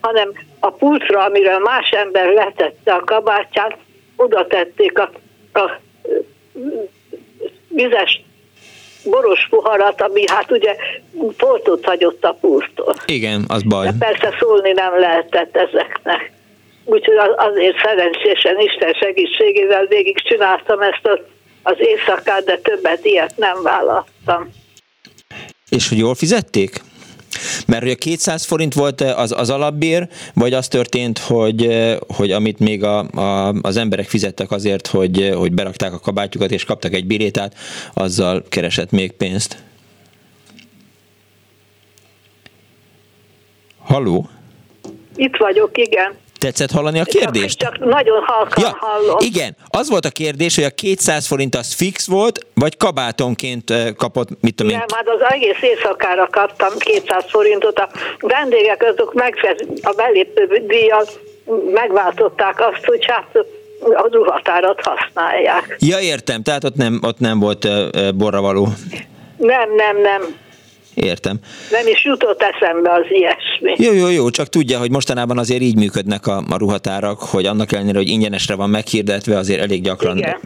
[0.01, 3.77] hanem a pultra, amire más ember letette a kabátját,
[4.15, 5.09] oda tették a,
[5.53, 5.79] a
[7.67, 8.21] vizes
[9.03, 10.75] boros poharat, ami hát ugye
[11.37, 12.95] foltot hagyott a pulttól.
[13.05, 13.85] Igen, az baj.
[13.85, 16.31] De persze szólni nem lehetett ezeknek.
[16.85, 21.19] Úgyhogy azért szerencsésen Isten segítségével végig csináltam ezt az,
[21.63, 24.49] az éjszakát, de többet ilyet nem vállaltam.
[25.69, 26.81] És hogy jól fizették?
[27.67, 32.59] Mert hogy a 200 forint volt az, az alapbér, vagy az történt, hogy, hogy amit
[32.59, 37.05] még a, a, az emberek fizettek azért, hogy, hogy berakták a kabátjukat és kaptak egy
[37.05, 37.55] bilétát,
[37.93, 39.63] azzal keresett még pénzt?
[43.77, 44.29] Halló?
[45.15, 46.13] Itt vagyok, igen.
[46.39, 47.59] Tetszett hallani a kérdést?
[47.59, 49.17] Csak, csak nagyon halkan ja, hallom.
[49.19, 54.29] Igen, az volt a kérdés, hogy a 200 forint az fix volt, vagy kabátonként kapott,
[54.41, 54.77] mit tudom én?
[54.77, 57.79] Nem, hát az egész éjszakára kaptam 200 forintot.
[57.79, 57.89] A
[58.19, 61.19] vendégek azok megfed, a belépő díjat
[61.73, 63.45] megváltották azt, hogy hát
[63.79, 65.75] a ruhatárat használják.
[65.79, 67.67] Ja, értem, tehát ott nem, ott nem volt
[68.15, 68.67] borravaló.
[69.37, 70.21] Nem, nem, nem.
[70.93, 71.39] Értem.
[71.71, 73.85] Nem is jutott eszembe az ilyesmi.
[73.85, 77.71] Jó, jó, jó, csak tudja, hogy mostanában azért így működnek a, a ruhatárak, hogy annak
[77.71, 80.39] ellenére, hogy ingyenesre van meghirdetve, azért elég gyakran Igen.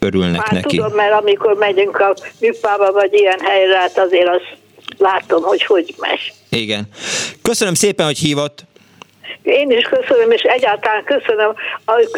[0.00, 0.76] örülnek Már neki.
[0.76, 4.56] tudom, mert amikor megyünk a műpába, vagy ilyen helyre, hát azért azt
[4.98, 6.32] látom, hogy hogy megy.
[6.48, 6.88] Igen.
[7.42, 8.64] Köszönöm szépen, hogy hívott.
[9.42, 11.54] Én is köszönöm, és egyáltalán köszönöm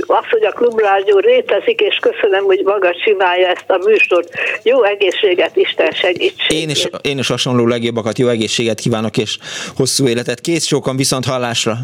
[0.07, 4.29] azt, hogy a klubrádió rétezik, és köszönöm, hogy maga csinálja ezt a műsort.
[4.63, 6.61] Jó egészséget, Isten segítség.
[6.61, 9.39] Én is, én is hasonló legjobbakat, jó egészséget kívánok, és
[9.77, 10.41] hosszú életet.
[10.41, 11.77] Kész sokan viszont hallásra.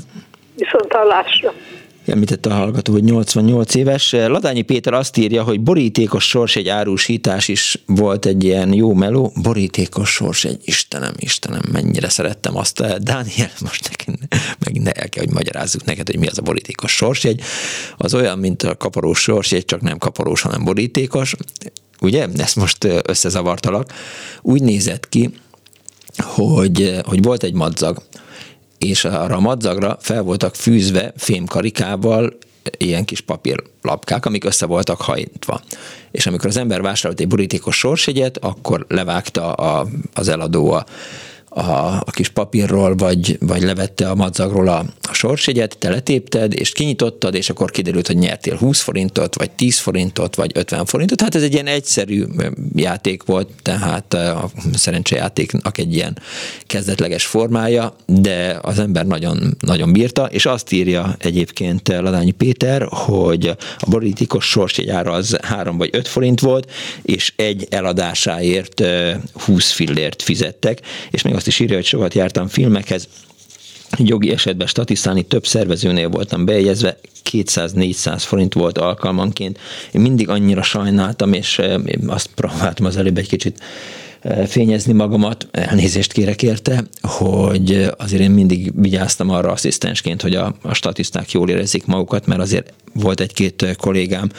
[0.57, 1.53] Viszont hallásra.
[2.06, 4.12] Említette a hallgató, hogy 88 éves.
[4.12, 9.32] Ladányi Péter azt írja, hogy borítékos sors egy árusítás is volt egy ilyen jó meló.
[9.43, 13.02] Borítékos sors egy Istenem, Istenem, mennyire szerettem azt.
[13.02, 14.18] Dániel, most nekünk,
[14.64, 17.40] meg ne el kell, hogy magyarázzuk neked, hogy mi az a borítékos sorsjegy.
[17.97, 21.35] Az olyan, mint a kaparós sorsjegy, csak nem kaparós, hanem borítékos.
[22.01, 22.28] Ugye?
[22.36, 23.93] Ezt most összezavartalak.
[24.43, 25.31] Úgy nézett ki,
[26.16, 28.02] hogy, hogy volt egy madzag,
[28.85, 32.39] és arra a madzagra fel voltak fűzve fémkarikával
[32.78, 35.61] ilyen kis papírlapkák, amik össze voltak hajtva.
[36.11, 40.85] És amikor az ember vásárolt egy borítékos sorsjegyet, akkor levágta a, az eladó a,
[41.55, 46.72] a, a kis papírról, vagy, vagy levette a madzagról a, a sorsjegyet, te letépted, és
[46.72, 51.20] kinyitottad, és akkor kiderült, hogy nyertél 20 forintot, vagy 10 forintot, vagy 50 forintot.
[51.20, 52.24] Hát ez egy ilyen egyszerű
[52.74, 56.18] játék volt, tehát a szerencsejátéknak egy ilyen
[56.66, 63.47] kezdetleges formája, de az ember nagyon, nagyon bírta, és azt írja egyébként Ladányi Péter, hogy
[63.78, 66.70] a borítékos sorsjegyára az 3 vagy 5 forint volt,
[67.02, 68.82] és egy eladásáért
[69.32, 73.09] 20 fillért fizettek, és még azt is írja, hogy sokat jártam filmekhez,
[73.99, 76.99] jogi esetben statisztálni több szervezőnél voltam bejegyezve,
[77.31, 79.59] 200-400 forint volt alkalmanként.
[79.93, 81.61] Én mindig annyira sajnáltam, és
[82.07, 83.61] azt próbáltam az előbb egy kicsit
[84.47, 90.75] fényezni magamat, elnézést kérek érte, hogy azért én mindig vigyáztam arra asszisztensként, hogy a, a
[90.75, 94.31] statiszták jól érezzék magukat, mert azért volt egy-két kollégám,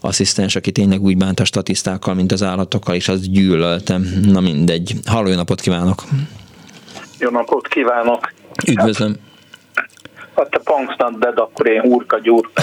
[0.00, 4.22] asszisztens, aki tényleg úgy bánt a statisztákkal, mint az állatokkal, és azt gyűlöltem.
[4.24, 4.94] Na mindegy.
[5.04, 6.04] Halló, napot kívánok!
[7.24, 8.32] Jó napot kívánok!
[8.68, 9.14] Üdvözlöm!
[10.36, 12.62] Hát te Punks not dead, akkor én hurka gyurka.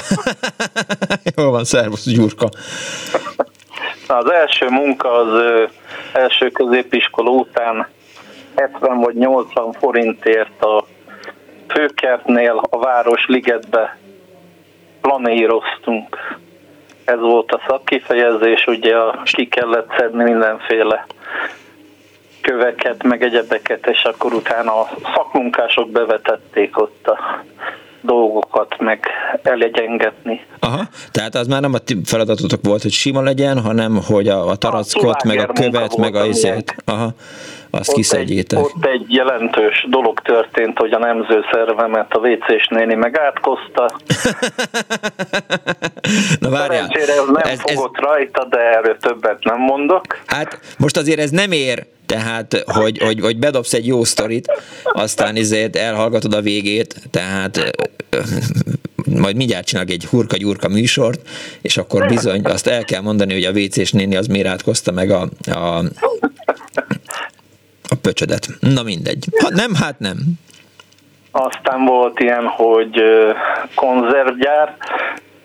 [1.35, 2.49] Jó van, szervusz gyurka.
[4.07, 5.41] Az első munka az
[6.13, 7.87] első középiskola után
[8.55, 10.85] 70 vagy 80 forintért a
[11.67, 13.97] főkertnél a Városligetbe
[15.01, 16.17] planíroztunk.
[17.05, 21.05] Ez volt a szakkifejezés, ugye a, ki kellett szedni mindenféle
[22.41, 27.43] köveket, meg egyebeket, és akkor utána a szakmunkások bevetették ott a
[28.01, 29.05] dolgokat meg
[29.43, 30.45] elegyengetni.
[30.59, 34.55] Aha, tehát az már nem a feladatotok volt, hogy sima legyen, hanem hogy a, a
[34.55, 36.75] tarackot, meg a követ, meg a izét.
[36.85, 37.13] Aha,
[37.71, 38.59] azt ott kiszedjétek.
[38.59, 43.85] Egy, ott egy jelentős dolog történt, hogy a nemzőszervemet a WC-s néni megátkozta.
[46.39, 46.87] Na várjál.
[46.87, 48.03] Szerencsére ez nem ez, fogott ez...
[48.03, 50.21] rajta, de erről többet nem mondok.
[50.25, 54.51] Hát most azért ez nem ér tehát hogy, hogy, hogy bedobsz egy jó sztorit,
[54.83, 57.73] aztán izért elhallgatod a végét, tehát
[59.05, 61.29] majd mindjárt csinálok egy hurka-gyurka műsort,
[61.61, 65.11] és akkor bizony azt el kell mondani, hogy a WC-s néni az miért átkozta meg
[65.11, 66.30] a, a, a
[68.01, 68.47] pöcsödet.
[68.59, 69.25] Na mindegy.
[69.41, 70.17] Ha nem, hát nem.
[71.31, 73.03] Aztán volt ilyen, hogy
[73.75, 74.77] konzervgyár,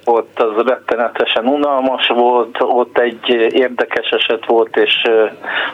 [0.04, 5.02] ott az rettenetesen unalmas volt, ott egy érdekes eset volt, és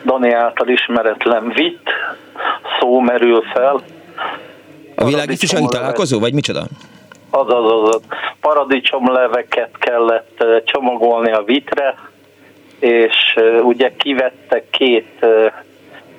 [0.04, 1.90] Dani által ismeretlen vitt
[2.80, 3.82] szó merül fel.
[4.96, 6.62] A világifjúsági találkozó, vagy micsoda?
[7.30, 8.00] Az, az, az, az.
[8.40, 11.94] Paradicsomleveket kellett csomagolni a vitre,
[12.78, 15.26] és ugye kivettek két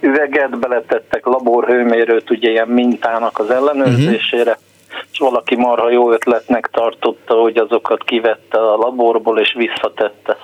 [0.03, 4.71] üveget, beletettek laborhőmérőt ugye ilyen mintának az ellenőrzésére, uh-huh
[5.11, 10.38] és valaki marha jó ötletnek tartotta, hogy azokat kivette a laborból és visszatette.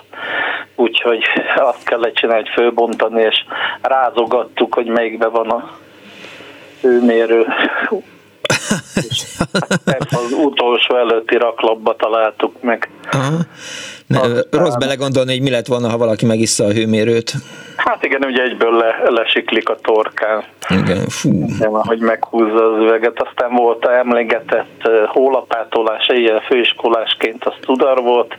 [0.76, 1.24] Úgyhogy
[1.56, 3.46] azt kellett csinálni, hogy fölbontani, és
[3.82, 5.72] rázogattuk, hogy melyikbe van a
[6.82, 7.46] hőmérő.
[10.10, 12.90] az utolsó előtti raklapba találtuk meg.
[13.12, 13.38] Aha.
[14.10, 14.44] Ne, Aztán...
[14.52, 17.34] Rossz belegondolni, hogy mi lett volna, ha valaki megissza a hőmérőt.
[17.76, 20.44] Hát igen, ugye egyből le, lesiklik a torkán.
[20.70, 21.30] Igen, fú.
[21.48, 23.22] Igen, ahogy meghúzza az üveget.
[23.22, 28.38] Aztán volt a emlegetett hólapátolás, ilyen főiskolásként az tudar volt.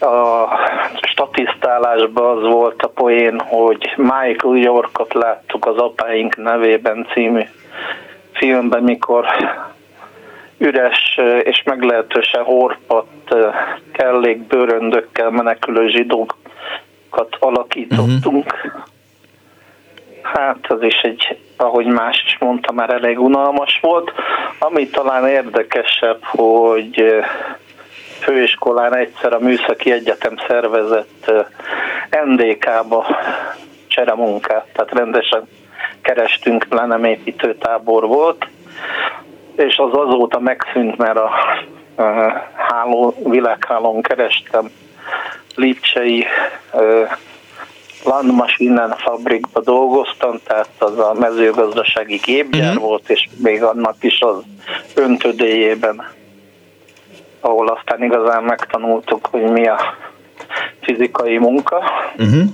[0.00, 0.48] A
[1.02, 7.42] statisztálásban az volt a poén, hogy Michael Yorkot láttuk az Apáink nevében című
[8.32, 9.26] filmben, mikor
[10.64, 13.34] üres és meglehetősen horpadt
[13.92, 18.52] kellék bőröndökkel menekülő zsidókat alakítottunk.
[18.52, 18.82] Uh-huh.
[20.22, 24.12] Hát az is egy, ahogy más is mondta, már elég unalmas volt.
[24.58, 27.04] Ami talán érdekesebb, hogy
[28.20, 31.32] főiskolán egyszer a Műszaki Egyetem szervezett
[32.24, 33.06] NDK-ba
[33.86, 35.48] cseremunkát, tehát rendesen
[36.02, 38.46] kerestünk, le nem építőtábor volt,
[39.56, 41.30] és az azóta megszűnt, mert a,
[41.96, 42.02] a
[42.54, 44.70] háló, világhálón kerestem
[45.54, 46.24] Lipcsei
[48.04, 52.88] Landmaschinen fabrikba dolgoztam, tehát az a mezőgazdasági gépgyár uh-huh.
[52.88, 54.42] volt, és még annak is az
[54.94, 56.10] öntödéjében,
[57.40, 59.78] ahol aztán igazán megtanultuk, hogy mi a
[60.80, 61.82] fizikai munka.
[62.18, 62.44] Uh-huh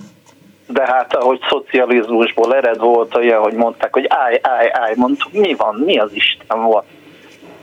[0.73, 5.55] de hát ahogy szocializmusból ered volt olyan, hogy mondták, hogy állj, állj, állj, mondtuk, mi
[5.55, 6.85] van, mi az Isten volt.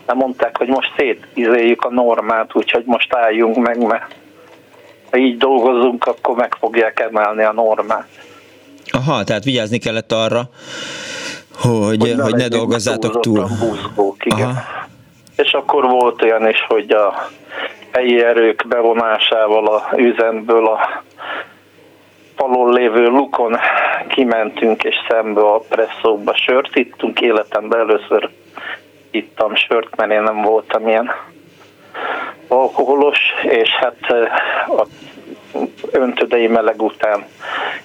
[0.05, 4.15] De mondták, hogy most szétizéljük a normát, úgyhogy most álljunk meg, mert
[5.11, 8.07] ha így dolgozunk, akkor meg fogják emelni a normát.
[8.91, 10.49] Aha, tehát vigyázni kellett arra,
[11.55, 13.47] hogy, hogy, hogy ne dolgozzátok túl.
[13.59, 14.49] Buzgók, igen.
[14.49, 14.87] Aha.
[15.35, 17.29] És akkor volt olyan is, hogy a
[17.91, 21.03] helyi erők bevonásával a üzemből a
[22.37, 23.57] falon lévő lukon
[24.07, 27.21] kimentünk, és szembe a presszóba sört ittunk.
[27.21, 28.29] Életemben először
[29.11, 31.11] ittam sört, mert én nem voltam ilyen
[32.47, 33.97] alkoholos, és hát
[34.67, 34.85] a
[35.91, 37.25] öntödei meleg után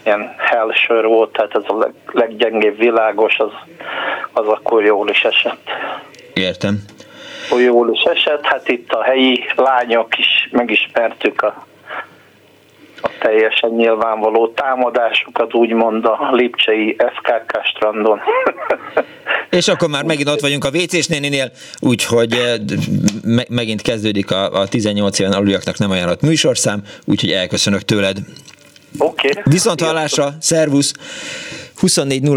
[0.03, 3.53] ilyen hellsör volt, tehát ez a leg, leggyengébb világos, az,
[4.33, 5.71] az akkor jól is esett.
[6.35, 6.79] Értem.
[7.59, 11.67] Jól is esett, hát itt a helyi lányok is megismertük a
[13.03, 18.21] a teljesen nyilvánvaló támadásukat, úgymond a Lipcsei FKK strandon.
[19.51, 21.51] És akkor már megint ott vagyunk a WC-s néninél,
[21.81, 22.55] úgyhogy eh,
[23.25, 28.17] me- megint kezdődik a, a 18 éven aluljaknak nem ajánlott műsorszám, úgyhogy elköszönök tőled.
[28.99, 29.29] Oké.
[29.29, 29.43] Okay.
[29.45, 30.93] Viszont hallásra, szervusz!
[31.77, 32.29] 24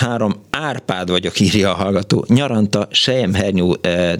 [0.00, 2.24] 06 Árpád vagyok, írja a hallgató.
[2.28, 4.12] Nyaranta, sejemhernyó eh,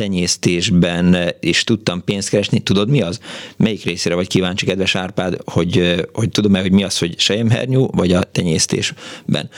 [0.00, 2.60] tenyésztésben is tudtam pénzt keresni.
[2.60, 3.20] Tudod mi az?
[3.56, 8.12] Melyik részére vagy kíváncsi, kedves Árpád, hogy, hogy tudom-e, hogy mi az, hogy sejemhernyó, vagy
[8.12, 9.50] a tenyésztésben?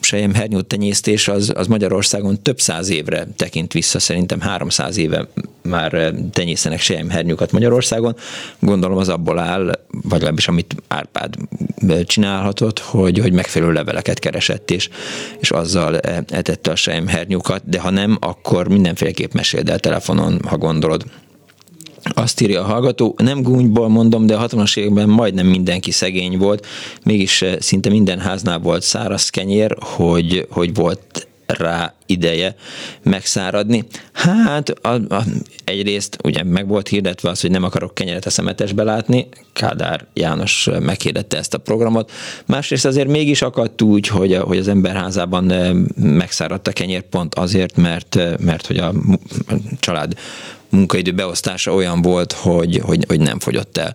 [0.00, 5.26] Sejemhernyó tenyésztés az, az Magyarországon több száz évre tekint vissza, szerintem 300 éve
[5.62, 8.16] már tenyészenek sejemhernyókat Magyarországon.
[8.58, 11.34] Gondolom az abból áll, vagy legalábbis amit Árpád
[12.06, 14.88] csinálhatott, hogy, hogy megfelelő leveleket keresett, és,
[15.38, 21.04] és azzal etette a sejemhernyókat, de ha nem, akkor mindenféleképp meséld el telefonon, ha gondolod.
[22.14, 26.66] Azt írja a hallgató, nem gúnyból mondom, de a 60-as években majdnem mindenki szegény volt,
[27.04, 32.54] mégis szinte minden háznál volt száraz kenyér, hogy, hogy volt rá ideje
[33.02, 33.84] megszáradni.
[34.12, 35.24] Hát a, a,
[35.64, 40.68] egyrészt ugye meg volt hirdetve az, hogy nem akarok kenyeret a szemetesbe látni, Kádár János
[40.80, 42.10] meghirdette ezt a programot.
[42.46, 45.44] Másrészt azért mégis akadt úgy, hogy, a, hogy az emberházában
[45.96, 48.94] megszáradt a kenyér pont azért, mert, mert hogy a
[49.80, 50.14] család
[50.70, 53.94] munkaidő beosztása olyan volt, hogy, hogy, hogy nem fogyott el.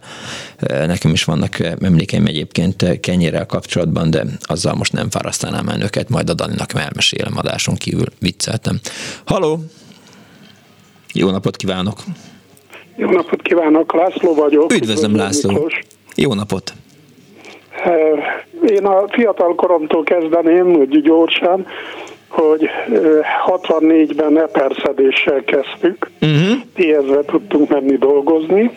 [0.87, 6.29] Nekem is vannak emlékeim egyébként kenyérrel kapcsolatban, de azzal most nem fárasztanám el önöket, majd
[6.29, 8.79] a Daninak elmesélem adáson kívül vicceltem.
[9.25, 9.59] Haló!
[11.13, 11.99] Jó napot kívánok!
[12.95, 14.73] Jó napot kívánok, László vagyok.
[14.73, 15.51] Üdvözlöm László!
[15.51, 15.79] Miklós.
[16.15, 16.73] Jó napot!
[18.67, 21.65] Én a fiatal koromtól kezdeném, úgy gyorsan,
[22.33, 22.69] hogy
[23.45, 27.25] 64-ben eperszedéssel kezdtük, uh-huh.
[27.25, 28.71] Tudtunk menni dolgozni,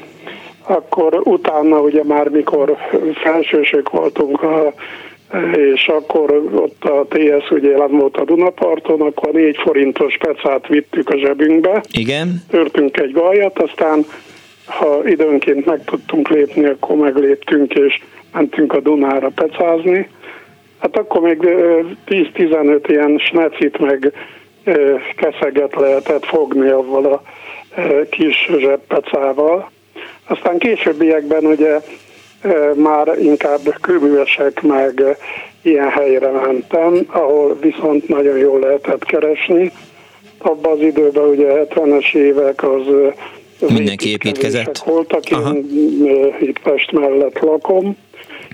[0.67, 2.77] akkor utána ugye már mikor
[3.23, 4.75] felsősök voltunk, a,
[5.73, 11.09] és akkor ott a TS ugye jelen volt a Dunaparton, akkor 4 forintos pecát vittük
[11.09, 11.83] a zsebünkbe.
[11.91, 12.43] Igen.
[12.51, 14.05] Törtünk egy gajat, aztán
[14.67, 18.01] ha időnként meg tudtunk lépni, akkor megléptünk, és
[18.33, 20.09] mentünk a Dunára pecázni.
[20.79, 21.39] Hát akkor még
[22.07, 24.13] 10-15 ilyen snecit meg
[25.17, 27.23] keszeget lehetett fogni avval a
[28.11, 29.71] kis zseppecával.
[30.29, 31.81] Aztán későbbiekben ugye
[32.75, 35.03] már inkább kőművesek meg
[35.63, 39.73] ilyen helyre mentem, ahol viszont nagyon jól lehetett keresni.
[40.39, 42.83] Abban az időben ugye 70-es évek az
[43.69, 44.79] Mindenki építkezett.
[44.79, 45.55] Voltak, Aha.
[45.55, 47.97] én itt Pest mellett lakom,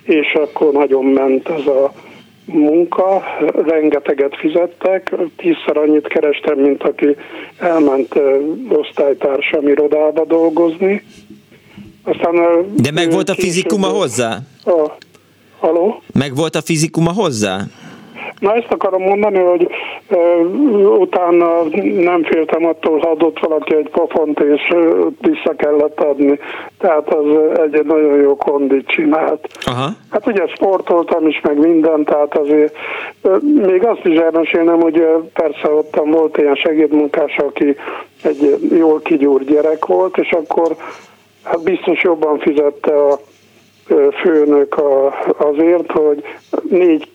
[0.02, 1.92] és akkor nagyon ment ez a
[2.44, 3.22] munka,
[3.66, 7.16] rengeteget fizettek, tízszer annyit kerestem, mint aki
[7.58, 8.14] elment
[8.68, 11.02] osztálytársam irodába dolgozni.
[12.02, 12.34] Aztán
[12.76, 14.38] De meg volt a fizikuma hozzá?
[14.64, 14.96] A,
[15.58, 16.02] haló?
[16.14, 17.60] Meg volt a fizikuma hozzá?
[18.38, 19.68] Na ezt akarom mondani, hogy
[20.08, 21.62] uh, utána
[21.94, 24.74] nem féltem attól, ha adott valaki egy pofont, és
[25.20, 26.38] vissza kellett adni.
[26.78, 27.26] Tehát az
[27.72, 29.48] egy nagyon jó kondit csinált.
[29.64, 29.88] Aha.
[30.10, 32.76] Hát ugye sportoltam is, meg minden, tehát azért
[33.22, 37.76] uh, még azt is elmesélnem, hogy persze ott volt ilyen segédmunkás, aki
[38.22, 40.76] egy jól kigyúrt gyerek volt, és akkor
[41.44, 43.18] hát biztos jobban fizette a
[44.22, 46.22] főnök a, azért, hogy
[46.70, 47.08] négy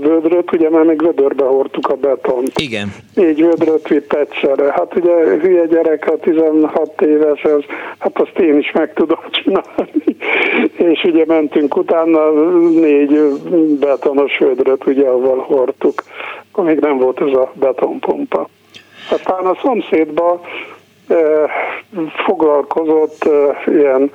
[0.00, 2.58] vödröt, ugye már még vödörbe hordtuk a betont.
[2.58, 2.94] Igen.
[3.14, 4.72] Négy vödröt vitt egyszerre.
[4.72, 7.62] Hát ugye hülye gyerek, a 16 éves, az,
[7.98, 10.16] hát azt én is meg tudom csinálni.
[10.92, 12.30] És ugye mentünk utána
[12.70, 13.20] négy
[13.80, 16.02] betonos vödröt, ugye, avval hordtuk.
[16.50, 18.48] Akkor még nem volt ez a betonpompa.
[19.10, 20.40] Aztán a szomszédban
[21.08, 21.50] eh,
[22.26, 24.10] foglalkozott eh, ilyen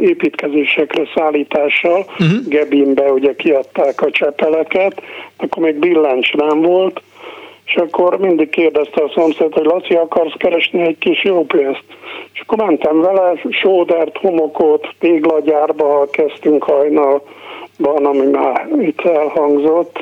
[0.00, 2.48] építkezésekre szállítással, uh-huh.
[2.48, 5.02] Gebinbe ugye kiadták a csepeleket,
[5.36, 7.02] akkor még billencs nem volt,
[7.64, 11.84] és akkor mindig kérdezte a szomszéd, hogy Laci, akarsz keresni egy kis jó pénzt?
[12.32, 19.98] És akkor mentem vele, sódert, homokot, téglagyárba kezdtünk hajnalban, ami már itt elhangzott,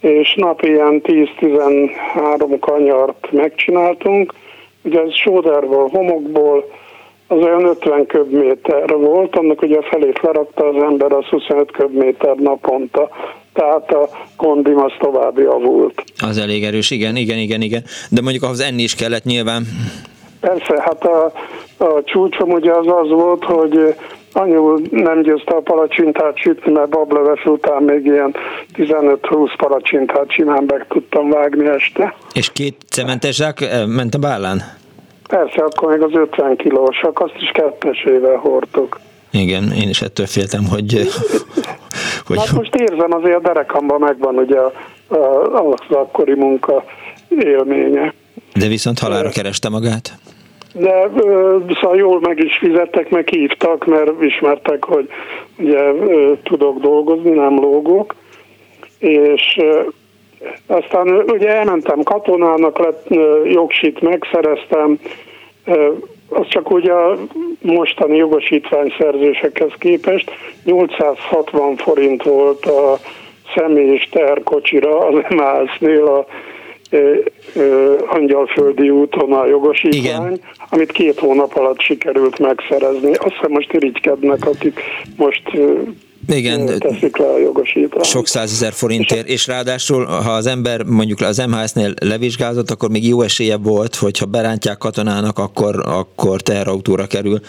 [0.00, 4.34] és napi ilyen 10-13 kanyart megcsináltunk,
[4.82, 6.70] ugye ez sóderból, homokból,
[7.26, 12.36] az olyan 50 köbméter volt, annak ugye a felét lerakta az ember, az 25 köbméter
[12.36, 13.10] naponta
[13.54, 16.04] tehát a kondim az tovább javult.
[16.18, 17.82] Az elég erős, igen, igen, igen, igen.
[18.10, 19.62] De mondjuk ahhoz enni is kellett nyilván.
[20.40, 21.32] Persze, hát a,
[21.76, 23.94] a csúcsom ugye az az volt, hogy
[24.32, 28.34] anyu nem győzte a palacsintát sütni, mert bableves után még ilyen
[28.76, 32.14] 15-20 palacsintát simán meg tudtam vágni este.
[32.32, 34.62] És két cementes zsák eh, ment a bállán?
[35.28, 39.00] Persze, akkor még az 50 kilósak, azt is kettesével hordtuk.
[39.30, 40.92] Igen, én is ettől féltem, hogy...
[42.26, 42.38] hogy...
[42.38, 44.58] Hát most érzem, azért a derekamban megvan ugye
[45.52, 46.84] az akkori munka
[47.28, 48.14] élménye.
[48.54, 50.12] De viszont halára kereste magát?
[50.74, 51.10] De
[51.80, 55.08] szóval jól meg is fizettek, meg hívtak, mert ismertek, hogy
[55.58, 55.80] ugye
[56.42, 58.14] tudok dolgozni, nem lógok.
[58.98, 59.56] És
[60.66, 63.06] aztán ugye elmentem katonának, lett
[63.44, 64.98] jogsit megszereztem,
[66.28, 67.18] az csak ugye a
[67.60, 70.30] mostani jogosítványszerzésekhez képest
[70.64, 72.98] 860 forint volt a
[73.56, 76.26] személyis terkocsira az MÁSZ-nél a
[78.06, 80.40] Angyalföldi úton a jogosítvány, Igen.
[80.70, 83.14] amit két hónap alatt sikerült megszerezni.
[83.14, 84.80] Azt hiszem most irigykednek, akik
[85.16, 85.42] most
[86.28, 88.04] igen, teszik le a jogosítványt.
[88.04, 93.22] Sok százezer forintért, és ráadásul, ha az ember mondjuk az MHS-nél levizsgázott, akkor még jó
[93.22, 97.40] esélye volt, hogyha berántják katonának, akkor, akkor teherautóra kerül.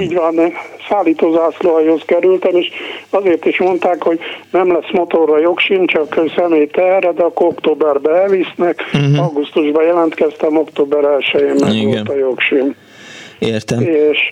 [0.00, 0.52] Így van,
[0.88, 2.68] szállítózászlóhajóz kerültem, és
[3.10, 4.18] azért is mondták, hogy
[4.50, 8.82] nem lesz motorra jogsim, csak személy teherre, de akkor októberbe elvisznek.
[8.92, 9.18] Uh-huh.
[9.18, 12.74] Augusztusban jelentkeztem, október 1-én meg volt a jogsim.
[13.38, 13.80] Értem.
[13.80, 14.30] És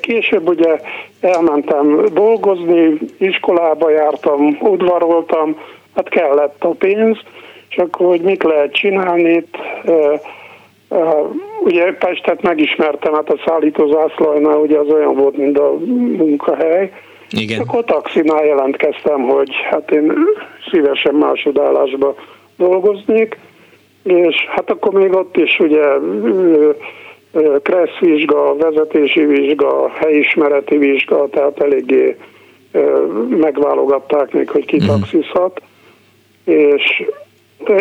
[0.00, 0.80] Később ugye
[1.20, 5.56] elmentem dolgozni, iskolába jártam, udvaroltam,
[5.94, 7.18] hát kellett a pénz,
[7.70, 9.56] és akkor, hogy mit lehet csinálni itt,
[11.60, 15.72] ugye Pestet megismertem, hát a szállító zászlajnál ugye az olyan volt, mint a
[16.16, 16.92] munkahely,
[17.30, 17.60] igen.
[17.60, 20.12] Akkor taxinál jelentkeztem, hogy hát én
[20.70, 22.14] szívesen másodállásba
[22.56, 23.38] dolgoznék,
[24.02, 25.84] és hát akkor még ott is ugye
[27.62, 32.16] kressz vizsga, vezetési vizsga, helyismereti vizsga, tehát eléggé
[33.28, 34.86] megválogatták még, hogy ki mhm.
[34.86, 35.62] taxizhat.
[36.44, 37.04] És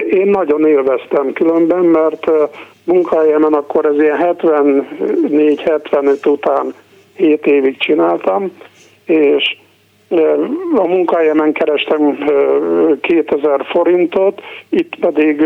[0.10, 2.32] én nagyon élveztem különben, mert
[2.84, 6.74] munkahelyemen akkor ez ilyen 74-75 után
[7.16, 8.52] 7 évig csináltam,
[9.06, 9.58] és
[10.76, 12.18] a munkahelyemen kerestem
[13.02, 15.44] 2000 forintot, itt pedig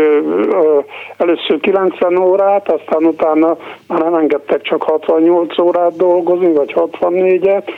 [1.16, 3.56] először 90 órát, aztán utána
[3.88, 7.70] már nem engedtek csak 68 órát dolgozni, vagy 64-et,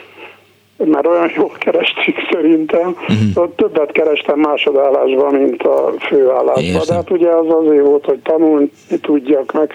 [0.77, 2.95] mert olyan jól kerestük szerintem.
[3.09, 3.55] Uh-huh.
[3.55, 6.81] Többet kerestem másodállásban, mint a főállásban.
[6.87, 8.71] De hát ugye az azért volt, hogy tanulni
[9.01, 9.73] tudjak meg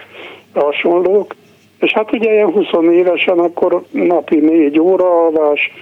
[0.54, 1.34] hasonlók.
[1.80, 5.72] És hát ugye ilyen 20 évesen akkor napi 4 óra alvás,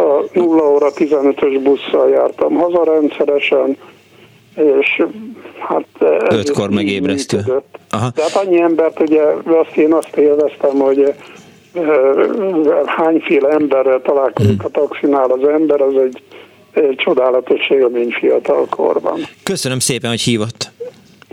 [0.00, 3.76] a 0 óra 15-ös busszal jártam haza rendszeresen,
[4.54, 5.02] és
[5.58, 5.86] hát...
[6.28, 7.38] Ötkor megébresztő.
[7.90, 8.10] Aha.
[8.10, 11.14] Tehát annyi embert, ugye azt én azt élveztem, hogy
[12.86, 14.64] hányféle emberrel találkozik hmm.
[14.64, 16.22] a taxinál az ember, az egy,
[16.72, 19.20] egy csodálatos élmény fiatal korban.
[19.42, 20.70] Köszönöm szépen, hogy hívott.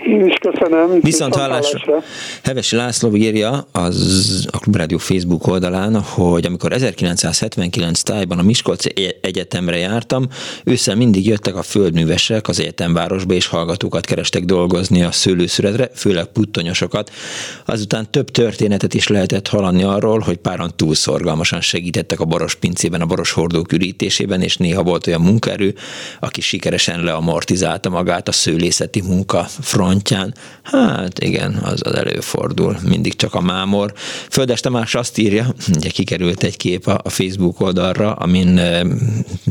[0.07, 0.99] Én is köszönöm.
[1.01, 2.03] Viszont hallásra.
[2.43, 9.77] Hevesi László írja az a Klubrádió Facebook oldalán, hogy amikor 1979 tájban a Miskolci Egyetemre
[9.77, 10.27] jártam,
[10.63, 17.11] ősszel mindig jöttek a földművesek az egyetemvárosba, és hallgatókat kerestek dolgozni a szőlőszületre, főleg puttonyosokat.
[17.65, 23.05] Azután több történetet is lehetett hallani arról, hogy páran túlszorgalmasan segítettek a boros pincében, a
[23.05, 25.75] boros hordók ürítésében, és néha volt olyan munkaerő,
[26.19, 30.33] aki sikeresen leamortizálta magát a szőlészeti munka front frontján,
[30.63, 33.93] hát igen, az, az előfordul, mindig csak a mámor.
[34.29, 38.85] Földes Tamás azt írja, ugye kikerült egy kép a, a Facebook oldalra, amin e,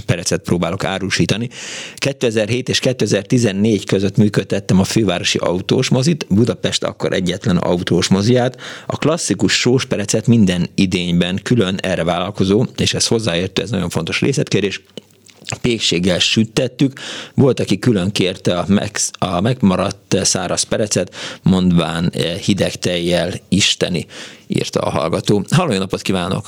[0.07, 1.49] perecet próbálok árusítani.
[1.95, 8.61] 2007 és 2014 között működtettem a fővárosi autós mozit, Budapest akkor egyetlen autós moziát.
[8.87, 14.21] A klasszikus sós perecet minden idényben külön erre vállalkozó, és ez hozzáértő, ez nagyon fontos
[14.21, 14.83] részletkérés,
[15.63, 16.93] pékséggel sütettük.
[17.35, 24.07] Volt, aki külön kérte a, meg, a megmaradt száraz perecet, mondván eh, hideg tejjel isteni,
[24.47, 25.43] írta a hallgató.
[25.51, 26.45] Halló, jó napot kívánok!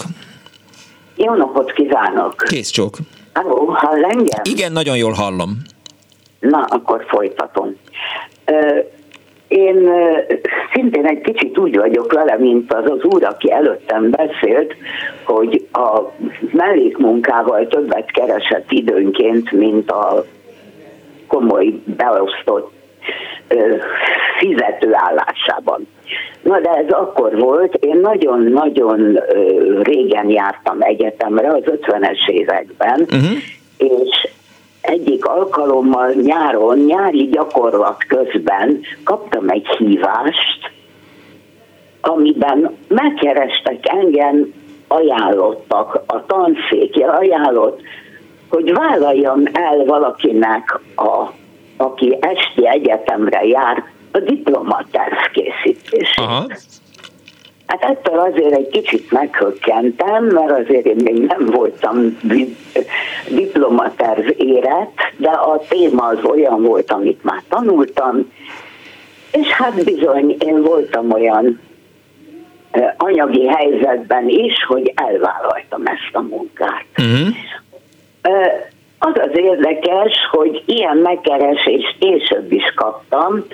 [1.16, 2.34] Jó napot kívánok!
[2.48, 2.96] Kész csók!
[3.32, 4.42] Halló, hall engem?
[4.42, 5.58] Igen, nagyon jól hallom.
[6.40, 7.76] Na, akkor folytatom.
[9.48, 9.90] Én
[10.72, 14.74] szintén egy kicsit úgy vagyok vele, mint az az úr, aki előttem beszélt,
[15.24, 16.00] hogy a
[16.52, 20.24] mellékmunkával többet keresett időnként, mint a
[21.26, 22.72] komoly beosztott
[24.38, 25.86] fizető állásában.
[26.42, 29.20] Na de ez akkor volt, én nagyon-nagyon
[29.82, 33.38] régen jártam egyetemre, az 50-es években, uh-huh.
[33.78, 34.28] és
[34.88, 40.70] egyik alkalommal nyáron, nyári gyakorlat közben kaptam egy hívást,
[42.00, 44.52] amiben megkerestek engem,
[44.88, 47.80] ajánlottak, a tanszékje ajánlott,
[48.48, 51.30] hogy vállaljam el valakinek, a,
[51.76, 56.18] aki esti egyetemre jár, a diplomaterv készítését.
[56.24, 56.46] Aha.
[57.68, 62.18] Hát ettől azért egy kicsit meghökkentem, mert azért én még nem voltam
[63.28, 68.32] diplomaterv érett, de a téma az olyan volt, amit már tanultam,
[69.32, 71.60] és hát bizony én voltam olyan
[72.96, 76.84] anyagi helyzetben is, hogy elvállaltam ezt a munkát.
[76.98, 77.36] Uh-huh.
[78.98, 83.44] Az az érdekes, hogy ilyen megkeresést később is kaptam,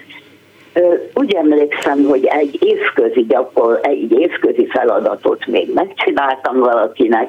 [1.14, 7.28] úgy emlékszem, hogy egy évközi gyakor, egy évközi feladatot még megcsináltam valakinek,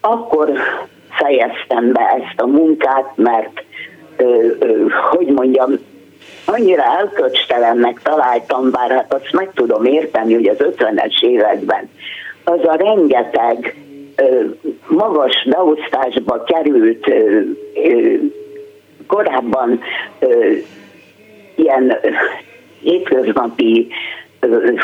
[0.00, 0.52] akkor
[1.10, 3.64] fejeztem be ezt a munkát, mert
[5.10, 5.78] hogy mondjam,
[6.46, 11.88] annyira elköcstelennek találtam, bár hát azt meg tudom érteni, hogy az 50-es években
[12.44, 13.76] az a rengeteg
[14.88, 17.10] magas beosztásba került
[19.06, 19.80] korábban
[21.54, 21.96] ilyen
[22.82, 23.88] hétköznapi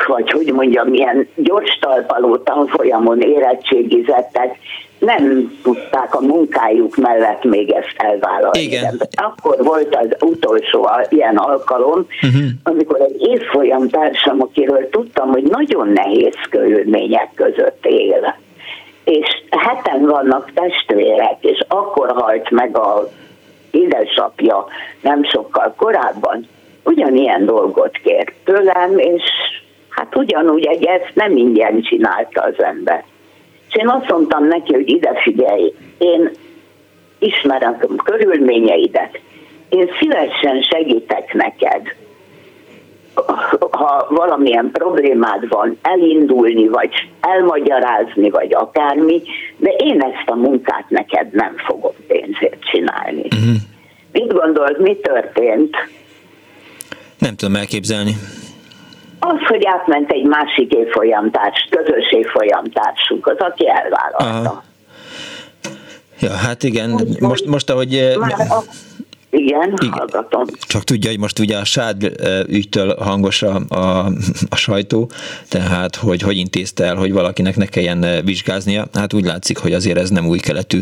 [0.07, 4.59] vagy hogy mondjam, ilyen gyors talpaló tanfolyamon érettségizettek
[4.99, 8.61] nem tudták a munkájuk mellett még ezt elvállalni.
[8.61, 9.01] Igen.
[9.15, 12.43] Akkor volt az utolsó ilyen alkalom, uh-huh.
[12.63, 18.37] amikor egy évfolyam társam, akiről tudtam, hogy nagyon nehéz körülmények között él,
[19.05, 23.09] és heten vannak testvérek, és akkor halt meg a
[23.71, 24.67] édesapja
[25.01, 26.47] nem sokkal korábban,
[26.85, 29.23] ugyanilyen dolgot kért tőlem, és
[29.89, 33.05] hát ugyanúgy egy ezt nem ingyen csinálta az ember.
[33.69, 36.31] És én azt mondtam neki, hogy ide figyelj, én
[37.19, 39.21] ismerem a körülményeidet,
[39.69, 41.95] én szívesen segítek neked,
[43.71, 46.91] ha valamilyen problémád van, elindulni, vagy
[47.21, 49.23] elmagyarázni, vagy akármi,
[49.57, 53.23] de én ezt a munkát neked nem fogom pénzért csinálni.
[53.25, 53.57] Uh-huh.
[54.13, 55.77] Mit gondolod, mi történt?
[57.19, 58.17] Nem tudom elképzelni.
[59.19, 64.51] Az, hogy átment egy másik évfolyamtárs, közös évfolyamtársunk, az, aki elvállalta.
[64.51, 64.63] Aha.
[66.21, 67.95] Ja, hát igen, most, most ahogy...
[67.95, 68.63] Eh, már a,
[69.31, 70.45] igen, igen, hallgatom.
[70.69, 72.13] Csak tudja, hogy most ugye a sád
[72.49, 74.07] ügytől hangos a, a,
[74.51, 75.11] a sajtó,
[75.49, 78.87] tehát hogy hogy intézte el, hogy valakinek ne kelljen vizsgáznia.
[78.95, 80.79] Hát úgy látszik, hogy azért ez nem új keletű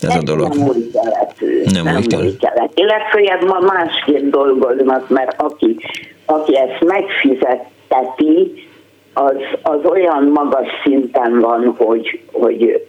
[0.00, 0.54] ez, ez a dolog.
[0.54, 1.62] Nem új keletű.
[1.72, 2.36] Nem, nem új keletű.
[2.36, 2.84] keletű.
[2.84, 5.76] Legfeljebb ma másképp dolgoznak, mert aki,
[6.24, 8.64] aki ezt megfizetteti,
[9.12, 12.86] az, az olyan magas szinten van, hogy, hogy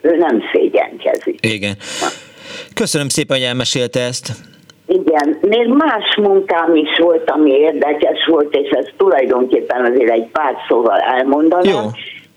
[0.00, 1.46] ő nem szégyenkezik.
[1.46, 1.76] Igen.
[2.74, 4.32] Köszönöm szépen, hogy elmesélte ezt.
[4.86, 10.54] Igen, még más munkám is volt, ami érdekes volt, és ez tulajdonképpen azért egy pár
[10.68, 11.72] szóval elmondanám.
[11.72, 11.80] Jó.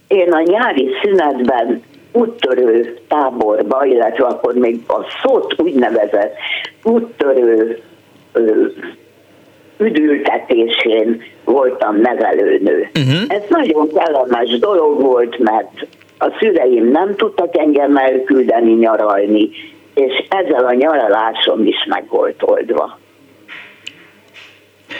[0.07, 6.33] Én a nyári szünetben úttörő táborba, illetve akkor még a szót úgynevezett
[6.83, 7.81] úttörő
[8.31, 8.65] ö,
[9.77, 12.89] üdültetésén voltam nevelőnő.
[12.99, 13.21] Uh-huh.
[13.27, 15.87] Ez nagyon kellemes dolog volt, mert
[16.17, 19.49] a szüleim nem tudtak engem elküldeni nyaralni,
[19.95, 22.97] és ezzel a nyaralásom is meg volt oldva.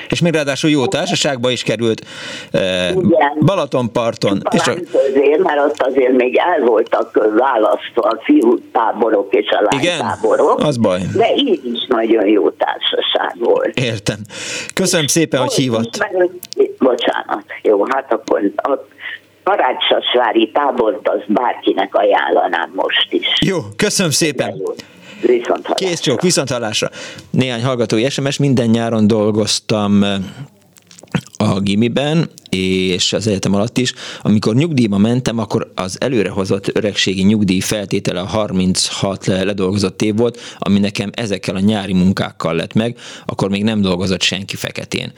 [0.09, 2.01] És még ráadásul jó társaságba is került
[2.51, 2.93] eh,
[3.39, 4.41] Balatonparton.
[4.51, 4.71] És a...
[4.71, 10.59] azért, mert ott azért még el voltak választva a fiú táborok és a lánytáborok.
[10.59, 10.99] Az baj.
[11.15, 13.79] De így is nagyon jó társaság volt.
[13.79, 14.19] Értem.
[14.73, 16.05] Köszönöm szépen, hogy hívott.
[16.77, 17.43] Bocsánat.
[17.61, 18.41] Jó, hát akkor
[19.45, 23.27] Karácsasvári tábort az bárkinek ajánlanám most is.
[23.45, 24.55] Jó, köszönöm szépen.
[24.57, 24.65] Jó.
[25.21, 26.89] Viszont Kész csók, viszont hallásra.
[27.29, 30.15] Néhány hallgatói SMS, minden nyáron dolgoztam eh,
[31.37, 33.93] a gimiben, és az egyetem alatt is.
[34.21, 40.79] Amikor nyugdíjba mentem, akkor az előrehozott öregségi nyugdíj feltétele a 36 ledolgozott év volt, ami
[40.79, 45.11] nekem ezekkel a nyári munkákkal lett meg, akkor még nem dolgozott senki feketén.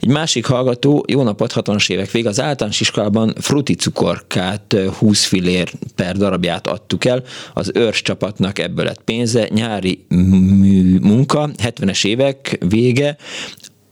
[0.00, 5.72] Egy másik hallgató, jó napot, 60-as évek vég, az általános iskolában fruti cukorkát 20 fillér
[5.94, 7.22] per darabját adtuk el,
[7.54, 10.04] az őrs csapatnak ebből lett pénze, nyári
[11.00, 13.16] munka, 70-es évek vége,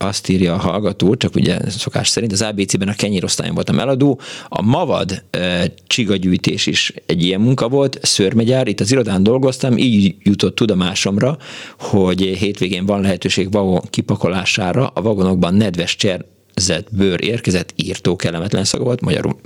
[0.03, 4.63] azt írja a hallgató, csak ugye szokás szerint az ABC-ben a kenyérosztályon voltam eladó, a
[4.63, 10.55] Mavad e, csigagyűjtés is egy ilyen munka volt, szörmegyár, itt az irodán dolgoztam, így jutott
[10.55, 11.39] tudomásomra,
[11.79, 16.25] hogy hétvégén van lehetőség vagon kipakolására, a vagonokban nedves cser
[16.91, 19.37] bőr érkezett, írtó kellemetlen szaga volt, magyarul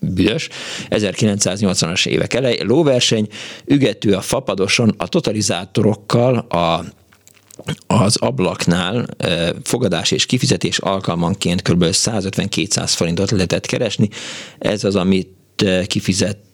[0.00, 0.48] büdös,
[0.90, 3.28] 1980-as évek elej, lóverseny,
[3.64, 6.84] ügető a fapadoson, a totalizátorokkal, a
[7.86, 9.06] az ablaknál
[9.62, 11.84] fogadás és kifizetés alkalmanként kb.
[11.84, 14.08] 150-200 forintot lehetett keresni.
[14.58, 15.28] Ez az, amit
[15.86, 16.50] kifizett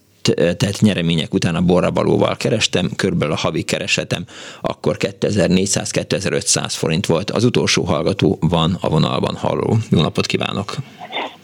[0.56, 4.24] tett nyeremények után a borrabalóval kerestem, körülbelül a havi keresetem
[4.60, 7.30] akkor 2400-2500 forint volt.
[7.30, 9.78] Az utolsó hallgató van a vonalban, halló.
[9.90, 10.76] Jó napot kívánok!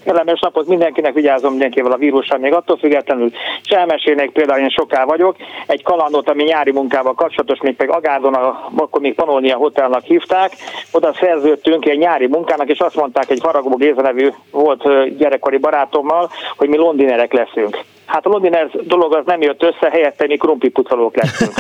[0.05, 3.31] Kellemes napot mindenkinek, vigyázom mindenkivel a vírussal, még attól függetlenül.
[3.63, 5.37] És elmesélnék például, én soká vagyok,
[5.67, 10.53] egy kalandot, ami nyári munkával kapcsolatos, még pedig Agádon, a, akkor még Panónia Hotelnak hívták,
[10.93, 16.31] oda szerződtünk egy nyári munkának, és azt mondták, egy Faragó Géza nevű volt gyerekkori barátommal,
[16.57, 17.79] hogy mi londinerek leszünk.
[18.07, 21.53] Hát a londiner dolog az nem jött össze, helyette mi krumplipucolók leszünk.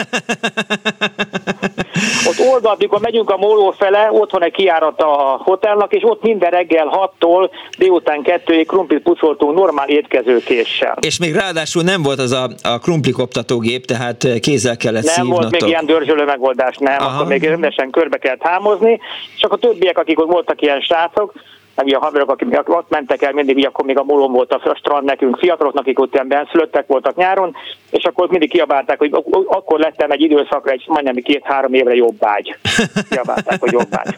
[2.28, 6.22] ott oldalt, amikor megyünk a móló fele, ott van egy kiárat a hotelnak, és ott
[6.22, 10.96] minden reggel 6-tól délután 2-ig krumplit pucoltunk normál étkezőkéssel.
[11.00, 15.40] És még ráadásul nem volt az a, a krumplikoptatógép, tehát kézzel kellett Nem szívnatok.
[15.40, 17.14] volt még ilyen dörzsölő megoldás, nem, Aha.
[17.14, 19.00] akkor még rendesen körbe kellett hámozni,
[19.40, 21.32] akkor a többiek, akik ott voltak ilyen srácok,
[21.74, 24.74] meg a haverok, akik ott mentek el, mindig így akkor még a molom volt a
[24.78, 27.56] strand nekünk fiataloknak, akik ott ilyen benszülöttek voltak nyáron,
[27.90, 29.10] és akkor mindig kiabálták, hogy
[29.48, 32.56] akkor lettem egy időszakra egy majdnem két-három évre jobb ágy.
[33.10, 34.14] Kiabálták, hogy jobb ágy.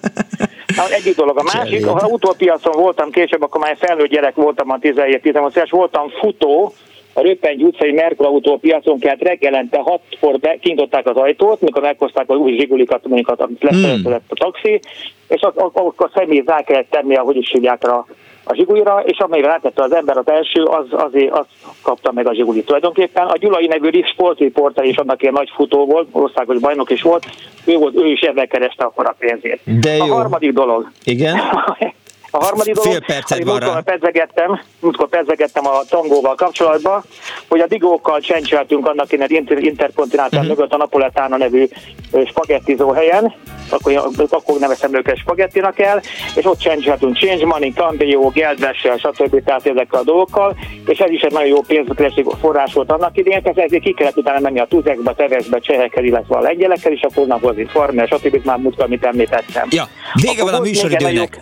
[0.76, 1.38] Na, egyik dolog.
[1.38, 6.08] A másik, ha utópiacon voltam később, akkor már felnőtt gyerek voltam a 17-18 éves, voltam
[6.08, 6.72] futó,
[7.16, 12.36] a Röppengy utcai Merkur autó piacon kellett reggelente hatkor kinyitották az ajtót, mikor meghozták az
[12.36, 14.10] új zsigulikat, mondjuk amit hmm.
[14.10, 14.80] lett a taxi,
[15.28, 18.06] és akkor a személy rá kellett tenni a, hogy is hívják a,
[18.44, 21.48] a zsigulira, és amelyre rátette az ember az első, az, azért azt
[21.82, 22.66] kapta meg a zsigulit.
[22.66, 27.26] Tulajdonképpen a Gyulai nevű sportriporter is annak ilyen nagy futó volt, országos bajnok is volt,
[27.64, 29.60] ő, volt, ő is ebben kereste akkor a pénzét.
[29.80, 30.04] De jó.
[30.04, 30.90] A harmadik dolog.
[31.04, 31.36] Igen?
[32.38, 33.80] A harmadik dolog, Fél percet van rá.
[33.80, 37.02] Pedzegettem, múltkor pedzegettem a tangóval kapcsolatban,
[37.48, 40.56] hogy a digókkal csencseltünk annak innen interkontinentál uh-huh.
[40.56, 41.68] mögött a Napoletána nevű
[42.26, 43.34] spagettizó helyen,
[43.70, 46.02] akkor, akkor nevezem őket spagettinak el,
[46.34, 49.44] és ott csencseltünk Change Money, Cambio, Geldvessel, stb.
[49.44, 50.56] tehát ezekkel a dolgokkal,
[50.86, 54.16] és ez is egy nagyon jó pénzbekeresi forrás volt annak idején, tehát ezért ki kellett
[54.16, 58.44] utána menni a Tuzekbe, Tevesbe, Csehekkel, illetve a lengyelekkel, és akkor napozni Farmer, stb.
[58.44, 59.68] már múltkor, amit említettem.
[59.70, 59.88] Ja,
[60.22, 61.40] vége van a műsoridőnek.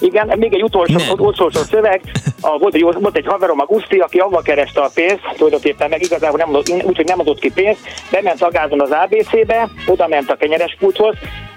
[0.00, 2.00] Igen, még egy utolsó, utolsó szöveg.
[2.40, 6.02] A, volt, egy, volt egy haverom, a Guszti, aki avval kereste a pénzt, tulajdonképpen meg
[6.02, 10.30] igazából nem adott, úgyhogy nem adott ki pénzt, bement a gázon az ABC-be, oda ment
[10.30, 11.14] a kenyeres pulthoz,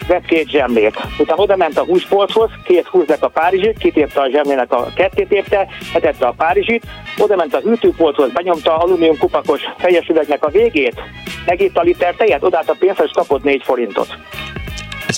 [0.07, 0.99] vett két zsemlét.
[1.19, 5.67] Utána oda ment a húspolchoz, két húznek a Párizsit, kitépte a zsemlének a kettét épte,
[5.93, 6.83] letette a Párizsit,
[7.17, 11.01] oda ment a hűtőpolchoz, benyomta alumínium kupakos fejes üvegnek a végét,
[11.45, 14.07] megitta a liter tejet, odaállt a pénzt, és kapott 4 forintot.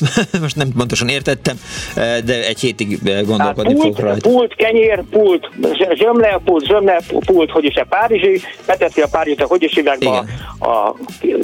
[0.01, 1.59] Ezt most nem pontosan értettem,
[1.95, 4.29] de egy hétig gondolkodni pult, fogok rajta.
[4.29, 5.49] Pult, kenyér, pult,
[5.93, 10.15] zsömle, pult, zsömle, pult, hogy is a párizsi, beteszi a párizsit a hogy is a,
[10.65, 10.95] a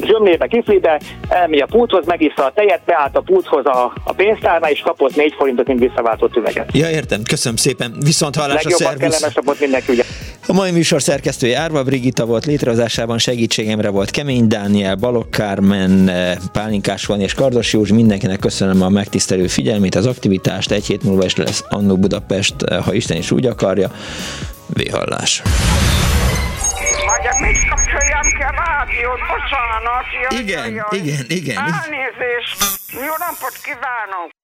[0.06, 1.00] zsömlébe, kiflibe,
[1.30, 5.34] elmegy a pulthoz, megissza a tejet, beállt a pulthoz a, a pénztárnál, és kapott 4
[5.38, 6.70] forintot, mint visszaváltott üveget.
[6.74, 7.96] Ja, értem, köszönöm szépen.
[8.06, 9.00] Viszont szervusz.
[9.00, 10.04] kellemes napot mindenki, ugye.
[10.48, 16.12] A mai műsor szerkesztője Árva Brigitta volt, létrehozásában segítségemre volt Kemény Dániel, Balok Kármen,
[16.52, 21.26] Pálinkás van és Kardos Józsi, mindenkinek köszönöm a megtisztelő figyelmét, az aktivitást, egy hét múlva
[21.26, 23.92] is lesz Annó Budapest, ha Isten is úgy akarja.
[24.68, 25.42] Véhallás.
[27.40, 29.20] mit kapcsoljam ki a rádiót?
[29.32, 30.06] Bocsánat.
[30.40, 31.58] Igen, igen, igen.
[31.58, 32.58] Elnézést.
[32.94, 34.41] Jó napot kívánok.